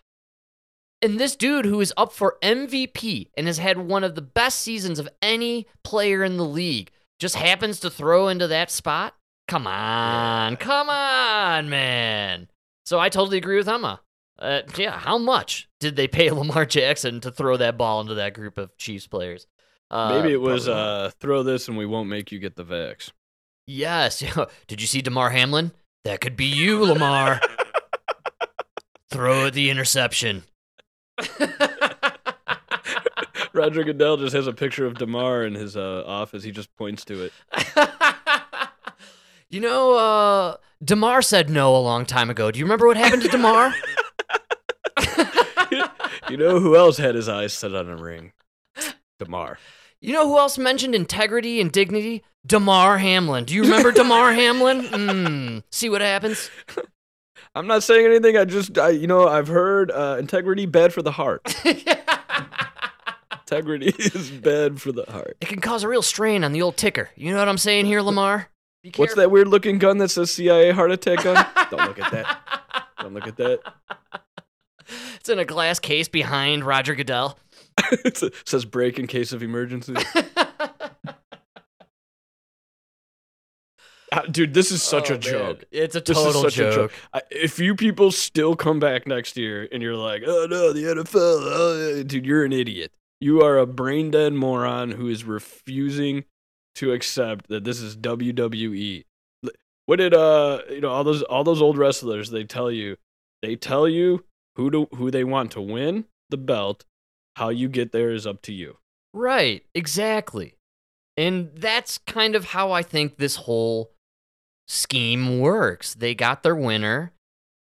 And 1.00 1.20
this 1.20 1.36
dude 1.36 1.64
who 1.64 1.80
is 1.80 1.92
up 1.96 2.12
for 2.12 2.38
MVP 2.42 3.28
and 3.36 3.46
has 3.46 3.59
had 3.59 3.78
one 3.78 4.02
of 4.02 4.16
the 4.16 4.22
best 4.22 4.59
seasons 4.59 4.98
of 4.98 5.09
any 5.22 5.68
player 5.84 6.24
in 6.24 6.36
the 6.36 6.44
league 6.44 6.90
just 7.20 7.36
happens 7.36 7.78
to 7.80 7.90
throw 7.90 8.28
into 8.28 8.48
that 8.48 8.70
spot? 8.70 9.14
Come 9.49 9.66
on. 9.66 10.57
Come 10.57 10.90
on, 10.90 11.70
man. 11.70 12.49
So 12.84 13.01
I 13.01 13.09
totally 13.09 13.38
agree 13.38 13.57
with 13.57 13.68
Emma. 13.68 14.01
Uh, 14.38 14.61
yeah, 14.76 14.99
how 14.99 15.18
much 15.18 15.68
did 15.80 15.96
they 15.96 16.07
pay 16.07 16.30
Lamar 16.30 16.66
Jackson 16.66 17.20
to 17.20 17.30
throw 17.32 17.57
that 17.57 17.76
ball 17.76 18.01
into 18.01 18.14
that 18.14 18.34
group 18.34 18.59
of 18.59 18.76
Chiefs 18.76 19.07
players? 19.07 19.46
Uh, 19.90 20.20
Maybe 20.20 20.34
it 20.34 20.40
was 20.40 20.68
uh, 20.68 21.11
throw 21.18 21.42
this 21.42 21.66
and 21.66 21.76
we 21.78 21.86
won't 21.86 22.11
make 22.11 22.30
you 22.30 22.38
get 22.38 22.57
the 22.57 22.64
vax. 22.64 23.11
Yes. 23.66 24.22
Did 24.68 24.80
you 24.80 24.86
see 24.86 25.01
Damar 25.03 25.30
Hamlin? 25.30 25.72
That 26.05 26.20
could 26.20 26.36
be 26.36 26.44
you, 26.44 26.84
Lamar. 26.84 27.40
Throw 29.11 29.46
it 29.46 29.55
the 29.55 29.70
interception. 29.70 30.44
Roger 33.55 33.82
Goodell 33.82 34.18
just 34.18 34.34
has 34.34 34.46
a 34.46 34.53
picture 34.53 34.86
of 34.86 34.94
Damar 34.94 35.44
in 35.44 35.55
his 35.55 35.76
uh, 35.76 36.05
office. 36.07 36.44
He 36.44 36.51
just 36.51 36.74
points 36.76 37.05
to 37.07 37.24
it. 37.24 37.32
You 39.51 39.61
know, 39.61 39.94
uh, 39.96 40.57
Damar 40.84 41.22
said 41.22 41.49
no 41.49 41.74
a 41.74 41.78
long 41.78 42.05
time 42.05 42.28
ago. 42.30 42.51
Do 42.51 42.59
you 42.59 42.64
remember 42.64 42.86
what 42.86 42.96
happened 42.96 43.22
to 43.22 43.28
Damar? 43.28 43.74
You 46.30 46.36
know 46.36 46.61
who 46.61 46.76
else 46.76 46.99
had 46.99 47.14
his 47.14 47.26
eyes 47.26 47.55
set 47.55 47.74
on 47.74 47.88
a 47.88 47.96
ring? 47.96 48.32
Damar. 49.18 49.59
you 50.03 50.12
know 50.12 50.28
who 50.28 50.36
else 50.38 50.59
mentioned 50.59 50.94
integrity 50.94 51.59
and 51.59 51.72
dignity? 51.72 52.22
Damar 52.46 52.99
Hamlin. 52.99 53.44
Do 53.46 53.55
you 53.55 53.62
remember 53.62 53.92
Damar 53.92 54.32
Hamlin? 54.34 54.82
Mm, 54.88 55.62
see 55.70 55.88
what 55.88 56.03
happens? 56.03 56.51
I'm 57.55 57.66
not 57.66 57.82
saying 57.82 58.05
anything. 58.05 58.36
I 58.36 58.44
just, 58.44 58.76
I, 58.78 58.90
you 58.90 59.07
know, 59.07 59.26
I've 59.26 59.49
heard 59.49 59.90
uh, 59.90 60.16
integrity 60.18 60.66
bad 60.66 60.92
for 60.92 61.01
the 61.01 61.12
heart. 61.12 61.40
Integrity 63.32 63.94
is 63.99 64.30
bad 64.30 64.82
for 64.82 64.92
the 64.92 65.05
heart. 65.11 65.38
It 65.40 65.49
can 65.49 65.61
cause 65.61 65.82
a 65.82 65.88
real 65.88 66.03
strain 66.03 66.44
on 66.44 66.53
the 66.53 66.61
old 66.61 66.76
ticker. 66.76 67.09
You 67.16 67.32
know 67.32 67.38
what 67.38 67.49
I'm 67.49 67.57
saying 67.59 67.86
here, 67.86 68.03
Lamar? 68.03 68.49
What's 68.97 69.14
that 69.14 69.31
weird 69.31 69.49
looking 69.49 69.79
gun 69.79 69.99
that 69.99 70.09
says 70.09 70.31
CIA 70.31 70.70
heart 70.72 70.91
attack 70.93 71.24
gun? 71.24 71.45
Don't 71.70 71.87
look 71.87 71.99
at 72.01 72.12
that. 72.12 72.41
Don't 73.01 73.14
look 73.14 73.26
at 73.26 73.37
that. 73.37 73.61
It's 75.16 75.29
in 75.29 75.39
a 75.39 75.45
glass 75.45 75.79
case 75.79 76.09
behind 76.09 76.64
Roger 76.64 76.95
Goodell. 76.95 77.39
it 77.93 78.22
says 78.49 78.64
break 78.64 78.99
in 78.99 79.07
case 79.07 79.33
of 79.35 79.43
emergency. 79.43 79.95
Uh, 84.11 84.22
Dude, 84.31 84.55
this 84.55 84.70
is 84.72 84.83
such 84.83 85.11
Oh, 85.11 85.14
a 85.14 85.18
man. 85.18 85.20
joke. 85.20 85.64
It's 85.70 85.95
a 85.95 86.01
This 86.01 86.16
is 86.16 86.24
total 86.24 86.43
such 86.43 86.55
joke. 86.55 86.72
a 86.72 86.76
joke. 86.76 86.93
I, 87.12 87.20
if 87.31 87.59
you 87.59 87.74
people 87.74 88.11
still 88.11 88.57
come 88.57 88.79
back 88.81 89.07
next 89.07 89.37
year 89.37 89.68
and 89.70 89.83
you're 89.83 89.97
like, 89.97 90.22
oh 90.26 90.47
no, 90.49 90.72
the 90.72 90.85
NFL, 90.85 91.12
oh, 91.14 92.03
dude, 92.05 92.24
you're 92.24 92.45
an 92.45 92.53
idiot. 92.55 92.91
You 93.20 93.43
are 93.43 93.59
a 93.59 93.66
brain 93.66 94.11
dead 94.11 94.33
moron 94.33 94.93
who 94.93 95.09
is 95.09 95.24
refusing 95.24 96.24
to 96.79 96.93
accept 96.93 97.49
that 97.49 97.64
this 97.64 97.81
is 97.81 97.97
WWE. 97.97 99.05
What 99.87 99.97
did 99.97 100.14
uh 100.14 100.61
you 100.70 100.81
know 100.81 100.91
all 100.91 101.05
those 101.05 101.22
all 101.22 101.45
those 101.45 101.62
old 101.62 101.79
wrestlers 101.79 102.31
they 102.31 102.45
tell 102.45 102.70
you 102.70 102.97
they 103.43 103.57
tell 103.57 103.89
you 103.89 104.24
who 104.57 104.70
to 104.70 104.89
who 104.95 105.11
they 105.11 105.24
want 105.24 105.53
to 105.53 105.61
win 105.61 106.05
the 106.31 106.37
belt. 106.37 106.85
How 107.37 107.49
you 107.51 107.68
get 107.68 107.93
there 107.93 108.11
is 108.11 108.26
up 108.26 108.43
to 108.43 108.53
you. 108.53 108.79
Right, 109.14 109.64
exactly. 109.74 110.55
And 111.16 111.51
that's 111.55 111.99
kind 111.99 112.35
of 112.35 112.47
how 112.47 112.72
I 112.72 112.83
think 112.83 113.16
this 113.16 113.37
whole 113.37 113.93
scheme 114.66 115.39
works. 115.41 115.95
They 115.95 116.14
got 116.14 116.43
their 116.43 116.55
winner, 116.55 117.12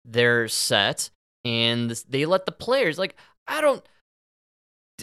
they're 0.04 0.48
set, 0.48 1.10
and 1.44 1.90
they 2.08 2.26
let 2.26 2.46
the 2.46 2.52
players, 2.52 2.98
like, 2.98 3.16
I 3.46 3.60
don't. 3.60 3.84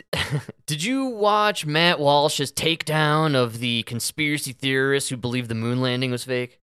Did 0.66 0.84
you 0.84 1.06
watch 1.06 1.66
Matt 1.66 2.00
Walsh's 2.00 2.52
takedown 2.52 3.36
of 3.36 3.60
the 3.60 3.84
conspiracy 3.84 4.52
theorists 4.52 5.10
who 5.10 5.18
believe 5.18 5.48
the 5.48 5.56
moon 5.56 5.82
landing 5.82 6.12
was 6.12 6.24
fake? 6.24 6.60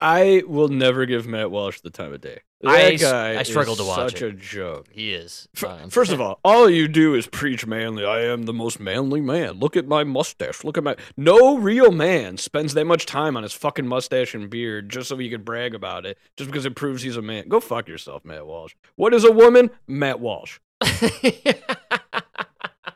I 0.00 0.42
will 0.46 0.68
never 0.68 1.04
give 1.04 1.26
Matt 1.26 1.50
Walsh 1.50 1.80
the 1.80 1.90
time 1.90 2.14
of 2.14 2.22
day. 2.22 2.40
That 2.62 2.70
I 2.70 2.94
guy 2.96 3.38
I 3.38 3.42
struggle 3.42 3.72
is 3.72 3.80
to 3.80 3.84
watch 3.84 4.12
such 4.12 4.22
it. 4.22 4.28
a 4.28 4.32
joke. 4.32 4.88
He 4.92 5.12
is. 5.12 5.48
Um, 5.66 5.90
First 5.90 6.12
of 6.12 6.20
all, 6.20 6.40
all 6.44 6.68
you 6.68 6.88
do 6.88 7.14
is 7.14 7.26
preach 7.26 7.66
manly. 7.66 8.04
I 8.04 8.20
am 8.22 8.44
the 8.44 8.52
most 8.52 8.80
manly 8.80 9.20
man. 9.20 9.52
Look 9.54 9.76
at 9.76 9.86
my 9.86 10.04
mustache. 10.04 10.64
Look 10.64 10.78
at 10.78 10.84
my. 10.84 10.96
No 11.16 11.58
real 11.58 11.90
man 11.90 12.38
spends 12.38 12.74
that 12.74 12.86
much 12.86 13.06
time 13.06 13.36
on 13.36 13.42
his 13.42 13.52
fucking 13.52 13.86
mustache 13.86 14.34
and 14.34 14.48
beard 14.50 14.90
just 14.90 15.08
so 15.08 15.16
he 15.16 15.30
could 15.30 15.44
brag 15.44 15.74
about 15.74 16.06
it, 16.06 16.18
just 16.36 16.50
because 16.50 16.66
it 16.66 16.74
proves 16.74 17.02
he's 17.02 17.16
a 17.16 17.22
man. 17.22 17.48
Go 17.48 17.60
fuck 17.60 17.88
yourself, 17.88 18.24
Matt 18.24 18.46
Walsh. 18.46 18.74
What 18.96 19.14
is 19.14 19.24
a 19.24 19.32
woman? 19.32 19.70
Matt 19.86 20.20
Walsh. 20.20 20.58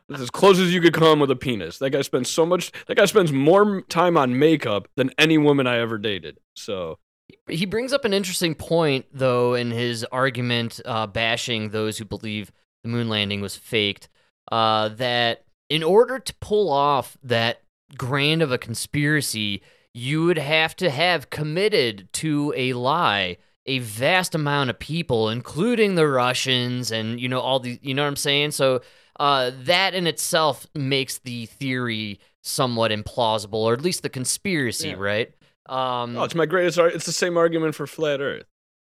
That's 0.08 0.20
as 0.20 0.30
close 0.30 0.58
as 0.58 0.72
you 0.72 0.80
could 0.80 0.92
come 0.92 1.18
with 1.18 1.30
a 1.30 1.36
penis. 1.36 1.78
That 1.78 1.90
guy 1.90 2.02
spends 2.02 2.30
so 2.30 2.44
much. 2.44 2.70
That 2.86 2.96
guy 2.96 3.06
spends 3.06 3.32
more 3.32 3.82
time 3.82 4.16
on 4.16 4.38
makeup 4.38 4.88
than 4.96 5.10
any 5.18 5.38
woman 5.38 5.66
I 5.66 5.78
ever 5.78 5.98
dated. 5.98 6.38
So 6.54 6.98
He 7.48 7.64
brings 7.66 7.92
up 7.92 8.04
an 8.04 8.12
interesting 8.12 8.54
point, 8.54 9.06
though, 9.12 9.54
in 9.54 9.70
his 9.70 10.04
argument 10.04 10.80
uh, 10.84 11.06
bashing 11.06 11.70
those 11.70 11.98
who 11.98 12.04
believe 12.04 12.52
the 12.82 12.90
moon 12.90 13.08
landing 13.08 13.40
was 13.40 13.56
faked. 13.56 14.08
Uh, 14.52 14.90
that 14.90 15.44
in 15.70 15.82
order 15.82 16.18
to 16.18 16.34
pull 16.34 16.70
off 16.70 17.16
that 17.22 17.62
grand 17.96 18.42
of 18.42 18.52
a 18.52 18.58
conspiracy, 18.58 19.62
you 19.94 20.26
would 20.26 20.38
have 20.38 20.76
to 20.76 20.90
have 20.90 21.30
committed 21.30 22.08
to 22.12 22.52
a 22.56 22.74
lie 22.74 23.38
a 23.66 23.78
vast 23.78 24.34
amount 24.34 24.70
of 24.70 24.78
people, 24.78 25.28
including 25.30 25.94
the 25.94 26.06
Russians 26.06 26.90
and 26.90 27.20
you 27.20 27.28
know 27.28 27.40
all 27.40 27.60
the 27.60 27.78
you 27.82 27.94
know 27.94 28.02
what 28.02 28.08
I'm 28.08 28.16
saying. 28.16 28.50
So 28.52 28.82
uh, 29.20 29.52
that 29.62 29.94
in 29.94 30.06
itself 30.06 30.66
makes 30.74 31.18
the 31.18 31.46
theory 31.46 32.20
somewhat 32.42 32.90
implausible, 32.90 33.54
or 33.54 33.72
at 33.72 33.80
least 33.82 34.02
the 34.02 34.08
conspiracy, 34.10 34.88
Yeah. 34.88 34.96
right? 34.98 35.34
Um, 35.66 36.16
oh, 36.16 36.24
it's 36.24 36.34
my 36.34 36.46
greatest. 36.46 36.78
Ar- 36.78 36.88
it's 36.88 37.06
the 37.06 37.12
same 37.12 37.36
argument 37.38 37.74
for 37.74 37.86
flat 37.86 38.20
Earth. 38.20 38.44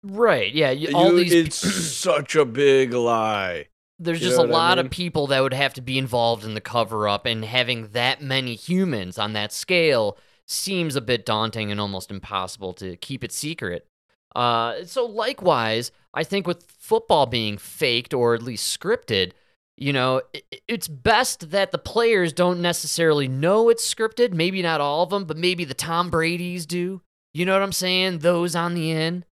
Right. 0.04 0.54
Yeah. 0.54 0.70
you- 0.72 0.96
All 0.96 1.12
You- 1.18 1.24
these. 1.24 1.34
it's 1.34 1.56
such 1.98 2.36
a 2.36 2.46
big 2.46 2.94
lie. 2.94 3.66
there's 3.98 4.22
you 4.22 4.28
just 4.28 4.38
a 4.40 4.42
what 4.44 4.50
I 4.52 4.54
lot 4.54 4.78
mean? 4.78 4.86
of 4.86 4.92
people 4.92 5.28
that 5.28 5.42
would 5.42 5.54
have 5.54 5.74
to 5.74 5.82
be 5.82 5.98
involved 5.98 6.46
in 6.46 6.54
the 6.54 6.62
cover 6.62 7.08
up, 7.10 7.26
and 7.26 7.44
having 7.44 7.88
that 7.90 8.22
many 8.22 8.56
humans 8.56 9.18
on 9.18 9.34
that 9.34 9.52
scale 9.52 10.18
seems 10.48 10.96
a 10.96 11.02
bit 11.02 11.26
daunting 11.26 11.72
and 11.72 11.82
almost 11.82 12.12
impossible 12.12 12.74
to 12.74 12.96
keep 12.98 13.24
it 13.24 13.32
secret. 13.32 13.88
Uh, 14.36 14.84
so 14.86 15.06
likewise, 15.06 15.92
I 16.14 16.24
think 16.24 16.48
with 16.48 16.66
football 16.70 17.26
being 17.26 17.58
faked 17.58 18.14
or 18.14 18.34
at 18.36 18.44
least 18.44 18.80
scripted, 18.80 19.32
you 19.78 19.94
know, 19.94 20.22
i- 20.36 20.42
i- 20.54 20.60
it's 20.68 20.88
best 20.88 21.52
that 21.52 21.72
the 21.72 21.78
players 21.78 22.34
don't 22.34 22.62
necessarily 22.62 23.28
know 23.28 23.70
it's 23.70 23.94
scripted. 23.94 24.34
Maybe 24.34 24.62
not 24.62 24.82
all 24.82 25.04
of 25.04 25.10
them, 25.10 25.26
but 25.26 25.38
maybe 25.38 25.66
the 25.66 25.74
Tom 25.74 26.10
Brady's 26.10 26.66
do. 26.66 27.02
You 27.34 27.46
know 27.46 27.54
what 27.54 27.62
I'm 27.64 27.72
saying? 27.72 28.20
Those 28.20 28.56
on 28.56 28.74
the 28.74 28.92
end. 28.92 29.26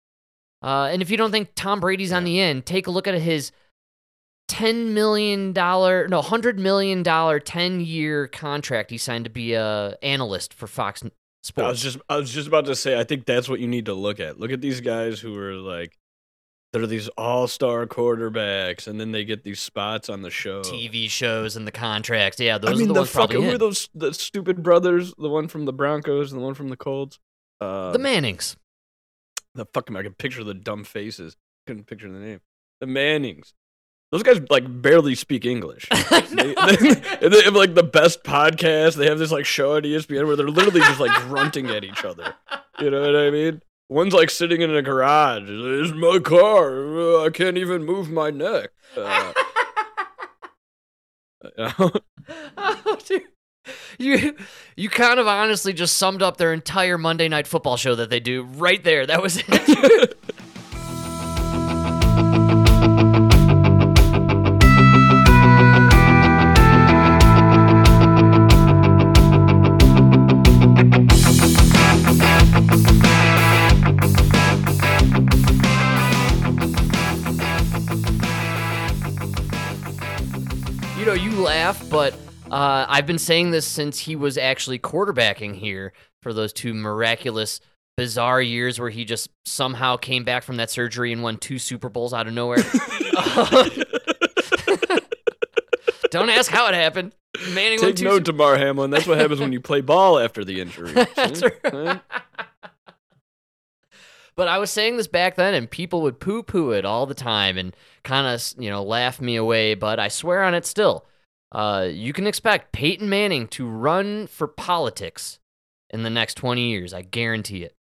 Uh, 0.62 0.90
and 0.92 1.02
if 1.02 1.10
you 1.10 1.18
don't 1.18 1.32
think 1.32 1.50
Tom 1.56 1.80
Brady's 1.80 2.12
on 2.14 2.24
the 2.24 2.40
end, 2.40 2.66
take 2.66 2.88
a 2.88 2.92
look 2.92 3.08
at 3.08 3.16
his 3.16 3.52
ten 4.48 4.94
million 4.94 5.54
dollar, 5.54 6.08
no, 6.08 6.22
hundred 6.22 6.60
million 6.60 7.04
dollar, 7.04 7.40
ten 7.40 7.80
year 7.82 8.28
contract 8.28 8.92
he 8.92 8.98
signed 8.98 9.26
to 9.26 9.32
be 9.32 9.54
a 9.54 9.98
analyst 10.02 10.54
for 10.54 10.68
Fox 10.68 11.04
N- 11.58 11.66
I 11.66 11.70
was 11.70 11.82
just 11.82 11.98
I 12.10 12.18
was 12.18 12.32
just 12.32 12.48
about 12.48 12.66
to 12.66 12.76
say 12.76 13.00
I 13.00 13.04
think 13.04 13.26
that's 13.26 13.50
what 13.50 13.60
you 13.60 13.68
need 13.68 13.86
to 13.86 13.94
look 13.94 14.20
at. 14.20 14.40
Look 14.40 14.52
at 14.52 14.62
these 14.62 14.82
guys 14.82 15.20
who 15.20 15.38
are 15.38 15.54
like 15.54 15.98
they're 16.74 16.86
these 16.88 17.08
all-star 17.10 17.86
quarterbacks 17.86 18.88
and 18.88 19.00
then 19.00 19.14
they 19.14 19.24
get 19.24 19.44
these 19.44 19.62
spots 19.62 20.10
on 20.10 20.22
the 20.24 20.30
show. 20.30 20.62
TV 20.62 21.10
shows 21.10 21.56
and 21.56 21.66
the 21.66 21.72
contracts. 21.72 22.38
Yeah, 22.40 22.58
those 22.58 22.72
I 22.72 22.74
mean 22.74 22.84
are 22.84 22.88
the, 22.88 22.94
the, 22.94 23.00
ones 23.00 23.10
fucking 23.12 23.28
probably 23.30 23.50
who 23.50 23.56
are 23.56 23.58
those 23.58 23.90
the 23.96 24.14
stupid 24.14 24.62
brothers, 24.62 25.14
the 25.18 25.30
one 25.30 25.48
from 25.48 25.66
the 25.66 25.74
Broncos 25.74 26.32
and 26.32 26.42
the 26.42 26.46
one 26.46 26.54
from 26.54 26.70
the 26.70 26.78
Colts? 26.78 27.20
Uh 27.62 27.92
the 27.92 28.00
Mannings. 28.00 28.58
the 29.54 29.66
fuck 29.74 29.90
am 29.90 29.96
I? 29.96 30.02
I 30.02 30.04
can 30.04 30.14
picture 30.14 30.44
the 30.44 30.54
dumb 30.54 30.84
faces. 30.84 31.38
Couldn't 31.66 31.88
picture 31.88 32.12
the 32.12 32.20
name. 32.20 32.42
The 32.82 32.88
Mannings. 32.88 33.54
Those 34.12 34.24
guys 34.24 34.40
like 34.50 34.64
barely 34.82 35.16
speak 35.16 35.46
English. 35.46 35.90
they, 36.10 36.22
they, 36.54 37.28
they 37.30 37.42
have 37.44 37.56
like 37.56 37.74
the 37.76 37.84
best 37.84 38.24
podcast. 38.24 38.96
They 38.96 39.08
have 39.08 39.20
this 39.20 39.32
like 39.32 39.46
show 39.46 39.76
on 39.76 39.82
ESPN 39.84 40.26
where 40.28 40.36
they're 40.36 40.48
literally 40.48 40.82
just 40.82 41.00
like 41.00 41.12
grunting 41.24 41.68
at 41.68 41.84
each 41.84 42.06
other. 42.06 42.36
You 42.80 42.92
know 42.92 43.02
what 43.02 43.16
I 43.16 43.30
mean? 43.32 43.62
One's 43.90 44.14
like 44.14 44.30
sitting 44.30 44.62
in 44.62 44.76
a 44.76 44.82
garage. 44.82 45.50
Is 45.50 45.94
my 45.94 46.20
car. 46.20 47.24
I 47.26 47.30
can't 47.32 47.58
even 47.58 47.84
move 47.84 48.10
my 48.10 48.30
neck. 48.32 48.72
Uh, 48.98 49.34
Oh, 52.58 52.98
dude. 53.06 53.24
You 53.98 54.36
you 54.76 54.90
kind 54.90 55.20
of 55.20 55.28
honestly 55.28 55.74
just 55.74 55.98
summed 55.98 56.22
up 56.22 56.38
their 56.38 56.54
entire 56.54 56.98
Monday 56.98 57.28
night 57.28 57.48
football 57.48 57.78
show 57.78 57.96
that 57.96 58.10
they 58.10 58.20
do 58.20 58.44
right 58.44 58.84
there. 58.84 59.06
That 59.06 59.22
was 59.22 59.42
it. 59.48 60.18
Laugh, 81.66 81.90
but 81.90 82.14
uh, 82.52 82.86
I've 82.88 83.08
been 83.08 83.18
saying 83.18 83.50
this 83.50 83.66
since 83.66 83.98
he 83.98 84.16
was 84.16 84.38
actually 84.38 84.78
quarterbacking 84.78 85.56
here 85.56 85.94
for 86.22 86.32
those 86.32 86.54
two 86.54 86.76
miraculous, 86.76 87.60
bizarre 87.98 88.40
years 88.40 88.80
where 88.80 88.92
he 88.92 89.04
just 89.04 89.32
somehow 89.46 89.98
came 89.98 90.24
back 90.24 90.44
from 90.44 90.58
that 90.58 90.70
surgery 90.70 91.12
and 91.12 91.24
won 91.24 91.38
two 91.38 91.58
Super 91.58 91.90
Bowls 91.90 92.14
out 92.14 92.28
of 92.28 92.34
nowhere. 92.34 92.58
Don't 96.12 96.30
ask 96.30 96.52
how 96.52 96.68
it 96.68 96.76
happened. 96.76 97.14
Manning 97.50 97.80
Take 97.80 98.00
note, 98.02 98.18
Super- 98.18 98.32
Damar 98.32 98.58
Hamlin. 98.58 98.92
That's 98.92 99.08
what 99.08 99.18
happens 99.18 99.40
when 99.40 99.52
you 99.52 99.60
play 99.60 99.82
ball 99.82 100.20
after 100.20 100.46
the 100.46 100.62
injury. 100.62 100.94
That's 101.16 101.42
right. 101.42 102.00
But 104.36 104.48
I 104.50 104.60
was 104.60 104.70
saying 104.70 104.98
this 104.98 105.08
back 105.08 105.36
then, 105.36 105.56
and 105.56 105.68
people 105.72 106.04
would 106.04 106.20
poo 106.20 106.44
poo 106.44 106.72
it 106.72 106.86
all 106.86 107.08
the 107.08 107.16
time 107.16 107.58
and 107.58 107.76
kind 108.04 108.28
of, 108.28 108.54
you 108.62 108.70
know, 108.70 108.84
laugh 108.84 109.20
me 109.20 109.36
away. 109.36 109.74
But 109.74 110.00
I 110.00 110.10
swear 110.10 110.44
on 110.44 110.54
it 110.54 110.68
still. 110.68 111.08
Uh, 111.52 111.88
you 111.90 112.12
can 112.14 112.28
expect 112.28 112.72
Peyton 112.74 113.10
Manning 113.10 113.48
to 113.50 113.68
run 113.68 114.28
for 114.28 114.48
politics 114.48 115.40
in 115.90 116.04
the 116.04 116.10
next 116.10 116.36
20 116.36 116.70
years. 116.70 116.94
I 116.94 117.02
guarantee 117.02 117.64
it. 117.64 117.74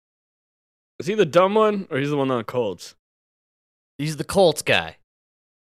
Is 1.01 1.07
he 1.07 1.15
the 1.15 1.27
dumb 1.27 1.55
one 1.55 1.89
or 1.91 1.99
he's 1.99 2.11
the 2.11 2.17
one 2.17 2.31
on 2.31 2.39
the 2.39 2.45
Colts? 2.45 2.95
He's 3.99 4.17
the 4.17 4.25
Colts 4.25 4.63
guy, 4.63 4.97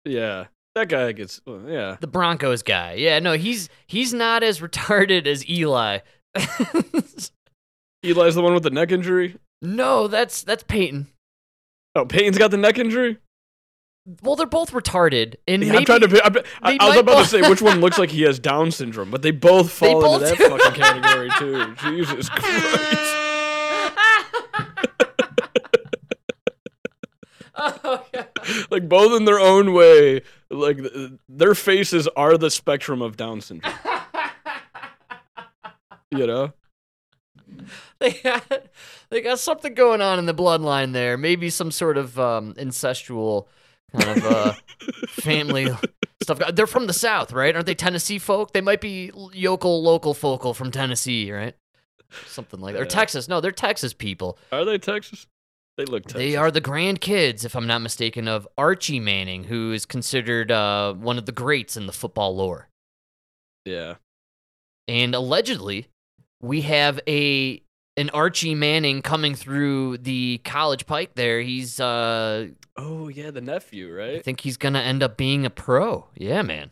Yeah, 0.05 0.45
that 0.75 0.89
guy 0.89 1.11
gets. 1.11 1.39
well, 1.45 1.61
yeah, 1.67 1.97
the 1.99 2.07
Broncos 2.07 2.61
guy. 2.63 2.93
Yeah, 2.93 3.19
no, 3.19 3.33
he's 3.33 3.69
he's 3.87 4.13
not 4.13 4.43
as 4.43 4.59
retarded 4.61 5.25
as 5.27 5.47
Eli. 5.49 5.99
Eli's 8.03 8.35
the 8.35 8.41
one 8.41 8.53
with 8.53 8.63
the 8.63 8.69
neck 8.69 8.91
injury. 8.91 9.37
no, 9.61 10.07
that's 10.07 10.43
that's 10.43 10.63
Peyton. 10.63 11.07
Oh, 11.95 12.05
Peyton's 12.05 12.37
got 12.37 12.51
the 12.51 12.57
neck 12.57 12.77
injury. 12.79 13.17
Well, 14.21 14.35
they're 14.35 14.45
both 14.45 14.71
retarded, 14.71 15.35
and 15.47 15.63
Yeah, 15.63 15.71
maybe 15.73 15.77
I'm 15.79 15.85
trying 15.85 16.01
to. 16.01 16.25
I'm, 16.25 16.35
I, 16.61 16.77
I 16.79 16.89
was 16.89 16.97
about 16.97 17.05
both- 17.15 17.29
to 17.31 17.41
say 17.41 17.49
which 17.49 17.61
one 17.61 17.79
looks 17.79 17.97
like 17.99 18.09
he 18.09 18.23
has 18.23 18.37
Down 18.37 18.69
syndrome, 18.71 19.09
but 19.09 19.21
they 19.21 19.31
both 19.31 19.79
They 19.79 19.91
fall 19.91 20.01
both 20.01 20.23
into 20.23 20.35
do. 20.35 20.49
that 20.49 20.59
fucking 20.61 20.81
category 20.81 21.29
too. 21.39 21.73
Jesus 21.89 22.27
Christ! 22.29 23.15
oh, 27.55 28.05
yeah. 28.13 28.25
Like 28.69 28.89
both 28.89 29.17
in 29.17 29.25
their 29.25 29.39
own 29.39 29.73
way. 29.73 30.21
Like 30.49 30.79
their 31.29 31.55
faces 31.55 32.07
are 32.15 32.37
the 32.37 32.49
spectrum 32.51 33.01
of 33.01 33.17
Down 33.17 33.41
syndrome. 33.41 33.73
You 36.11 36.27
know. 36.27 36.53
they 37.99 38.11
got 38.23 38.67
they 39.09 39.21
got 39.21 39.39
something 39.39 39.73
going 39.73 40.01
on 40.01 40.19
in 40.19 40.25
the 40.25 40.33
bloodline 40.33 40.93
there. 40.93 41.17
Maybe 41.17 41.49
some 41.49 41.71
sort 41.71 41.97
of 41.97 42.19
um, 42.19 42.53
incestual 42.55 43.47
kind 43.97 44.17
of 44.17 44.25
uh, 44.25 44.53
family 45.09 45.67
stuff. 46.21 46.39
They're 46.53 46.67
from 46.67 46.87
the 46.87 46.93
South, 46.93 47.31
right? 47.31 47.53
Aren't 47.55 47.65
they 47.67 47.75
Tennessee 47.75 48.19
folk? 48.19 48.53
They 48.53 48.61
might 48.61 48.81
be 48.81 49.11
yokel, 49.33 49.81
local, 49.83 50.13
focal 50.13 50.53
from 50.53 50.71
Tennessee, 50.71 51.31
right? 51.31 51.55
Something 52.27 52.59
like 52.59 52.73
that. 52.73 52.79
Or 52.81 52.83
Yeah. 52.83 52.89
Texas. 52.89 53.27
No, 53.27 53.41
they're 53.41 53.51
Texas 53.51 53.93
people. 53.93 54.37
Are 54.51 54.65
they 54.65 54.77
Texas? 54.77 55.27
They 55.77 55.85
look 55.85 56.03
Texas. 56.03 56.19
They 56.19 56.35
are 56.35 56.51
the 56.51 56.61
grandkids, 56.61 57.43
if 57.45 57.55
I'm 57.55 57.65
not 57.65 57.81
mistaken, 57.81 58.27
of 58.27 58.47
Archie 58.57 58.99
Manning, 58.99 59.45
who 59.45 59.71
is 59.71 59.85
considered 59.87 60.51
uh, 60.51 60.93
one 60.93 61.17
of 61.17 61.25
the 61.25 61.31
greats 61.31 61.75
in 61.75 61.87
the 61.87 61.93
football 61.93 62.35
lore. 62.35 62.67
Yeah. 63.65 63.95
and 64.87 65.15
allegedly 65.15 65.87
we 66.41 66.61
have 66.61 66.99
a 67.07 67.61
an 67.97 68.09
Archie 68.11 68.55
Manning 68.55 69.01
coming 69.01 69.35
through 69.35 69.99
the 69.99 70.39
college 70.43 70.85
pike 70.85 71.15
there. 71.15 71.41
He's 71.41 71.79
uh 71.79 72.47
Oh 72.75 73.07
yeah, 73.07 73.29
the 73.31 73.41
nephew, 73.41 73.93
right? 73.93 74.15
I 74.17 74.21
think 74.21 74.39
he's 74.41 74.57
going 74.57 74.73
to 74.73 74.79
end 74.79 75.03
up 75.03 75.15
being 75.15 75.45
a 75.45 75.49
pro. 75.51 76.07
Yeah, 76.15 76.41
man. 76.41 76.71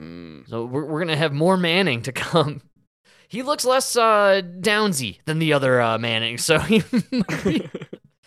Mm. 0.00 0.48
So 0.48 0.64
we're 0.64 0.84
we're 0.84 0.98
going 1.00 1.08
to 1.08 1.16
have 1.16 1.32
more 1.32 1.56
Manning 1.56 2.02
to 2.02 2.12
come. 2.12 2.62
He 3.28 3.42
looks 3.42 3.64
less 3.64 3.96
uh 3.96 4.42
downsy 4.60 5.18
than 5.24 5.38
the 5.38 5.52
other 5.52 5.80
uh 5.80 5.98
Manning. 5.98 6.38
So 6.38 6.58
he 6.58 6.82
might 7.12 7.44
be- 7.44 7.68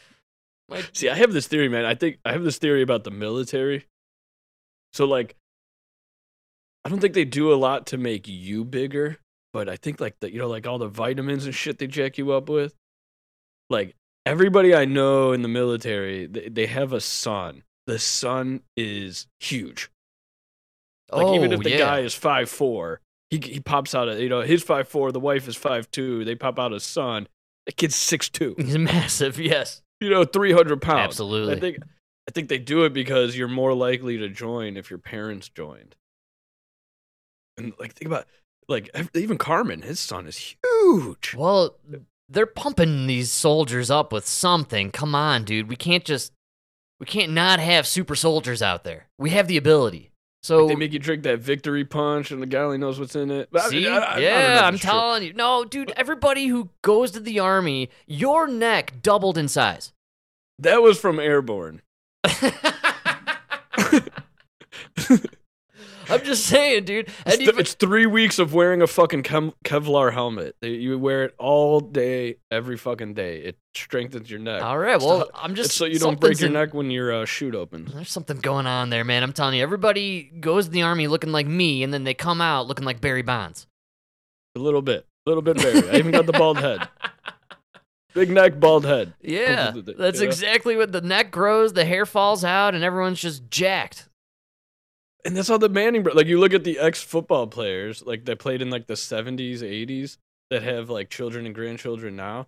might- 0.70 0.90
See, 0.96 1.10
I 1.10 1.16
have 1.16 1.34
this 1.34 1.48
theory, 1.48 1.70
man. 1.70 1.86
I 1.86 1.96
think 1.96 2.20
I 2.26 2.32
have 2.32 2.44
this 2.44 2.58
theory 2.58 2.82
about 2.82 3.04
the 3.04 3.12
military. 3.12 3.86
So 4.94 5.06
like 5.06 5.36
I 6.86 6.90
don't 6.90 7.00
think 7.00 7.14
they 7.14 7.26
do 7.26 7.54
a 7.54 7.56
lot 7.56 7.88
to 7.88 7.98
make 7.98 8.28
you 8.28 8.66
bigger, 8.66 9.18
but 9.54 9.70
I 9.70 9.78
think 9.78 10.02
like 10.02 10.20
the 10.20 10.34
you 10.34 10.40
know 10.40 10.50
like 10.50 10.68
all 10.68 10.80
the 10.80 10.88
vitamins 10.88 11.46
and 11.46 11.56
shit 11.56 11.78
they 11.78 11.88
jack 11.88 12.18
you 12.18 12.32
up 12.32 12.50
with. 12.50 12.74
Like 13.70 13.96
everybody 14.26 14.76
I 14.76 14.86
know 14.86 15.32
in 15.32 15.42
the 15.42 15.48
military, 15.48 16.26
they, 16.26 16.50
they 16.50 16.66
have 16.66 16.92
a 16.92 17.00
son. 17.00 17.64
The 17.86 18.00
son 18.00 18.62
is 18.76 19.28
huge. 19.40 19.90
Like 21.12 21.28
oh, 21.28 21.36
even 21.36 21.54
if 21.54 21.60
oh, 21.60 21.64
the 21.64 21.72
yeah. 21.72 21.78
guy 21.78 22.00
is 22.00 22.16
five 22.16 22.50
four, 22.50 23.00
he 23.30 23.38
he 23.38 23.60
pops 23.60 23.94
out 23.94 24.10
a 24.10 24.22
you 24.22 24.30
know 24.30 24.42
his 24.42 24.64
five 24.64 24.88
four, 24.88 25.12
the 25.12 25.20
wife 25.20 25.48
is 25.48 25.56
five 25.56 25.90
two. 25.92 26.26
They 26.26 26.36
pop 26.36 26.60
out 26.60 26.74
a 26.74 26.80
son. 26.80 27.28
The 27.68 27.72
kid's 27.72 27.96
six 27.96 28.30
two. 28.30 28.56
He's 28.58 28.78
massive, 28.78 29.40
yes. 29.40 29.82
You 30.02 30.10
know, 30.10 30.26
three 30.26 30.52
hundred 30.52 30.82
pounds. 30.82 31.12
Absolutely. 31.12 31.56
I 31.56 31.60
think 31.60 31.78
I 32.28 32.32
think 32.32 32.50
they 32.50 32.58
do 32.58 32.84
it 32.86 32.94
because 32.94 33.38
you're 33.38 33.48
more 33.48 33.74
likely 33.74 34.18
to 34.18 34.30
join 34.30 34.78
if 34.78 34.90
your 34.90 35.00
parents 35.00 35.50
joined. 35.50 35.96
And 37.58 37.74
like 37.80 37.94
think 37.94 38.08
about 38.08 38.26
like 38.68 38.90
even 39.14 39.38
Carmen, 39.38 39.82
his 39.82 40.00
son 40.00 40.28
is 40.28 40.56
huge. 40.64 41.36
Well, 41.36 41.78
they're 42.30 42.46
pumping 42.46 43.08
these 43.08 43.32
soldiers 43.32 43.92
up 43.92 44.12
with 44.12 44.28
something. 44.28 44.92
Come 44.92 45.16
on, 45.16 45.44
dude. 45.44 45.70
We 45.70 45.76
can't 45.76 46.04
just 46.06 46.34
we 47.00 47.06
can't 47.06 47.34
not 47.34 47.60
have 47.60 47.86
super 47.88 48.16
soldiers 48.16 48.62
out 48.62 48.84
there. 48.84 49.08
We 49.18 49.32
have 49.32 49.48
the 49.48 49.58
ability. 49.58 50.12
So 50.42 50.68
They 50.68 50.76
make 50.76 50.92
you 50.92 51.00
drink 51.00 51.24
that 51.24 51.40
victory 51.40 51.86
punch, 51.86 52.32
and 52.32 52.42
the 52.42 52.46
guy 52.46 52.60
only 52.60 52.78
knows 52.78 53.00
what's 53.00 53.16
in 53.16 53.32
it. 53.32 53.48
See, 53.70 53.88
I, 53.88 53.98
I, 53.98 54.18
yeah, 54.20 54.60
I 54.62 54.68
I'm 54.68 54.76
it's 54.76 54.84
true. 54.84 54.92
telling 54.92 55.24
you. 55.24 55.34
No, 55.34 55.64
dude. 55.64 55.94
Everybody 55.96 56.48
who 56.48 56.70
goes 56.82 57.12
to 57.12 57.22
the 57.22 57.40
army, 57.40 57.90
your 58.08 58.48
neck 58.48 59.02
doubled 59.02 59.38
in 59.38 59.48
size. 59.48 59.94
That 60.60 60.82
was 60.82 61.00
from 61.00 61.20
Airborne. 61.20 61.82
I'm 66.10 66.24
just 66.24 66.46
saying, 66.46 66.86
dude. 66.86 67.10
It's, 67.26 67.38
th- 67.38 67.56
it's 67.58 67.74
three 67.74 68.06
weeks 68.06 68.40
of 68.40 68.54
wearing 68.54 68.82
a 68.82 68.88
fucking 68.88 69.24
Kev- 69.24 69.54
Kevlar 69.64 70.14
helmet. 70.14 70.56
You 70.62 70.98
wear 71.00 71.24
it 71.26 71.36
all 71.38 71.80
day, 71.80 72.38
every 72.52 72.78
fucking 72.78 73.14
day. 73.14 73.38
It 73.40 73.58
strengthens 73.76 74.30
your 74.30 74.40
neck. 74.40 74.62
all 74.62 74.78
right. 74.78 75.00
Well, 75.02 75.26
to- 75.26 75.32
I'm 75.36 75.56
just 75.56 75.72
so 75.72 75.86
you 75.86 76.00
don't 76.00 76.20
break 76.20 76.40
your 76.40 76.48
in- 76.48 76.54
neck 76.54 76.74
when 76.74 76.92
your 76.92 77.12
uh, 77.14 77.26
chute 77.26 77.56
opens. 77.56 77.94
There's 77.94 78.12
something 78.12 78.38
going 78.38 78.68
on 78.68 78.90
there, 78.90 79.04
man. 79.04 79.24
I'm 79.24 79.34
telling 79.34 79.56
you. 79.56 79.64
Everybody 79.64 80.24
goes 80.40 80.66
to 80.66 80.72
the 80.72 80.82
army 80.84 81.08
looking 81.08 81.32
like 81.32 81.48
me, 81.48 81.84
and 81.84 81.94
then 81.94 82.04
they 82.04 82.14
come 82.14 82.42
out 82.42 82.68
looking 82.68 82.86
like 82.86 83.02
Barry 83.02 83.22
Bonds. 83.24 83.68
A 84.56 84.60
little 84.60 84.82
bit, 84.82 85.06
a 85.26 85.30
little 85.30 85.42
bit 85.42 85.58
Barry. 85.58 85.90
I 85.90 85.96
even 85.96 86.12
got 86.12 86.26
the 86.28 86.34
bald 86.34 86.60
head, 86.60 86.88
big 88.14 88.30
neck, 88.30 88.60
bald 88.60 88.86
head. 88.86 89.14
Yeah, 89.22 89.72
that's 89.98 90.20
know? 90.20 90.26
exactly 90.28 90.76
what 90.78 90.92
the 90.92 91.02
neck 91.02 91.32
grows, 91.32 91.74
the 91.74 91.86
hair 91.86 92.06
falls 92.06 92.44
out, 92.44 92.76
and 92.76 92.84
everyone's 92.84 93.20
just 93.20 93.50
jacked. 93.50 94.10
And 95.26 95.38
that's 95.38 95.48
how 95.48 95.58
the 95.58 95.70
Manning, 95.70 96.04
bro- 96.04 96.14
like 96.14 96.28
you 96.28 96.40
look 96.40 96.54
at 96.54 96.64
the 96.64 96.80
ex 96.80 97.02
football 97.02 97.48
players, 97.48 98.04
like 98.06 98.26
that 98.26 98.40
played 98.40 98.62
in 98.62 98.70
like 98.70 98.88
the 98.88 98.96
70s, 98.96 99.60
80s, 99.60 100.18
that 100.50 100.64
have 100.64 100.90
like 100.90 101.10
children 101.10 101.46
and 101.46 101.56
grandchildren 101.56 102.16
now. 102.16 102.48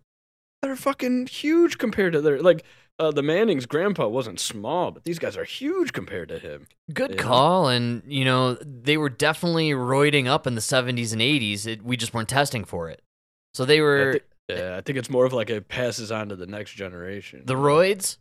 They're 0.61 0.75
fucking 0.75 1.27
huge 1.27 1.77
compared 1.77 2.13
to 2.13 2.21
their 2.21 2.41
like 2.41 2.65
uh, 2.97 3.11
the 3.11 3.21
Manning's 3.21 3.65
grandpa 3.65 4.07
wasn't 4.07 4.39
small, 4.39 4.91
but 4.91 5.03
these 5.03 5.19
guys 5.19 5.37
are 5.37 5.43
huge 5.43 5.93
compared 5.93 6.29
to 6.29 6.39
him. 6.39 6.67
Good 6.93 7.11
Yeah. 7.11 7.21
call, 7.21 7.67
and 7.67 8.01
you 8.07 8.25
know 8.25 8.55
they 8.55 8.97
were 8.97 9.09
definitely 9.09 9.71
roiding 9.71 10.27
up 10.27 10.47
in 10.47 10.55
the 10.55 10.61
70s 10.61 11.13
and 11.13 11.21
80s. 11.21 11.67
It, 11.67 11.83
we 11.83 11.97
just 11.97 12.13
weren't 12.13 12.29
testing 12.29 12.63
for 12.63 12.89
it, 12.89 13.01
so 13.53 13.63
they 13.65 13.81
were 13.81 14.19
Yeah, 14.49 14.77
I 14.77 14.81
think 14.81 14.97
it's 14.97 15.09
more 15.09 15.25
of 15.25 15.33
like 15.33 15.49
it 15.49 15.67
passes 15.67 16.11
on 16.11 16.29
to 16.29 16.35
the 16.35 16.47
next 16.47 16.71
generation. 16.71 17.43
The 17.45 17.55
roids 17.55 18.17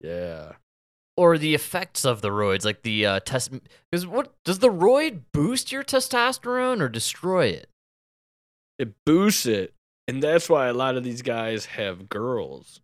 yeah. 0.00 0.52
Or 1.20 1.36
the 1.36 1.54
effects 1.54 2.06
of 2.06 2.22
the 2.22 2.30
roids, 2.30 2.64
like 2.64 2.80
the 2.80 3.04
uh, 3.04 3.20
test. 3.20 3.50
Because 3.90 4.06
what 4.06 4.32
does 4.42 4.60
the 4.60 4.70
roid 4.72 5.20
boost 5.34 5.70
your 5.70 5.84
testosterone 5.84 6.80
or 6.80 6.88
destroy 6.88 7.48
it? 7.48 7.68
It 8.78 8.94
boosts 9.04 9.44
it, 9.44 9.74
and 10.08 10.22
that's 10.22 10.48
why 10.48 10.68
a 10.68 10.72
lot 10.72 10.96
of 10.96 11.04
these 11.04 11.20
guys 11.20 11.66
have 11.66 12.08
girls. 12.08 12.80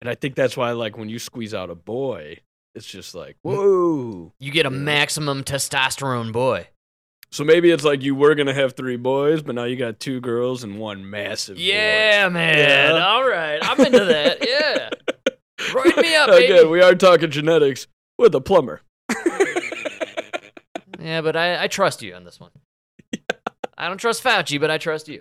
And 0.00 0.10
I 0.10 0.16
think 0.16 0.34
that's 0.34 0.56
why, 0.56 0.72
like, 0.72 0.98
when 0.98 1.08
you 1.08 1.20
squeeze 1.20 1.54
out 1.54 1.70
a 1.70 1.76
boy, 1.76 2.40
it's 2.74 2.86
just 2.86 3.14
like, 3.14 3.36
whoa. 3.42 4.32
You 4.40 4.50
get 4.50 4.66
a 4.66 4.70
maximum 4.70 5.44
testosterone 5.44 6.32
boy. 6.32 6.66
So 7.30 7.42
maybe 7.42 7.72
it's 7.72 7.82
like 7.82 8.02
you 8.02 8.14
were 8.14 8.36
gonna 8.36 8.54
have 8.54 8.74
three 8.76 8.96
boys, 8.96 9.42
but 9.42 9.54
now 9.54 9.64
you 9.64 9.74
got 9.74 9.98
two 9.98 10.20
girls 10.20 10.62
and 10.62 10.78
one 10.78 11.08
massive. 11.08 11.56
boy. 11.56 11.62
Yeah, 11.62 12.28
man. 12.28 12.58
Yeah. 12.58 13.06
All 13.06 13.28
right, 13.28 13.58
I'm 13.62 13.80
into 13.80 14.04
that. 14.04 14.43
Yeah. 16.04 16.26
Roid 16.26 16.26
me 16.28 16.32
up, 16.32 16.38
baby. 16.38 16.52
Again, 16.52 16.70
we 16.70 16.82
are 16.82 16.94
talking 16.94 17.30
genetics 17.30 17.86
with 18.18 18.34
a 18.34 18.40
plumber. 18.40 18.82
Yeah, 21.04 21.20
but 21.20 21.36
I, 21.36 21.64
I 21.64 21.68
trust 21.68 22.00
you 22.02 22.14
on 22.14 22.24
this 22.24 22.40
one. 22.40 22.50
I 23.78 23.88
don't 23.88 23.98
trust 23.98 24.24
Fauci, 24.24 24.58
but 24.58 24.70
I 24.70 24.78
trust 24.78 25.06
you. 25.06 25.20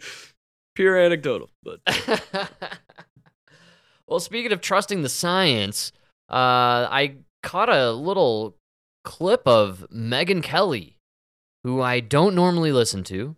Pure 0.76 0.98
anecdotal, 0.98 1.50
but 1.62 1.82
well, 4.08 4.22
speaking 4.22 4.54
of 4.54 4.62
trusting 4.62 5.02
the 5.02 5.10
science, 5.10 5.92
uh, 6.32 6.88
I 6.90 7.18
caught 7.44 7.68
a 7.68 7.92
little 7.92 8.56
clip 9.04 9.46
of 9.46 9.86
Megyn 9.94 10.42
Kelly, 10.42 10.96
who 11.66 11.82
I 11.82 12.00
don't 12.00 12.34
normally 12.34 12.72
listen 12.72 13.04
to. 13.06 13.36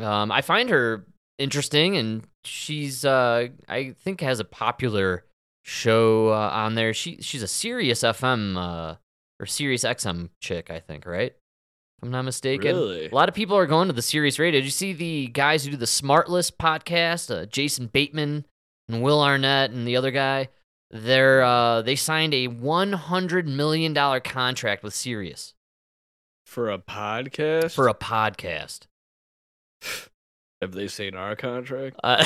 Um, 0.00 0.32
I 0.32 0.42
find 0.42 0.68
her 0.70 1.06
interesting, 1.38 1.96
and 1.96 2.24
she's 2.44 3.04
uh, 3.04 3.46
I 3.68 3.94
think 4.02 4.20
has 4.22 4.40
a 4.40 4.44
popular 4.44 5.24
show 5.66 6.28
uh, 6.28 6.50
on 6.52 6.74
there. 6.76 6.94
She 6.94 7.18
she's 7.20 7.42
a 7.42 7.48
Sirius 7.48 8.00
FM 8.00 8.56
uh, 8.56 8.96
or 9.40 9.46
Sirius 9.46 9.84
XM 9.84 10.30
chick, 10.40 10.70
I 10.70 10.78
think, 10.80 11.04
right? 11.04 11.32
If 11.32 12.02
I'm 12.02 12.10
not 12.10 12.22
mistaken. 12.22 12.76
Really? 12.76 13.06
A 13.06 13.14
lot 13.14 13.28
of 13.28 13.34
people 13.34 13.56
are 13.56 13.66
going 13.66 13.88
to 13.88 13.94
the 13.94 14.02
Sirius 14.02 14.38
Radio. 14.38 14.60
Did 14.60 14.66
you 14.66 14.70
see 14.70 14.92
the 14.92 15.26
guys 15.28 15.64
who 15.64 15.72
do 15.72 15.76
the 15.76 15.86
Smartless 15.86 16.52
podcast? 16.52 17.34
Uh, 17.34 17.46
Jason 17.46 17.88
Bateman 17.88 18.46
and 18.88 19.02
Will 19.02 19.20
Arnett 19.22 19.70
and 19.70 19.86
the 19.86 19.96
other 19.96 20.10
guy. 20.12 20.48
They're 20.90 21.42
uh, 21.42 21.82
they 21.82 21.96
signed 21.96 22.32
a 22.32 22.46
100 22.46 23.48
million 23.48 23.92
dollar 23.92 24.20
contract 24.20 24.84
with 24.84 24.94
Sirius 24.94 25.54
for 26.44 26.70
a 26.70 26.78
podcast, 26.78 27.72
for 27.74 27.88
a 27.88 27.94
podcast. 27.94 28.86
have 30.62 30.72
they 30.72 30.86
seen 30.86 31.16
our 31.16 31.34
contract? 31.34 31.96
Uh, 32.04 32.22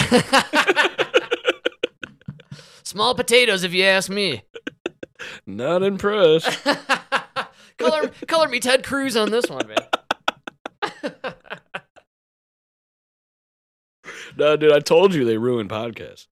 small 2.91 3.15
potatoes, 3.15 3.63
if 3.63 3.73
you 3.73 3.85
ask 3.85 4.11
me. 4.11 4.43
Not 5.47 5.83
impressed. 5.85 6.65
color, 7.79 8.11
color 8.27 8.49
me 8.49 8.59
Ted 8.59 8.85
Cruz 8.85 9.17
on 9.17 9.31
this 9.31 9.49
one, 9.49 9.69
man. 9.69 9.77
no, 14.37 14.57
dude, 14.57 14.73
I 14.73 14.81
told 14.81 15.15
you 15.15 15.25
they 15.25 15.39
ruined 15.39 15.71
podcasts. 15.71 16.27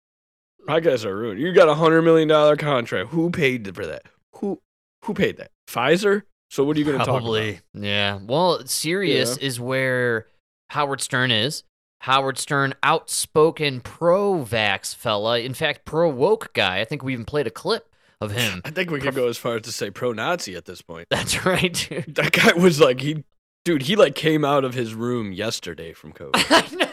Podcasts 0.67 1.03
are 1.05 1.15
ruined. 1.15 1.41
You 1.41 1.51
got 1.53 1.67
a 1.67 1.75
hundred 1.75 2.03
million 2.03 2.27
dollar 2.27 2.55
contract. 2.55 3.09
Who 3.09 3.29
paid 3.29 3.75
for 3.75 3.85
that? 3.85 4.03
Who 4.35 4.61
who 5.03 5.13
paid 5.13 5.37
that? 5.37 5.51
Pfizer. 5.67 6.23
So 6.49 6.63
what 6.63 6.77
are 6.77 6.79
you 6.79 6.85
going 6.85 6.99
to 6.99 7.05
talk 7.05 7.21
about? 7.21 7.21
Probably. 7.21 7.59
Yeah. 7.73 8.19
Well, 8.23 8.65
Sirius 8.65 9.37
is 9.37 9.59
where 9.59 10.27
Howard 10.69 11.01
Stern 11.01 11.31
is. 11.31 11.63
Howard 12.05 12.37
Stern, 12.37 12.75
outspoken 12.83 13.81
pro-vax 13.81 14.93
fella. 14.93 15.39
In 15.39 15.55
fact, 15.55 15.85
pro-woke 15.85 16.53
guy. 16.53 16.79
I 16.79 16.85
think 16.85 17.01
we 17.01 17.13
even 17.13 17.25
played 17.25 17.47
a 17.47 17.49
clip 17.49 17.89
of 18.21 18.29
him. 18.29 18.61
I 18.65 18.69
think 18.69 18.91
we 18.91 18.99
could 18.99 19.15
go 19.15 19.27
as 19.27 19.39
far 19.39 19.55
as 19.55 19.63
to 19.63 19.71
say 19.71 19.89
pro-Nazi 19.89 20.55
at 20.55 20.65
this 20.65 20.83
point. 20.83 21.07
That's 21.09 21.43
right, 21.47 21.73
dude. 21.73 22.13
That 22.13 22.31
guy 22.31 22.53
was 22.53 22.79
like 22.79 23.01
he, 23.01 23.23
dude. 23.63 23.81
He 23.81 23.95
like 23.95 24.13
came 24.13 24.45
out 24.45 24.63
of 24.63 24.75
his 24.75 24.93
room 24.93 25.31
yesterday 25.31 25.93
from 25.93 26.13
COVID. 26.13 26.29
I 26.35 26.75
know. 26.75 26.91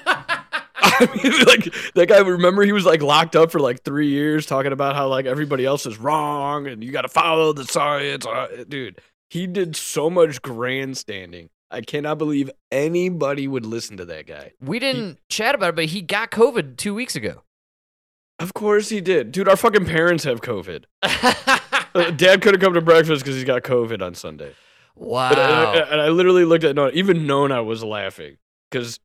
I 0.77 1.23
mean, 1.23 1.45
like 1.45 1.93
that 1.95 2.09
guy. 2.09 2.21
Remember, 2.21 2.63
he 2.63 2.73
was 2.73 2.87
like 2.87 3.03
locked 3.03 3.37
up 3.37 3.51
for 3.51 3.61
like 3.61 3.83
three 3.83 4.09
years, 4.09 4.47
talking 4.47 4.73
about 4.73 4.97
how 4.97 5.09
like 5.09 5.27
everybody 5.27 5.67
else 5.67 5.85
is 5.85 5.99
wrong 5.99 6.67
and 6.67 6.83
you 6.83 6.91
got 6.91 7.03
to 7.03 7.09
follow 7.09 7.53
the 7.53 7.67
science. 7.67 8.25
Uh, 8.25 8.65
dude, 8.67 8.99
he 9.29 9.47
did 9.47 9.77
so 9.77 10.09
much 10.09 10.41
grandstanding. 10.41 11.51
I 11.73 11.81
cannot 11.81 12.19
believe 12.19 12.51
anybody 12.71 13.49
would 13.49 13.65
listen 13.65 13.97
to 13.97 14.05
that 14.05 14.27
guy. 14.27 14.53
we 14.61 14.79
didn't 14.79 15.19
chat 15.29 15.55
about 15.55 15.71
it, 15.71 15.77
but 15.77 15.87
he 15.87 16.03
got 16.03 16.31
COVID 16.31 16.77
two 16.77 16.95
weeks 16.95 17.17
ago. 17.17 17.43
Of 18.39 18.55
course 18.55 18.89
he 18.89 19.01
did, 19.01 19.33
dude. 19.33 19.49
Our 19.49 19.57
fucking 19.57 19.87
parents 19.87 20.25
have 20.25 20.41
COVID. 20.41 20.85
Uh, 21.95 22.11
Dad 22.11 22.41
couldn't 22.41 22.63
come 22.63 22.73
to 22.73 22.81
breakfast 22.81 23.23
because 23.23 23.37
he's 23.37 23.45
got 23.45 23.65
COVID 23.65 24.01
on 24.01 24.15
Sunday. 24.15 24.55
wow. 24.95 25.29
And, 25.29 25.39
I, 25.39 25.75
and 25.91 26.01
I 26.01 26.09
literally 26.09 26.47
looked 26.47 26.65
at 26.65 26.75
Nona. 26.75 26.91
Even 26.95 27.27
Nona 27.27 27.63
was 27.63 27.85
laughing 27.85 28.39
because 28.71 28.99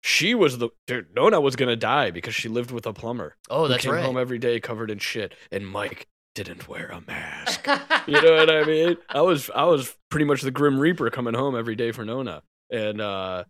she 0.00 0.34
was 0.34 0.56
the 0.56 0.70
dude. 0.86 1.14
Nona 1.14 1.38
was 1.38 1.54
gonna 1.54 1.76
die 1.76 2.10
because 2.10 2.34
she 2.34 2.48
lived 2.48 2.70
with 2.70 2.86
a 2.86 2.94
plumber. 2.94 3.36
oh, 3.50 3.68
that's 3.68 3.82
came 3.84 3.92
right. 3.92 4.02
home 4.02 4.16
every 4.16 4.38
day 4.38 4.58
covered 4.58 4.90
in 4.90 4.98
shit, 4.98 5.34
and 5.52 5.68
Mike 5.68 6.08
didn't 6.34 6.68
wear 6.68 6.88
a 6.88 7.00
mask. 7.06 7.66
you 8.06 8.20
know 8.20 8.36
what 8.36 8.50
I 8.50 8.64
mean? 8.64 8.96
I 9.08 9.20
was 9.22 9.50
I 9.54 9.64
was 9.64 9.96
pretty 10.10 10.24
much 10.24 10.42
the 10.42 10.50
Grim 10.50 10.78
Reaper 10.78 11.10
coming 11.10 11.34
home 11.34 11.56
every 11.56 11.76
day 11.76 11.92
for 11.92 12.04
Nona, 12.04 12.42
and 12.70 13.00
uh, 13.00 13.44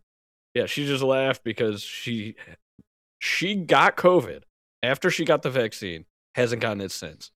yeah, 0.54 0.66
she 0.66 0.86
just 0.86 1.02
laughed 1.02 1.44
because 1.44 1.82
she 1.82 2.36
she 3.18 3.54
got 3.54 3.96
COVID 3.96 4.42
after 4.82 5.10
she 5.10 5.24
got 5.24 5.42
the 5.42 5.50
vaccine, 5.50 6.06
hasn't 6.34 6.62
gotten 6.62 6.80
it 6.80 6.92
since. 6.92 7.30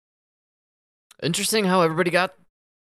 Interesting 1.22 1.64
how 1.64 1.82
everybody 1.82 2.10
got 2.10 2.34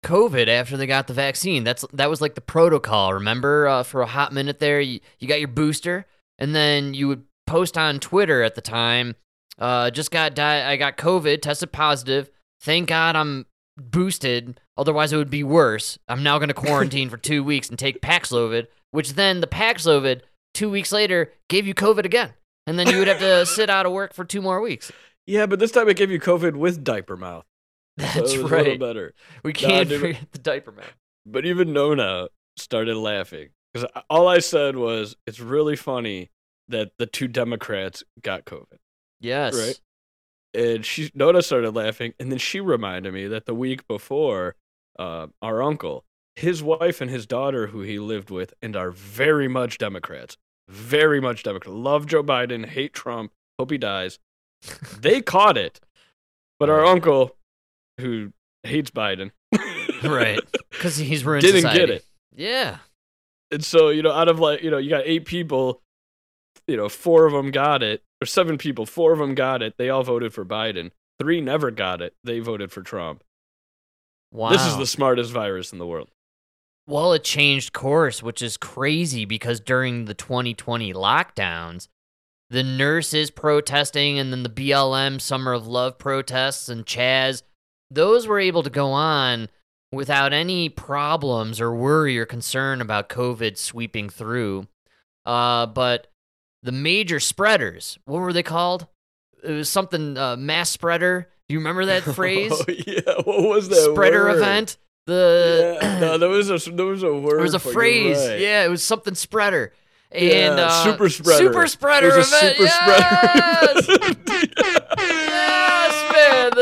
COVID 0.04 0.48
after 0.48 0.76
they 0.76 0.86
got 0.86 1.06
the 1.06 1.14
vaccine. 1.14 1.64
That's 1.64 1.84
that 1.92 2.10
was 2.10 2.20
like 2.20 2.34
the 2.34 2.40
protocol. 2.40 3.14
Remember, 3.14 3.68
uh, 3.68 3.82
for 3.82 4.02
a 4.02 4.06
hot 4.06 4.32
minute 4.32 4.58
there, 4.58 4.80
you, 4.80 5.00
you 5.18 5.28
got 5.28 5.38
your 5.40 5.48
booster, 5.48 6.06
and 6.38 6.54
then 6.54 6.94
you 6.94 7.08
would 7.08 7.24
post 7.46 7.78
on 7.78 8.00
Twitter 8.00 8.42
at 8.42 8.54
the 8.54 8.60
time. 8.60 9.14
Uh, 9.58 9.90
just 9.90 10.10
got 10.10 10.34
di- 10.34 10.62
I 10.70 10.76
got 10.76 10.96
COVID, 10.96 11.42
tested 11.42 11.72
positive. 11.72 12.30
Thank 12.60 12.88
God 12.88 13.16
I'm 13.16 13.46
boosted. 13.76 14.60
Otherwise, 14.76 15.12
it 15.12 15.16
would 15.16 15.30
be 15.30 15.44
worse. 15.44 15.98
I'm 16.08 16.22
now 16.22 16.38
going 16.38 16.48
to 16.48 16.54
quarantine 16.54 17.10
for 17.10 17.16
two 17.16 17.44
weeks 17.44 17.68
and 17.68 17.78
take 17.78 18.00
Paxlovid, 18.00 18.66
which 18.90 19.14
then 19.14 19.40
the 19.40 19.46
Paxlovid 19.46 20.22
two 20.54 20.70
weeks 20.70 20.92
later 20.92 21.32
gave 21.48 21.66
you 21.66 21.74
COVID 21.74 22.04
again, 22.04 22.34
and 22.66 22.78
then 22.78 22.88
you 22.88 22.98
would 22.98 23.08
have 23.08 23.18
to 23.20 23.44
sit 23.46 23.68
out 23.70 23.86
of 23.86 23.92
work 23.92 24.14
for 24.14 24.24
two 24.24 24.40
more 24.42 24.60
weeks. 24.60 24.90
Yeah, 25.26 25.46
but 25.46 25.58
this 25.58 25.70
time 25.70 25.88
it 25.88 25.96
gave 25.96 26.10
you 26.10 26.18
COVID 26.20 26.56
with 26.56 26.82
diaper 26.82 27.16
mouth. 27.16 27.44
That's 27.96 28.32
A 28.34 28.44
right. 28.46 28.80
better. 28.80 29.12
We 29.44 29.52
can't 29.52 29.88
dude. 29.88 30.00
forget 30.00 30.32
the 30.32 30.38
diaper 30.38 30.72
man. 30.72 30.86
But 31.26 31.44
even 31.44 31.72
Nona 31.72 32.28
started 32.56 32.96
laughing 32.96 33.50
because 33.72 33.88
all 34.08 34.26
I 34.28 34.38
said 34.38 34.76
was, 34.76 35.14
"It's 35.26 35.40
really 35.40 35.76
funny 35.76 36.30
that 36.68 36.92
the 36.98 37.06
two 37.06 37.28
Democrats 37.28 38.02
got 38.22 38.44
COVID." 38.46 38.78
Yes. 39.22 39.54
Right. 39.56 39.80
And 40.54 40.84
she 40.84 41.10
Nona 41.14 41.40
started 41.40 41.74
laughing, 41.74 42.12
and 42.20 42.30
then 42.30 42.38
she 42.38 42.60
reminded 42.60 43.14
me 43.14 43.26
that 43.28 43.46
the 43.46 43.54
week 43.54 43.86
before, 43.88 44.56
uh, 44.98 45.28
our 45.40 45.62
uncle, 45.62 46.04
his 46.36 46.62
wife 46.62 47.00
and 47.00 47.10
his 47.10 47.26
daughter, 47.26 47.68
who 47.68 47.80
he 47.80 47.98
lived 47.98 48.30
with, 48.30 48.52
and 48.60 48.76
are 48.76 48.90
very 48.90 49.48
much 49.48 49.78
Democrats, 49.78 50.36
very 50.68 51.20
much 51.20 51.42
Democrat, 51.42 51.74
love 51.74 52.06
Joe 52.06 52.22
Biden, 52.22 52.66
hate 52.66 52.92
Trump, 52.92 53.32
hope 53.58 53.70
he 53.70 53.78
dies. 53.78 54.18
they 54.98 55.20
caught 55.22 55.56
it, 55.56 55.80
but 56.58 56.68
our 56.68 56.84
uncle, 56.84 57.36
who 57.98 58.32
hates 58.62 58.90
Biden, 58.90 59.30
right. 60.02 60.40
Because 60.70 60.96
he's 60.98 61.24
ruined 61.24 61.42
didn't 61.42 61.62
society. 61.62 61.78
get 61.78 61.90
it. 61.90 62.04
Yeah. 62.34 62.78
And 63.50 63.64
so, 63.64 63.90
you 63.90 64.02
know, 64.02 64.12
out 64.12 64.28
of 64.28 64.38
like, 64.38 64.62
you 64.62 64.70
know, 64.70 64.78
you 64.78 64.90
got 64.90 65.02
eight 65.04 65.24
people, 65.24 65.80
you 66.66 66.76
know, 66.76 66.88
four 66.88 67.26
of 67.26 67.32
them 67.32 67.50
got 67.50 67.82
it, 67.82 68.02
or 68.22 68.26
seven 68.26 68.58
people, 68.58 68.86
four 68.86 69.12
of 69.12 69.18
them 69.18 69.34
got 69.34 69.62
it. 69.62 69.74
They 69.78 69.90
all 69.90 70.02
voted 70.02 70.32
for 70.32 70.44
Biden. 70.44 70.90
Three 71.18 71.40
never 71.40 71.70
got 71.70 72.00
it. 72.02 72.14
They 72.24 72.40
voted 72.40 72.72
for 72.72 72.82
Trump. 72.82 73.22
Wow. 74.32 74.50
This 74.50 74.66
is 74.66 74.76
the 74.76 74.86
smartest 74.86 75.30
virus 75.32 75.72
in 75.72 75.78
the 75.78 75.86
world. 75.86 76.08
well, 76.86 77.12
it 77.12 77.22
changed 77.22 77.72
course, 77.72 78.22
which 78.22 78.42
is 78.42 78.56
crazy 78.56 79.24
because 79.24 79.60
during 79.60 80.06
the 80.06 80.14
2020 80.14 80.92
lockdowns, 80.94 81.88
the 82.50 82.62
nurses 82.62 83.30
protesting 83.30 84.18
and 84.18 84.32
then 84.32 84.42
the 84.42 84.48
BLM 84.50 85.20
Summer 85.20 85.52
of 85.52 85.66
Love 85.66 85.98
protests 85.98 86.68
and 86.68 86.84
Chaz, 86.84 87.42
those 87.90 88.26
were 88.26 88.38
able 88.40 88.62
to 88.62 88.70
go 88.70 88.90
on 88.92 89.48
without 89.92 90.32
any 90.32 90.68
problems 90.68 91.60
or 91.60 91.74
worry 91.74 92.18
or 92.18 92.26
concern 92.26 92.80
about 92.80 93.08
COVID 93.08 93.56
sweeping 93.56 94.08
through. 94.08 94.66
Uh, 95.24 95.66
but 95.66 96.08
the 96.62 96.72
major 96.72 97.20
spreaders, 97.20 97.98
what 98.04 98.20
were 98.20 98.32
they 98.32 98.42
called? 98.42 98.86
It 99.42 99.50
was 99.52 99.68
something 99.68 100.16
uh, 100.16 100.36
mass 100.36 100.70
spreader. 100.70 101.28
Do 101.48 101.54
you 101.54 101.58
remember 101.58 101.86
that 101.86 102.02
phrase? 102.14 102.52
Oh, 102.52 102.64
yeah. 102.68 103.00
What 103.24 103.42
was 103.48 103.68
that? 103.68 103.90
spreader 103.92 104.24
word? 104.24 104.36
event. 104.38 104.76
The 105.06 105.78
Yeah. 105.82 105.98
No, 105.98 106.18
there 106.18 106.28
was 106.28 106.48
a 106.50 106.70
there 106.70 106.86
was 106.86 107.02
a 107.02 107.12
word. 107.12 107.32
there 107.38 107.42
was 107.42 107.54
a 107.54 107.58
for 107.58 107.70
it. 107.70 107.72
You're 107.72 108.14
phrase. 108.14 108.28
right. 108.28 108.38
Yeah, 108.40 108.64
it 108.64 108.68
was 108.68 108.84
something 108.84 109.14
spreader. 109.16 109.72
And 110.12 110.58
Yeah, 110.58 110.66
uh, 110.66 110.84
super 110.84 111.08
spreader. 111.08 111.38
super 111.46 111.66
spreader 111.66 112.08
event. 112.10 112.26
super 112.28 112.62
yes! 112.62 113.84
spreader. 113.84 114.80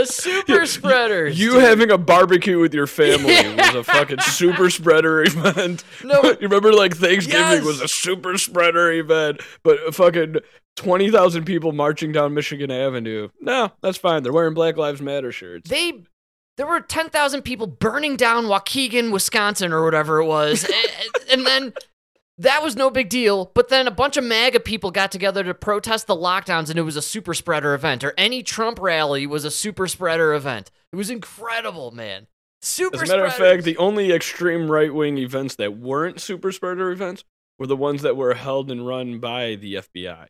the 0.07 0.13
super 0.13 0.67
spreaders. 0.67 1.39
You 1.39 1.53
dude. 1.53 1.63
having 1.63 1.91
a 1.91 1.99
barbecue 1.99 2.59
with 2.59 2.75
your 2.75 2.87
family 2.87 3.35
was 3.57 3.75
a 3.75 3.85
fucking 3.85 4.21
super 4.21 4.71
spreader 4.71 5.23
event. 5.23 5.85
No. 6.05 6.23
you 6.25 6.37
remember 6.41 6.73
like 6.73 6.97
Thanksgiving 6.97 7.41
Yes. 7.41 7.65
was 7.65 7.81
a 7.81 7.89
super 7.89 8.37
spreader 8.39 8.91
event, 8.93 9.41
but 9.63 9.95
fucking 9.95 10.37
twenty 10.77 11.11
thousand 11.11 11.45
people 11.45 11.73
marching 11.73 12.13
down 12.13 12.35
Michigan 12.35 12.71
Avenue. 12.71 13.29
No, 13.41 13.71
that's 13.83 13.99
fine. 13.99 14.23
They're 14.23 14.33
wearing 14.33 14.55
Black 14.55 14.77
Lives 14.77 15.01
Matter 15.03 15.33
shirts. 15.33 15.69
they 15.69 16.05
there 16.57 16.67
were 16.67 16.81
10,000 16.81 17.41
people 17.41 17.67
burning 17.67 18.17
down 18.17 18.45
Waukegan, 18.45 19.13
Wisconsin 19.13 19.73
or 19.73 19.83
whatever 19.83 20.19
it 20.19 20.27
was. 20.27 20.63
and, 21.31 21.31
and 21.33 21.47
then 21.47 21.73
that 22.41 22.63
was 22.63 22.75
no 22.75 22.91
big 22.91 23.09
deal, 23.09 23.51
but 23.55 23.69
then 23.69 23.87
a 23.87 23.91
bunch 23.91 24.17
of 24.17 24.25
MAGA 24.25 24.61
people 24.61 24.91
got 24.91 25.13
together 25.13 25.45
to 25.45 25.55
protest 25.55 26.07
the 26.07 26.17
lockdowns 26.17 26.71
and 26.71 26.79
it 26.79 26.83
was 26.83 26.97
a 26.97 27.03
super 27.03 27.35
spreader 27.35 27.75
event 27.75 28.03
or 28.03 28.15
any 28.17 28.43
Trump 28.43 28.81
rally 28.81 29.27
was 29.27 29.45
a 29.45 29.51
super 29.51 29.87
spreader 29.87 30.33
event. 30.33 30.71
It 30.93 30.97
was 30.97 31.11
incredible, 31.11 31.91
man. 31.91 32.27
Super 32.63 33.03
As 33.03 33.11
a 33.11 33.13
matter 33.13 33.25
of 33.25 33.35
fact, 33.35 33.65
the 33.65 33.77
only 33.77 34.13
extreme 34.13 34.71
right 34.71 34.93
wing 34.93 35.19
events 35.19 35.57
that 35.57 35.77
weren't 35.77 36.21
super 36.21 36.51
spreader 36.51 36.91
events 36.91 37.25
were 37.59 37.67
the 37.67 37.77
ones 37.77 38.03
that 38.03 38.17
were 38.17 38.35
held 38.35 38.71
and 38.71 38.87
run 38.87 39.19
by 39.19 39.57
the 39.57 39.75
FBI. 39.75 40.27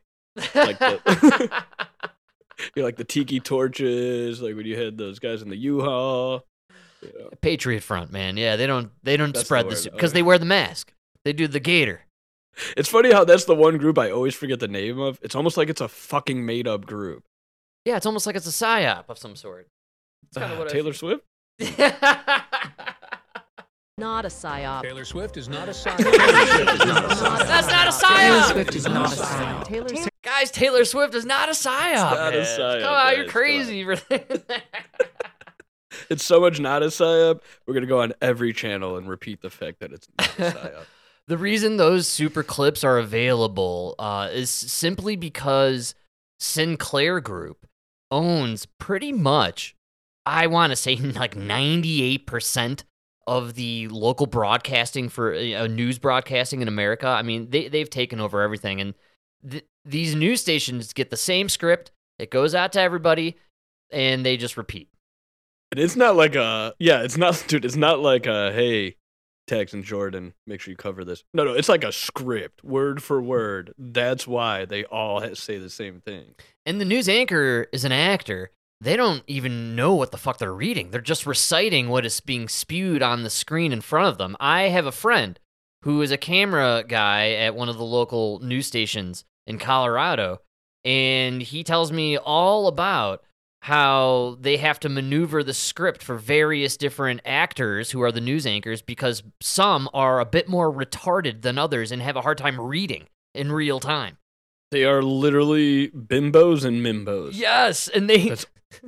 like 0.54 0.78
the- 0.78 1.64
You 2.76 2.82
know, 2.82 2.86
like 2.86 2.96
the 2.96 3.04
tiki 3.04 3.40
torches, 3.40 4.42
like 4.42 4.54
when 4.54 4.66
you 4.66 4.78
had 4.78 4.98
those 4.98 5.18
guys 5.18 5.40
in 5.40 5.48
the 5.48 5.56
U-Haul. 5.56 6.44
you 7.00 7.10
know. 7.18 7.30
Patriot 7.40 7.82
Front, 7.82 8.12
man. 8.12 8.36
Yeah, 8.36 8.56
they 8.56 8.66
don't 8.66 8.90
they 9.02 9.16
don't 9.16 9.32
That's 9.32 9.40
the 9.40 9.46
spread 9.46 9.70
this 9.70 9.84
because 9.84 10.10
okay. 10.10 10.18
they 10.18 10.22
wear 10.22 10.38
the 10.38 10.44
mask. 10.44 10.92
They 11.24 11.32
do 11.32 11.46
the 11.48 11.60
gator. 11.60 12.02
It's 12.76 12.88
funny 12.88 13.12
how 13.12 13.24
that's 13.24 13.44
the 13.44 13.54
one 13.54 13.78
group 13.78 13.98
I 13.98 14.10
always 14.10 14.34
forget 14.34 14.60
the 14.60 14.68
name 14.68 14.98
of. 14.98 15.18
It's 15.22 15.34
almost 15.34 15.56
like 15.56 15.68
it's 15.68 15.80
a 15.80 15.88
fucking 15.88 16.44
made 16.44 16.66
up 16.66 16.86
group. 16.86 17.24
Yeah, 17.84 17.96
it's 17.96 18.06
almost 18.06 18.26
like 18.26 18.36
it's 18.36 18.46
a 18.46 18.50
psyop 18.50 19.04
of 19.08 19.18
some 19.18 19.36
sort. 19.36 19.68
It's 20.28 20.36
kind 20.36 20.52
of 20.52 20.58
what 20.58 20.68
ah, 20.68 20.70
Taylor 20.70 20.92
Swift? 20.92 21.24
Not 23.98 24.24
a 24.24 24.28
psyop. 24.28 24.82
Taylor 24.82 25.04
Swift 25.04 25.36
is 25.36 25.46
not 25.46 25.68
a 25.68 25.74
Taylor 25.74 25.98
Swift 26.06 26.72
is 26.72 26.78
not 26.86 27.04
a 27.04 27.08
psyop. 27.08 27.38
That's 27.46 27.66
not 27.66 27.86
a 27.86 27.90
PSYOP! 27.90 28.16
Taylor. 28.16 28.42
Swift 28.44 28.74
is 28.74 28.84
not 28.86 29.12
a 29.12 29.16
psyop. 29.16 29.64
Taylor 29.64 29.88
Swift. 29.88 30.10
Guys, 30.22 30.50
Taylor 30.50 30.84
Swift 30.86 31.14
is 31.14 31.26
not 31.26 31.50
a 31.50 31.52
psyop. 31.52 32.14
not 32.14 32.34
a 32.34 32.38
psyop, 32.38 32.80
Come 32.80 32.94
on, 32.94 33.16
you're 33.16 33.28
crazy 33.28 33.84
for. 33.84 33.96
It's 36.08 36.24
so 36.24 36.40
much 36.40 36.60
not 36.60 36.82
a 36.82 36.86
psyop. 36.86 37.42
We're 37.66 37.74
gonna 37.74 37.86
go 37.86 38.00
on 38.00 38.14
every 38.22 38.54
channel 38.54 38.96
and 38.96 39.08
repeat 39.08 39.42
the 39.42 39.50
fact 39.50 39.80
that 39.80 39.92
it's 39.92 40.08
not 40.18 40.28
a 40.28 40.42
psyop. 40.56 40.84
The 41.28 41.38
reason 41.38 41.76
those 41.76 42.08
super 42.08 42.42
clips 42.42 42.82
are 42.82 42.98
available 42.98 43.94
uh, 43.98 44.28
is 44.32 44.50
simply 44.50 45.16
because 45.16 45.94
Sinclair 46.38 47.20
Group 47.20 47.66
owns 48.10 48.66
pretty 48.66 49.12
much, 49.12 49.76
I 50.26 50.46
want 50.46 50.70
to 50.70 50.76
say, 50.76 50.96
like 50.96 51.36
98% 51.36 52.84
of 53.26 53.54
the 53.54 53.86
local 53.88 54.26
broadcasting 54.26 55.08
for 55.08 55.34
uh, 55.34 55.66
news 55.66 55.98
broadcasting 55.98 56.62
in 56.62 56.68
America. 56.68 57.06
I 57.06 57.22
mean, 57.22 57.50
they, 57.50 57.68
they've 57.68 57.88
taken 57.88 58.20
over 58.20 58.42
everything. 58.42 58.80
And 58.80 58.94
th- 59.48 59.66
these 59.84 60.14
news 60.14 60.40
stations 60.40 60.92
get 60.92 61.10
the 61.10 61.16
same 61.16 61.48
script, 61.48 61.92
it 62.18 62.30
goes 62.30 62.54
out 62.54 62.72
to 62.72 62.80
everybody, 62.80 63.36
and 63.90 64.26
they 64.26 64.36
just 64.36 64.56
repeat. 64.56 64.88
It's 65.76 65.96
not 65.96 66.16
like 66.16 66.34
a 66.34 66.74
yeah, 66.78 67.02
it's 67.02 67.16
not 67.16 67.44
dude, 67.48 67.64
it's 67.64 67.76
not 67.76 68.00
like 68.00 68.26
a 68.26 68.52
hey, 68.52 68.96
And 69.50 69.84
Jordan, 69.84 70.34
make 70.46 70.60
sure 70.60 70.70
you 70.70 70.76
cover 70.76 71.04
this. 71.04 71.24
No, 71.34 71.44
no, 71.44 71.54
it's 71.54 71.68
like 71.68 71.82
a 71.82 71.90
script, 71.90 72.62
word 72.62 73.02
for 73.02 73.20
word. 73.20 73.74
That's 73.76 74.26
why 74.26 74.64
they 74.64 74.84
all 74.84 75.34
say 75.34 75.58
the 75.58 75.70
same 75.70 76.00
thing. 76.00 76.34
And 76.64 76.80
the 76.80 76.84
news 76.84 77.08
anchor 77.08 77.66
is 77.72 77.84
an 77.84 77.90
actor. 77.90 78.52
They 78.80 78.96
don't 78.96 79.24
even 79.26 79.74
know 79.74 79.94
what 79.94 80.12
the 80.12 80.18
fuck 80.18 80.38
they're 80.38 80.54
reading. 80.54 80.90
They're 80.90 81.00
just 81.00 81.26
reciting 81.26 81.88
what 81.88 82.06
is 82.06 82.20
being 82.20 82.48
spewed 82.48 83.02
on 83.02 83.24
the 83.24 83.30
screen 83.30 83.72
in 83.72 83.80
front 83.80 84.08
of 84.08 84.18
them. 84.18 84.36
I 84.38 84.68
have 84.68 84.86
a 84.86 84.92
friend 84.92 85.38
who 85.82 86.00
is 86.00 86.12
a 86.12 86.16
camera 86.16 86.84
guy 86.86 87.32
at 87.32 87.54
one 87.54 87.68
of 87.68 87.76
the 87.76 87.84
local 87.84 88.38
news 88.40 88.66
stations 88.66 89.24
in 89.46 89.58
Colorado, 89.58 90.40
and 90.84 91.42
he 91.42 91.64
tells 91.64 91.90
me 91.90 92.16
all 92.16 92.68
about 92.68 93.24
how 93.62 94.38
they 94.40 94.56
have 94.56 94.80
to 94.80 94.88
maneuver 94.88 95.44
the 95.44 95.52
script 95.52 96.02
for 96.02 96.16
various 96.16 96.76
different 96.76 97.20
actors 97.24 97.90
who 97.90 98.00
are 98.00 98.12
the 98.12 98.20
news 98.20 98.46
anchors 98.46 98.80
because 98.80 99.22
some 99.40 99.88
are 99.92 100.18
a 100.18 100.24
bit 100.24 100.48
more 100.48 100.72
retarded 100.72 101.42
than 101.42 101.58
others 101.58 101.92
and 101.92 102.00
have 102.00 102.16
a 102.16 102.22
hard 102.22 102.38
time 102.38 102.58
reading 102.58 103.06
in 103.34 103.52
real 103.52 103.78
time. 103.78 104.16
They 104.70 104.84
are 104.84 105.02
literally 105.02 105.88
bimbos 105.88 106.64
and 106.64 106.84
mimbos. 106.84 107.32
Yes, 107.34 107.88
and 107.88 108.08
they 108.08 108.34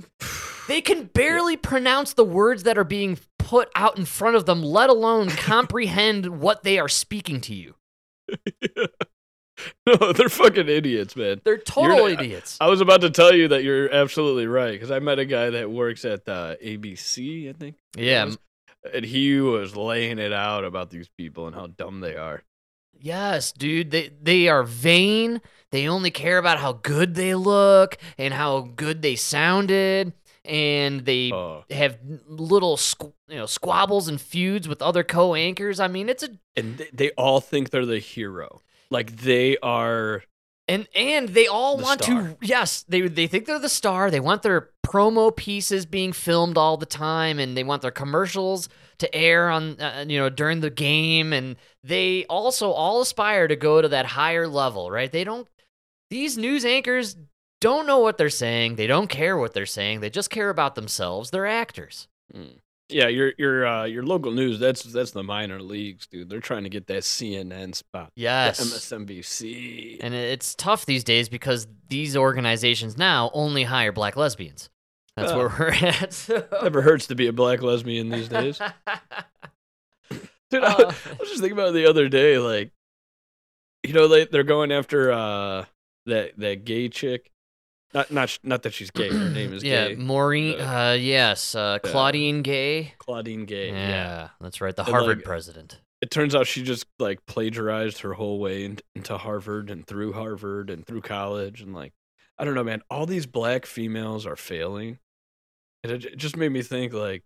they 0.69 0.81
can 0.81 1.05
barely 1.05 1.57
pronounce 1.57 2.15
the 2.15 2.25
words 2.25 2.63
that 2.63 2.79
are 2.79 2.85
being 2.85 3.19
put 3.39 3.69
out 3.75 3.99
in 3.99 4.05
front 4.07 4.37
of 4.37 4.47
them, 4.47 4.63
let 4.63 4.89
alone 4.89 5.29
comprehend 5.37 6.41
what 6.41 6.63
they 6.63 6.79
are 6.79 6.89
speaking 6.89 7.41
to 7.43 7.55
you. 7.55 7.75
no, 9.87 10.13
they're 10.13 10.29
fucking 10.29 10.69
idiots, 10.69 11.17
man. 11.17 11.41
They're 11.45 11.59
total 11.59 12.09
not- 12.09 12.21
idiots. 12.23 12.57
I 12.61 12.69
was 12.69 12.81
about 12.81 13.01
to 13.03 13.11
tell 13.11 13.35
you 13.35 13.49
that 13.49 13.65
you're 13.65 13.93
absolutely 13.93 14.47
right 14.47 14.73
because 14.73 14.91
I 14.91 14.99
met 14.99 15.19
a 15.19 15.25
guy 15.25 15.51
that 15.51 15.71
works 15.71 16.05
at 16.05 16.29
uh, 16.29 16.57
ABC, 16.63 17.49
I 17.49 17.53
think. 17.53 17.77
Yeah. 17.97 18.25
was, 18.27 18.39
and 18.93 19.05
he 19.05 19.41
was 19.41 19.77
laying 19.77 20.19
it 20.19 20.33
out 20.33 20.65
about 20.65 20.91
these 20.91 21.09
people 21.17 21.47
and 21.47 21.55
how 21.55 21.69
dumb 21.69 22.01
they 22.01 22.17
are. 22.17 22.43
Yes, 22.99 23.51
dude. 23.53 23.91
They 23.91 24.11
they 24.23 24.49
are 24.49 24.63
vain. 24.63 25.41
They 25.73 25.89
only 25.89 26.11
care 26.11 26.39
about 26.39 26.59
how 26.59 26.75
good 26.75 27.15
they 27.15 27.35
look 27.35 27.97
and 28.19 28.33
how 28.33 28.61
good 28.77 29.03
they 29.03 29.17
sounded, 29.17 30.13
and 30.45 31.05
they 31.05 31.33
Oh. 31.33 31.65
have 31.71 31.99
little 32.29 32.77
squ- 32.77 33.13
you 33.29 33.37
know 33.39 33.47
squabbles 33.47 34.07
and 34.09 34.21
feuds 34.21 34.69
with 34.69 34.81
other 34.83 35.03
co-anchors. 35.03 35.81
I 35.81 35.89
mean, 35.89 36.09
it's 36.09 36.23
a 36.23 36.29
and 36.55 36.79
they, 36.79 36.89
they 36.93 37.11
all 37.13 37.41
think 37.41 37.71
they're 37.71 37.87
the 37.87 37.99
hero. 37.99 38.61
Like 38.93 39.17
they 39.17 39.57
are. 39.59 40.23
And 40.69 40.87
and 40.95 41.31
they 41.31 41.49
all 41.49 41.77
The 41.77 41.83
want 41.83 42.05
star. 42.05 42.23
to 42.23 42.37
yes, 42.41 42.85
they 42.89 43.01
they 43.03 43.27
think 43.27 43.47
they're 43.47 43.59
the 43.59 43.69
star. 43.69 44.11
They 44.11 44.21
want 44.21 44.43
their 44.43 44.71
promo 44.87 45.35
pieces 45.35 45.87
being 45.87 46.13
filmed 46.13 46.57
all 46.57 46.77
the 46.77 46.87
time 46.87 47.39
and 47.39 47.57
they 47.57 47.65
want 47.65 47.83
their 47.83 47.91
commercials 47.91 48.69
to 48.99 49.13
air 49.15 49.51
on 49.51 49.81
uh, 49.81 50.05
you 50.07 50.19
know 50.19 50.29
during 50.29 50.61
the 50.61 50.71
game 50.71 51.33
and 51.33 51.57
they 51.83 52.25
also 52.27 52.71
all 52.71 53.01
aspire 53.01 53.49
to 53.49 53.57
go 53.57 53.83
to 53.83 53.89
that 53.89 54.07
higher 54.07 54.47
level, 54.47 54.91
right? 54.91 55.11
They 55.11 55.25
don't 55.25 55.49
these 56.11 56.39
news 56.39 56.65
anchors 56.65 57.17
don't 57.61 57.87
know 57.87 57.99
what 57.99 58.19
they're 58.19 58.29
saying. 58.29 58.77
They 58.77 58.87
don't 58.87 59.09
care 59.09 59.37
what 59.37 59.55
they're 59.55 59.67
saying. 59.67 60.01
They 60.01 60.11
just 60.11 60.31
care 60.31 60.51
about 60.51 60.75
themselves. 60.75 61.31
They're 61.31 61.47
actors. 61.47 62.07
Yeah, 62.89 63.09
your 63.09 63.33
your 63.39 63.67
uh, 63.67 63.85
your 63.85 64.03
local 64.03 64.33
news. 64.33 64.59
That's 64.59 64.83
that's 64.83 65.13
the 65.13 65.23
minor 65.23 65.61
leagues, 65.63 66.07
dude. 66.07 66.29
They're 66.29 66.41
trying 66.41 66.65
to 66.65 66.69
get 66.69 66.89
that 66.89 67.03
CNN 67.05 67.75
spot. 67.75 68.13
Yes. 68.17 68.61
MSNBC. 68.61 69.99
And 70.03 70.13
it's 70.13 70.55
tough 70.55 70.85
these 70.85 71.03
days 71.05 71.29
because 71.31 71.67
these 71.89 72.17
organizations 72.17 72.99
now 72.99 73.31
only 73.33 73.63
hire 73.65 73.93
black 73.93 74.17
lesbians. 74.17 74.69
That's 75.17 75.33
Oh. 75.33 75.39
where 75.39 75.49
we're 75.59 75.69
at. 75.89 76.13
so- 76.13 76.47
Never 76.63 76.83
hurts 76.83 77.07
to 77.09 77.15
be 77.15 77.27
a 77.29 77.33
black 77.33 77.63
lesbian 77.63 78.09
these 78.11 78.29
days. 78.29 78.59
Dude, 80.51 80.63
I, 80.65 80.73
Uh. 80.73 80.77
I 81.11 81.15
was 81.19 81.29
just 81.29 81.41
thinking 81.41 81.53
about 81.53 81.69
it 81.69 81.73
the 81.75 81.87
other 81.87 82.09
day, 82.09 82.39
like, 82.39 82.73
you 83.83 83.93
know, 83.95 84.07
they 84.09 84.27
they're 84.27 84.43
going 84.45 84.71
after 84.73 85.13
uh 85.13 85.65
that 86.07 86.33
that 86.39 86.65
gay 86.65 86.89
chick. 86.89 87.31
Not 87.95 88.11
not 88.11 88.39
not 88.43 88.63
that 88.63 88.73
she's 88.75 88.91
gay. 88.91 89.11
Her 89.11 89.29
name 89.31 89.53
is 89.53 89.63
yeah, 89.65 89.89
Gay. 89.89 89.95
Maureen. 89.97 90.61
Uh, 90.61 90.65
Uh, 90.65 90.97
yes, 90.99 91.55
uh, 91.55 91.79
yeah. 91.85 91.91
Claudine 91.91 92.43
Gay. 92.43 92.95
Claudine 92.99 93.45
Gay. 93.45 93.69
Yeah, 93.69 93.89
Yeah. 93.89 94.29
that's 94.41 94.61
right. 94.61 94.75
The 94.75 94.85
And, 94.85 94.93
Harvard 94.93 95.19
like, 95.19 95.25
president. 95.25 95.81
It 96.01 96.11
turns 96.11 96.35
out 96.35 96.47
she 96.47 96.63
just 96.63 96.87
like 96.99 97.25
plagiarized 97.27 98.01
her 98.01 98.15
whole 98.15 98.41
way 98.41 98.65
in, 98.65 98.79
into 98.95 99.17
Harvard 99.19 99.71
and 99.71 99.87
through 99.87 100.15
Harvard 100.15 100.69
and 100.71 100.85
through 100.87 101.03
college 101.03 101.61
and 101.61 101.75
like 101.75 101.93
I 102.39 102.45
don't 102.45 102.55
know, 102.55 102.65
man. 102.65 102.83
All 102.91 103.07
these 103.07 103.27
black 103.27 103.67
females 103.67 104.27
are 104.27 104.37
failing, 104.37 104.99
and 105.85 105.93
it, 105.93 106.05
it 106.07 106.17
just 106.17 106.37
made 106.37 106.51
me 106.51 106.63
think 106.63 106.93
like, 106.93 107.23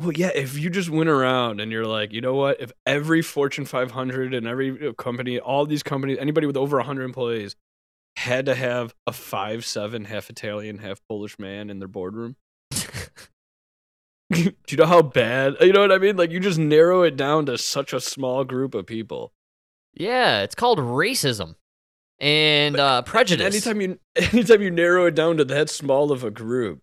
well, 0.00 0.12
yeah, 0.12 0.30
if 0.34 0.58
you 0.58 0.70
just 0.70 0.88
went 0.90 1.08
around 1.10 1.60
and 1.60 1.70
you're 1.70 1.86
like, 1.86 2.12
you 2.12 2.20
know 2.20 2.34
what? 2.34 2.60
If 2.60 2.72
every 2.86 3.20
Fortune 3.20 3.64
500 3.66 4.32
and 4.32 4.46
every 4.46 4.88
uh, 4.88 4.92
company, 4.94 5.38
all 5.38 5.66
these 5.66 5.82
companies, 5.82 6.18
anybody 6.18 6.46
with 6.46 6.56
over 6.56 6.78
100 6.78 7.02
employees 7.04 7.54
had 8.16 8.46
to 8.46 8.54
have 8.54 8.94
a 9.06 9.12
five 9.12 9.64
seven, 9.64 10.04
half 10.04 10.30
Italian, 10.30 10.78
half 10.78 11.00
Polish 11.08 11.38
man 11.38 11.70
in 11.70 11.78
their 11.78 11.88
boardroom. 11.88 12.36
Do 14.30 14.52
you 14.68 14.76
know 14.76 14.86
how 14.86 15.02
bad? 15.02 15.56
You 15.60 15.72
know 15.72 15.80
what 15.80 15.92
I 15.92 15.98
mean? 15.98 16.16
Like 16.16 16.30
you 16.30 16.40
just 16.40 16.58
narrow 16.58 17.02
it 17.02 17.16
down 17.16 17.46
to 17.46 17.56
such 17.56 17.92
a 17.92 18.00
small 18.00 18.44
group 18.44 18.74
of 18.74 18.86
people. 18.86 19.32
Yeah, 19.94 20.42
it's 20.42 20.54
called 20.54 20.78
racism 20.78 21.54
and 22.20 22.78
uh, 22.78 23.02
prejudice. 23.02 23.46
anytime 23.46 23.80
you 23.80 23.98
anytime 24.16 24.62
you 24.62 24.70
narrow 24.70 25.06
it 25.06 25.14
down 25.14 25.36
to 25.38 25.44
that 25.46 25.70
small 25.70 26.12
of 26.12 26.24
a 26.24 26.30
group, 26.30 26.82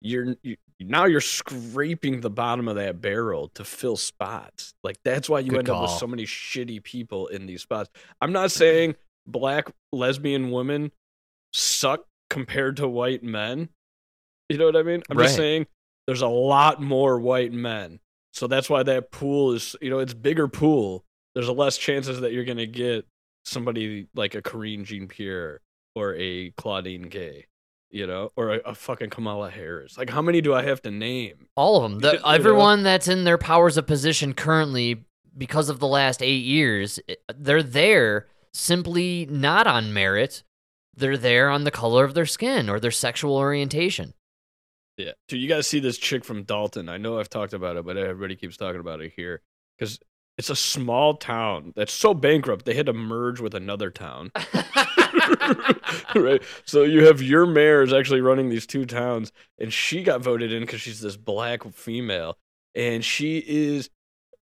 you're 0.00 0.36
you, 0.42 0.56
now 0.78 1.04
you're 1.04 1.20
scraping 1.20 2.20
the 2.20 2.30
bottom 2.30 2.68
of 2.68 2.76
that 2.76 3.00
barrel 3.00 3.48
to 3.48 3.64
fill 3.64 3.96
spots. 3.96 4.74
Like 4.82 4.96
that's 5.04 5.28
why 5.28 5.40
you 5.40 5.50
Good 5.50 5.60
end 5.60 5.70
up 5.70 5.82
with 5.82 5.90
so 5.90 6.06
many 6.06 6.24
shitty 6.24 6.82
people 6.82 7.26
in 7.28 7.46
these 7.46 7.62
spots. 7.62 7.90
I'm 8.20 8.32
not 8.32 8.50
saying 8.50 8.94
black 9.30 9.70
lesbian 9.92 10.50
women 10.50 10.92
suck 11.52 12.04
compared 12.28 12.76
to 12.78 12.88
white 12.88 13.22
men. 13.22 13.68
You 14.48 14.58
know 14.58 14.66
what 14.66 14.76
I 14.76 14.82
mean? 14.82 15.02
I'm 15.10 15.18
just 15.18 15.36
saying 15.36 15.66
there's 16.06 16.22
a 16.22 16.28
lot 16.28 16.82
more 16.82 17.20
white 17.20 17.52
men. 17.52 18.00
So 18.32 18.46
that's 18.46 18.70
why 18.70 18.82
that 18.84 19.10
pool 19.10 19.52
is, 19.52 19.76
you 19.80 19.90
know, 19.90 19.98
it's 19.98 20.14
bigger 20.14 20.48
pool. 20.48 21.04
There's 21.34 21.48
a 21.48 21.52
less 21.52 21.78
chances 21.78 22.20
that 22.20 22.32
you're 22.32 22.44
going 22.44 22.58
to 22.58 22.66
get 22.66 23.06
somebody 23.44 24.08
like 24.14 24.34
a 24.34 24.42
Karine 24.42 24.84
Jean 24.84 25.08
Pierre 25.08 25.60
or 25.94 26.14
a 26.14 26.50
Claudine 26.56 27.02
Gay, 27.02 27.46
you 27.90 28.06
know, 28.06 28.32
or 28.36 28.54
a, 28.54 28.58
a 28.58 28.74
fucking 28.74 29.10
Kamala 29.10 29.50
Harris. 29.50 29.98
Like, 29.98 30.10
how 30.10 30.22
many 30.22 30.40
do 30.40 30.54
I 30.54 30.62
have 30.62 30.82
to 30.82 30.90
name? 30.90 31.48
All 31.56 31.84
of 31.84 31.90
them. 31.90 32.00
The, 32.00 32.12
know? 32.24 32.28
everyone 32.28 32.82
that's 32.82 33.08
in 33.08 33.24
their 33.24 33.38
powers 33.38 33.76
of 33.76 33.86
position 33.86 34.34
currently, 34.34 35.04
because 35.36 35.68
of 35.68 35.78
the 35.78 35.88
last 35.88 36.22
eight 36.22 36.44
years, 36.44 36.98
eh, 37.08 37.14
they're 37.36 37.62
there 37.62 38.26
simply 38.52 39.26
not 39.30 39.66
on 39.66 39.92
merit. 39.92 40.42
They're 40.94 41.16
there 41.16 41.48
on 41.50 41.64
the 41.64 41.70
color 41.70 42.04
of 42.04 42.14
their 42.14 42.26
skin 42.26 42.68
or 42.68 42.80
their 42.80 42.90
sexual 42.90 43.36
orientation. 43.36 44.14
Yeah. 44.96 45.12
Dude, 45.28 45.40
you 45.40 45.48
got 45.48 45.56
to 45.56 45.62
see 45.62 45.80
this 45.80 45.98
chick 45.98 46.24
from 46.24 46.42
Dalton. 46.42 46.88
I 46.88 46.98
know 46.98 47.18
I've 47.18 47.30
talked 47.30 47.52
about 47.52 47.76
it, 47.76 47.84
but 47.84 47.96
everybody 47.96 48.36
keeps 48.36 48.56
talking 48.56 48.80
about 48.80 49.00
it 49.00 49.12
here 49.16 49.40
because 49.78 49.98
it's 50.36 50.50
a 50.50 50.56
small 50.56 51.14
town 51.14 51.72
that's 51.76 51.92
so 51.92 52.12
bankrupt 52.12 52.64
they 52.64 52.74
had 52.74 52.86
to 52.86 52.92
merge 52.92 53.40
with 53.40 53.54
another 53.54 53.90
town. 53.90 54.30
right. 56.14 56.42
So 56.64 56.82
you 56.82 57.06
have 57.06 57.22
your 57.22 57.46
mayor 57.46 57.82
is 57.82 57.92
actually 57.92 58.20
running 58.20 58.48
these 58.48 58.66
two 58.66 58.84
towns, 58.84 59.32
and 59.58 59.72
she 59.72 60.02
got 60.02 60.20
voted 60.20 60.52
in 60.52 60.60
because 60.60 60.80
she's 60.80 61.00
this 61.00 61.16
black 61.16 61.64
female, 61.72 62.36
and 62.74 63.04
she 63.04 63.38
is 63.38 63.90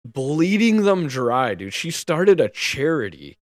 bleeding 0.06 0.84
them 0.84 1.08
dry, 1.08 1.56
dude. 1.56 1.74
She 1.74 1.92
started 1.92 2.40
a 2.40 2.50
charity 2.50 3.38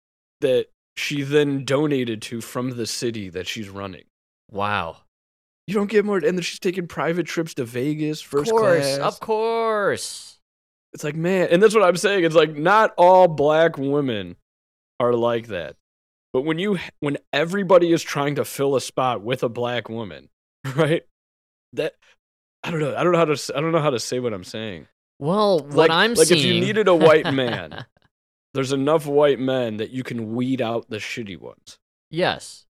that 0.40 0.66
she 0.96 1.22
then 1.22 1.64
donated 1.64 2.22
to 2.22 2.40
from 2.40 2.70
the 2.70 2.86
city 2.86 3.28
that 3.30 3.46
she's 3.46 3.68
running. 3.68 4.04
wow. 4.50 4.96
You 5.66 5.74
don't 5.74 5.90
get 5.90 6.04
more, 6.04 6.16
and 6.16 6.36
then 6.36 6.40
she's 6.40 6.58
taking 6.58 6.88
private 6.88 7.26
trips 7.26 7.54
to 7.54 7.64
Vegas, 7.64 8.20
first 8.20 8.50
of 8.50 8.56
course. 8.56 8.96
class. 8.96 8.98
Of 8.98 9.20
course. 9.20 10.40
It's 10.92 11.04
like, 11.04 11.14
man, 11.14 11.48
and 11.52 11.62
that's 11.62 11.74
what 11.74 11.84
I'm 11.84 11.96
saying. 11.96 12.24
It's 12.24 12.34
like 12.34 12.56
not 12.56 12.92
all 12.98 13.28
black 13.28 13.78
women 13.78 14.34
are 14.98 15.14
like 15.14 15.46
that. 15.48 15.76
But 16.32 16.42
when 16.42 16.58
you 16.58 16.78
when 17.00 17.18
everybody 17.32 17.92
is 17.92 18.02
trying 18.02 18.36
to 18.36 18.44
fill 18.44 18.76
a 18.76 18.80
spot 18.80 19.22
with 19.22 19.42
a 19.42 19.48
black 19.48 19.88
woman, 19.88 20.28
right? 20.76 21.02
That 21.72 21.94
I 22.62 22.70
don't 22.70 22.80
know. 22.80 22.96
I 22.96 23.02
don't 23.02 23.12
know 23.12 23.18
how 23.18 23.24
to 23.26 23.56
I 23.56 23.60
don't 23.60 23.72
know 23.72 23.80
how 23.80 23.90
to 23.90 24.00
say 24.00 24.20
what 24.20 24.32
I'm 24.32 24.44
saying. 24.44 24.86
Well, 25.18 25.58
what 25.58 25.74
like, 25.74 25.90
I'm 25.90 26.14
like 26.14 26.28
seeing. 26.28 26.40
if 26.40 26.46
you 26.46 26.60
needed 26.60 26.88
a 26.88 26.94
white 26.94 27.32
man, 27.34 27.84
there's 28.54 28.72
enough 28.72 29.06
white 29.06 29.38
men 29.38 29.76
that 29.78 29.90
you 29.90 30.02
can 30.02 30.34
weed 30.34 30.60
out 30.60 30.90
the 30.90 30.98
shitty 30.98 31.38
ones. 31.38 31.78
yes, 32.10 32.66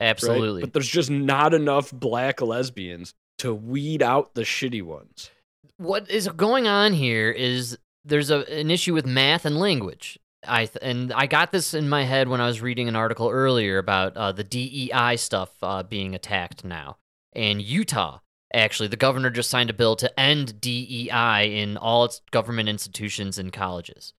right? 0.00 0.08
absolutely. 0.08 0.60
But 0.62 0.72
there's 0.72 0.88
just 0.88 1.10
not 1.10 1.54
enough 1.54 1.92
black 1.92 2.40
lesbians 2.40 3.14
to 3.38 3.54
weed 3.54 4.02
out 4.02 4.34
the 4.34 4.42
shitty 4.42 4.82
ones. 4.82 5.30
what 5.76 6.10
is 6.10 6.28
going 6.28 6.66
on 6.66 6.92
here 6.92 7.30
is 7.30 7.78
there's 8.04 8.30
a, 8.30 8.40
an 8.52 8.70
issue 8.70 8.94
with 8.94 9.06
math 9.06 9.44
and 9.44 9.58
language. 9.58 10.18
I 10.46 10.66
th- 10.66 10.78
and 10.82 11.12
I 11.12 11.26
got 11.26 11.52
this 11.52 11.74
in 11.74 11.88
my 11.88 12.04
head 12.04 12.28
when 12.28 12.40
I 12.40 12.46
was 12.46 12.60
reading 12.60 12.88
an 12.88 12.96
article 12.96 13.28
earlier 13.28 13.78
about 13.78 14.16
uh, 14.16 14.32
the 14.32 14.44
DEI 14.44 15.16
stuff 15.16 15.50
uh, 15.62 15.82
being 15.82 16.14
attacked 16.14 16.64
now. 16.64 16.96
And 17.32 17.60
Utah, 17.60 18.20
actually, 18.54 18.88
the 18.88 18.96
governor 18.96 19.30
just 19.30 19.50
signed 19.50 19.70
a 19.70 19.74
bill 19.74 19.96
to 19.96 20.18
end 20.18 20.60
DEI 20.60 21.60
in 21.60 21.76
all 21.76 22.04
its 22.04 22.22
government 22.30 22.68
institutions 22.68 23.36
and 23.38 23.52
colleges. 23.52 24.14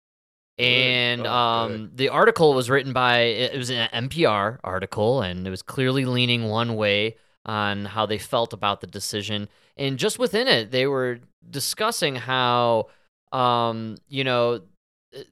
And 0.60 1.26
Oh, 1.26 1.32
um, 1.32 1.92
the 1.96 2.10
article 2.10 2.54
was 2.54 2.70
written 2.70 2.92
by 2.92 3.20
it 3.20 3.58
was 3.58 3.70
an 3.70 3.88
NPR 3.94 4.60
article, 4.64 5.22
and 5.22 5.48
it 5.48 5.50
was 5.50 5.62
clearly 5.62 6.06
leaning 6.06 6.50
one 6.50 6.76
way 6.76 7.16
on 7.46 7.86
how 7.86 8.06
they 8.06 8.18
felt 8.18 8.52
about 8.54 8.82
the 8.82 8.88
decision. 8.88 9.48
And 9.78 9.98
just 9.98 10.20
within 10.20 10.48
it, 10.48 10.72
they 10.72 10.86
were 10.86 11.20
discussing 11.50 12.16
how, 12.16 12.88
um, 13.32 13.96
you 14.10 14.26
know, 14.26 14.62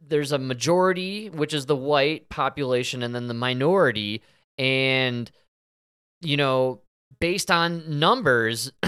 there's 0.01 0.31
a 0.31 0.39
majority, 0.39 1.29
which 1.29 1.53
is 1.53 1.65
the 1.65 1.75
white 1.75 2.29
population, 2.29 3.03
and 3.03 3.13
then 3.13 3.27
the 3.27 3.33
minority, 3.33 4.21
and 4.57 5.29
you 6.21 6.37
know, 6.37 6.81
based 7.19 7.51
on 7.51 7.99
numbers. 7.99 8.71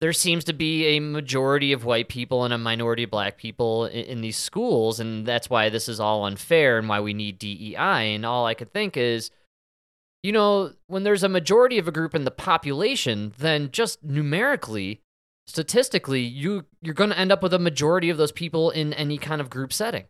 There 0.00 0.12
seems 0.12 0.44
to 0.44 0.52
be 0.52 0.86
a 0.86 1.00
majority 1.00 1.72
of 1.72 1.84
white 1.84 2.08
people 2.08 2.44
and 2.44 2.54
a 2.54 2.58
minority 2.58 3.02
of 3.02 3.10
black 3.10 3.36
people 3.36 3.86
in, 3.86 4.04
in 4.04 4.20
these 4.20 4.36
schools, 4.36 5.00
and 5.00 5.26
that's 5.26 5.50
why 5.50 5.70
this 5.70 5.88
is 5.88 5.98
all 5.98 6.24
unfair 6.24 6.78
and 6.78 6.88
why 6.88 7.00
we 7.00 7.14
need 7.14 7.38
DEI. 7.38 8.14
And 8.14 8.24
all 8.24 8.46
I 8.46 8.54
could 8.54 8.72
think 8.72 8.96
is, 8.96 9.30
you 10.22 10.30
know, 10.30 10.72
when 10.86 11.02
there's 11.02 11.24
a 11.24 11.28
majority 11.28 11.78
of 11.78 11.88
a 11.88 11.92
group 11.92 12.14
in 12.14 12.24
the 12.24 12.30
population, 12.30 13.32
then 13.38 13.70
just 13.72 14.04
numerically, 14.04 15.00
statistically, 15.48 16.22
you 16.22 16.66
you're 16.80 16.94
going 16.94 17.10
to 17.10 17.18
end 17.18 17.32
up 17.32 17.42
with 17.42 17.54
a 17.54 17.58
majority 17.58 18.08
of 18.08 18.18
those 18.18 18.32
people 18.32 18.70
in 18.70 18.92
any 18.92 19.18
kind 19.18 19.40
of 19.40 19.50
group 19.50 19.72
setting. 19.72 20.04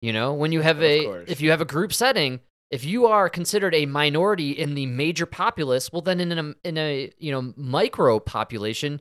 You 0.00 0.12
know, 0.12 0.32
when 0.32 0.52
you 0.52 0.62
have 0.62 0.82
a 0.82 1.24
if 1.30 1.40
you 1.40 1.50
have 1.50 1.60
a 1.60 1.66
group 1.66 1.92
setting, 1.92 2.40
if 2.70 2.84
you 2.84 3.06
are 3.06 3.28
considered 3.28 3.74
a 3.74 3.86
minority 3.86 4.52
in 4.52 4.74
the 4.74 4.86
major 4.86 5.26
populace, 5.26 5.92
well 5.92 6.02
then 6.02 6.20
in 6.20 6.38
a 6.38 6.54
in 6.64 6.78
a, 6.78 7.10
you 7.18 7.32
know, 7.32 7.52
micro 7.56 8.20
population, 8.20 9.00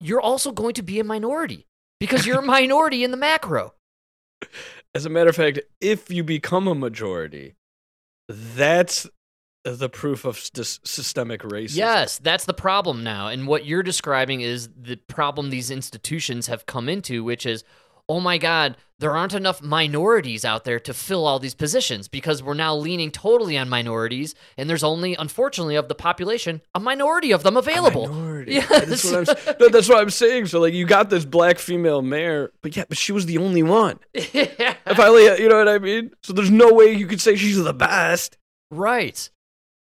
you're 0.00 0.20
also 0.20 0.52
going 0.52 0.74
to 0.74 0.82
be 0.82 1.00
a 1.00 1.04
minority 1.04 1.66
because 2.00 2.26
you're 2.26 2.40
a 2.40 2.42
minority 2.42 3.04
in 3.04 3.10
the 3.10 3.16
macro. 3.16 3.74
As 4.94 5.06
a 5.06 5.10
matter 5.10 5.30
of 5.30 5.36
fact, 5.36 5.60
if 5.80 6.10
you 6.10 6.24
become 6.24 6.68
a 6.68 6.74
majority, 6.74 7.54
that's 8.28 9.06
the 9.64 9.88
proof 9.88 10.24
of 10.24 10.38
st- 10.38 10.78
systemic 10.84 11.42
racism. 11.42 11.76
Yes, 11.76 12.18
that's 12.18 12.44
the 12.44 12.54
problem 12.54 13.02
now. 13.02 13.28
And 13.28 13.46
what 13.46 13.66
you're 13.66 13.82
describing 13.82 14.40
is 14.40 14.68
the 14.80 14.96
problem 14.96 15.50
these 15.50 15.70
institutions 15.70 16.46
have 16.46 16.66
come 16.66 16.88
into, 16.88 17.24
which 17.24 17.44
is, 17.46 17.64
oh 18.08 18.20
my 18.20 18.38
God, 18.38 18.76
there 18.98 19.14
aren't 19.14 19.34
enough 19.34 19.60
minorities 19.60 20.44
out 20.44 20.64
there 20.64 20.80
to 20.80 20.94
fill 20.94 21.26
all 21.26 21.38
these 21.38 21.54
positions 21.54 22.08
because 22.08 22.42
we're 22.42 22.54
now 22.54 22.74
leaning 22.74 23.10
totally 23.10 23.58
on 23.58 23.68
minorities. 23.68 24.34
And 24.56 24.70
there's 24.70 24.84
only, 24.84 25.14
unfortunately, 25.16 25.74
of 25.76 25.88
the 25.88 25.94
population, 25.94 26.62
a 26.74 26.80
minority 26.80 27.30
of 27.32 27.42
them 27.42 27.56
A 27.56 27.58
available. 27.58 28.08
minority. 28.08 28.52
Yes. 28.54 29.02
That's 29.02 29.04
what 29.04 29.48
I'm. 29.48 29.56
No, 29.60 29.68
that's 29.68 29.88
what 29.88 29.98
I'm 30.00 30.08
saying. 30.10 30.46
So 30.46 30.60
like, 30.60 30.72
you 30.72 30.86
got 30.86 31.10
this 31.10 31.24
black 31.24 31.58
female 31.58 32.00
mayor, 32.00 32.52
but 32.62 32.74
yeah, 32.76 32.84
but 32.88 32.96
she 32.96 33.12
was 33.12 33.26
the 33.26 33.38
only 33.38 33.62
one. 33.62 33.98
Yeah. 34.14 34.74
If 34.86 35.00
I, 35.00 35.08
you 35.36 35.48
know 35.48 35.58
what 35.58 35.68
I 35.68 35.78
mean? 35.78 36.12
So 36.22 36.32
there's 36.32 36.50
no 36.50 36.72
way 36.72 36.92
you 36.92 37.06
could 37.06 37.20
say 37.20 37.36
she's 37.36 37.62
the 37.62 37.74
best, 37.74 38.38
right. 38.70 39.28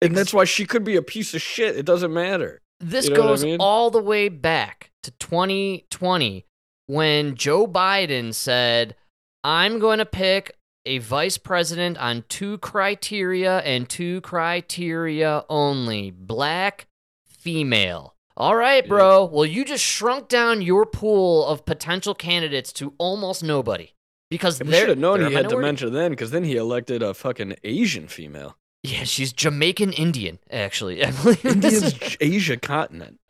and 0.03 0.17
that's 0.17 0.35
why 0.35 0.45
she 0.45 0.67
could 0.67 0.83
be 0.85 0.97
a 0.97 1.03
piece 1.03 1.33
of 1.33 1.41
shit. 1.41 1.77
It 1.77 1.87
doesn't 1.87 2.13
matter. 2.13 2.61
This 2.81 3.07
You 3.09 3.15
know 3.15 3.21
what 3.21 3.27
I 3.27 3.31
goes 3.33 3.45
mean? 3.45 3.57
all 3.61 3.91
the 3.91 4.03
way 4.03 4.29
back 4.29 4.91
to 5.05 5.11
2020 5.13 6.45
when 6.91 7.37
Joe 7.37 7.69
Biden 7.69 8.35
said, 8.35 8.97
I'm 9.45 9.79
going 9.79 9.99
to 9.99 10.05
pick 10.05 10.57
a 10.85 10.99
vice 10.99 11.39
president 11.39 11.97
on 11.99 12.25
two 12.29 12.59
criteria 12.59 13.61
and 13.61 13.89
two 13.89 14.21
criteria 14.23 15.45
only 15.49 16.11
black, 16.11 16.89
female. 17.29 18.17
All 18.37 18.57
right, 18.57 18.87
bro. 18.89 19.25
Well, 19.25 19.47
you 19.47 19.65
just 19.65 19.85
shrunk 19.85 20.29
down 20.29 20.63
your 20.63 20.85
pool 20.85 21.47
of 21.47 21.65
potential 21.65 22.15
candidates 22.15 22.73
to 22.75 22.93
almost 22.99 23.45
nobody 23.45 23.93
because 24.29 24.61
we 24.61 24.73
should 24.73 24.89
have 24.89 24.99
known 24.99 25.25
he 25.25 25.33
had 25.33 25.49
dementia 25.49 25.91
then, 25.91 26.11
because 26.11 26.33
then 26.33 26.43
he 26.43 26.57
elected 26.57 27.05
a 27.05 27.15
fucking 27.15 27.55
Asian 27.63 28.09
female. 28.09 28.57
Yeah, 28.83 29.05
she's 29.05 29.33
Jamaican 29.33 29.93
Indian, 29.93 30.41
actually. 30.51 31.05
I 31.05 31.13
believe 31.13 31.45
India's 31.45 31.83
is- 31.85 32.17
Asia 32.21 32.57
continent. 32.57 33.21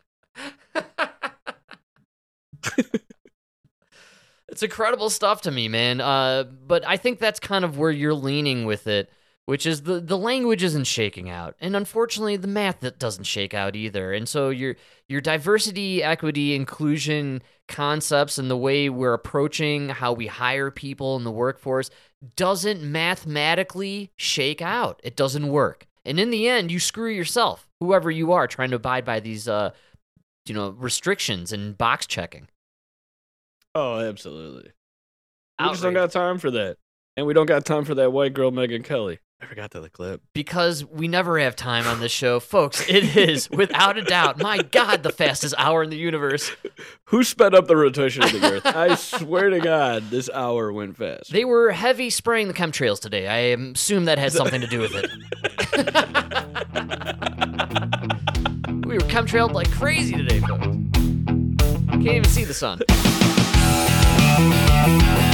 it's 4.51 4.63
incredible 4.63 5.09
stuff 5.09 5.41
to 5.41 5.51
me, 5.51 5.67
man. 5.67 6.01
Uh, 6.01 6.43
but 6.43 6.85
I 6.85 6.97
think 6.97 7.19
that's 7.19 7.39
kind 7.39 7.65
of 7.65 7.77
where 7.77 7.91
you're 7.91 8.13
leaning 8.13 8.65
with 8.65 8.85
it, 8.85 9.09
which 9.45 9.65
is 9.65 9.83
the 9.83 9.99
the 9.99 10.17
language 10.17 10.61
isn't 10.61 10.85
shaking 10.85 11.29
out, 11.29 11.55
and 11.59 11.75
unfortunately, 11.75 12.37
the 12.37 12.47
math 12.47 12.81
that 12.81 12.99
doesn't 12.99 13.23
shake 13.23 13.53
out 13.53 13.75
either. 13.75 14.13
And 14.13 14.27
so 14.27 14.49
your 14.49 14.75
your 15.07 15.21
diversity, 15.21 16.03
equity, 16.03 16.53
inclusion 16.53 17.41
concepts 17.67 18.37
and 18.37 18.51
the 18.51 18.57
way 18.57 18.89
we're 18.89 19.13
approaching 19.13 19.87
how 19.87 20.11
we 20.11 20.27
hire 20.27 20.69
people 20.69 21.15
in 21.15 21.23
the 21.23 21.31
workforce 21.31 21.89
doesn't 22.35 22.83
mathematically 22.83 24.11
shake 24.17 24.61
out. 24.61 24.99
It 25.03 25.15
doesn't 25.15 25.47
work. 25.47 25.87
And 26.03 26.19
in 26.19 26.31
the 26.31 26.49
end, 26.49 26.69
you 26.69 26.79
screw 26.79 27.09
yourself, 27.09 27.69
whoever 27.79 28.11
you 28.11 28.33
are 28.33 28.47
trying 28.47 28.71
to 28.71 28.75
abide 28.75 29.05
by 29.05 29.21
these 29.21 29.47
uh 29.47 29.71
you 30.45 30.55
know, 30.55 30.69
restrictions 30.71 31.51
and 31.51 31.77
box 31.77 32.07
checking. 32.07 32.47
Oh, 33.73 33.99
absolutely. 33.99 34.71
We 35.59 35.67
just 35.69 35.83
don't 35.83 35.93
got 35.93 36.11
time 36.11 36.39
for 36.39 36.51
that. 36.51 36.77
And 37.15 37.25
we 37.25 37.33
don't 37.33 37.45
got 37.45 37.65
time 37.65 37.85
for 37.85 37.95
that 37.95 38.11
white 38.11 38.33
girl 38.33 38.51
Megyn 38.51 38.83
Kelly. 38.83 39.19
I 39.41 39.45
forgot 39.47 39.71
the 39.71 39.89
clip. 39.89 40.21
because 40.33 40.85
we 40.85 41.07
never 41.07 41.39
have 41.39 41.55
time 41.55 41.87
on 41.87 41.99
this 41.99 42.11
show, 42.11 42.39
folks. 42.39 42.87
It 42.87 43.17
is 43.17 43.49
without 43.49 43.97
a 43.97 44.03
doubt, 44.03 44.37
my 44.37 44.59
God, 44.59 45.01
the 45.01 45.11
fastest 45.11 45.55
hour 45.57 45.81
in 45.81 45.89
the 45.89 45.97
universe. 45.97 46.51
Who 47.05 47.23
sped 47.23 47.55
up 47.55 47.65
the 47.65 47.75
rotation 47.75 48.23
of 48.23 48.31
the 48.31 48.53
Earth? 48.53 48.65
I 48.67 48.93
swear 48.93 49.49
to 49.49 49.59
God, 49.59 50.11
this 50.11 50.29
hour 50.29 50.71
went 50.71 50.95
fast. 50.95 51.31
They 51.31 51.43
were 51.43 51.71
heavy 51.71 52.11
spraying 52.11 52.49
the 52.49 52.53
chemtrails 52.53 52.99
today. 52.99 53.27
I 53.27 53.37
assume 53.71 54.05
that 54.05 54.19
had 54.19 54.31
something 54.31 54.61
to 54.61 54.67
do 54.67 54.79
with 54.79 54.93
it. 54.93 55.09
we 58.85 58.93
were 58.93 58.99
chemtrailed 59.09 59.53
like 59.53 59.71
crazy 59.71 60.13
today, 60.15 60.39
folks. 60.39 60.67
Can't 61.89 62.05
even 62.05 62.25
see 62.25 62.43
the 62.43 62.53
sun. 62.53 62.79
Thank 64.41 65.25
you. 65.25 65.30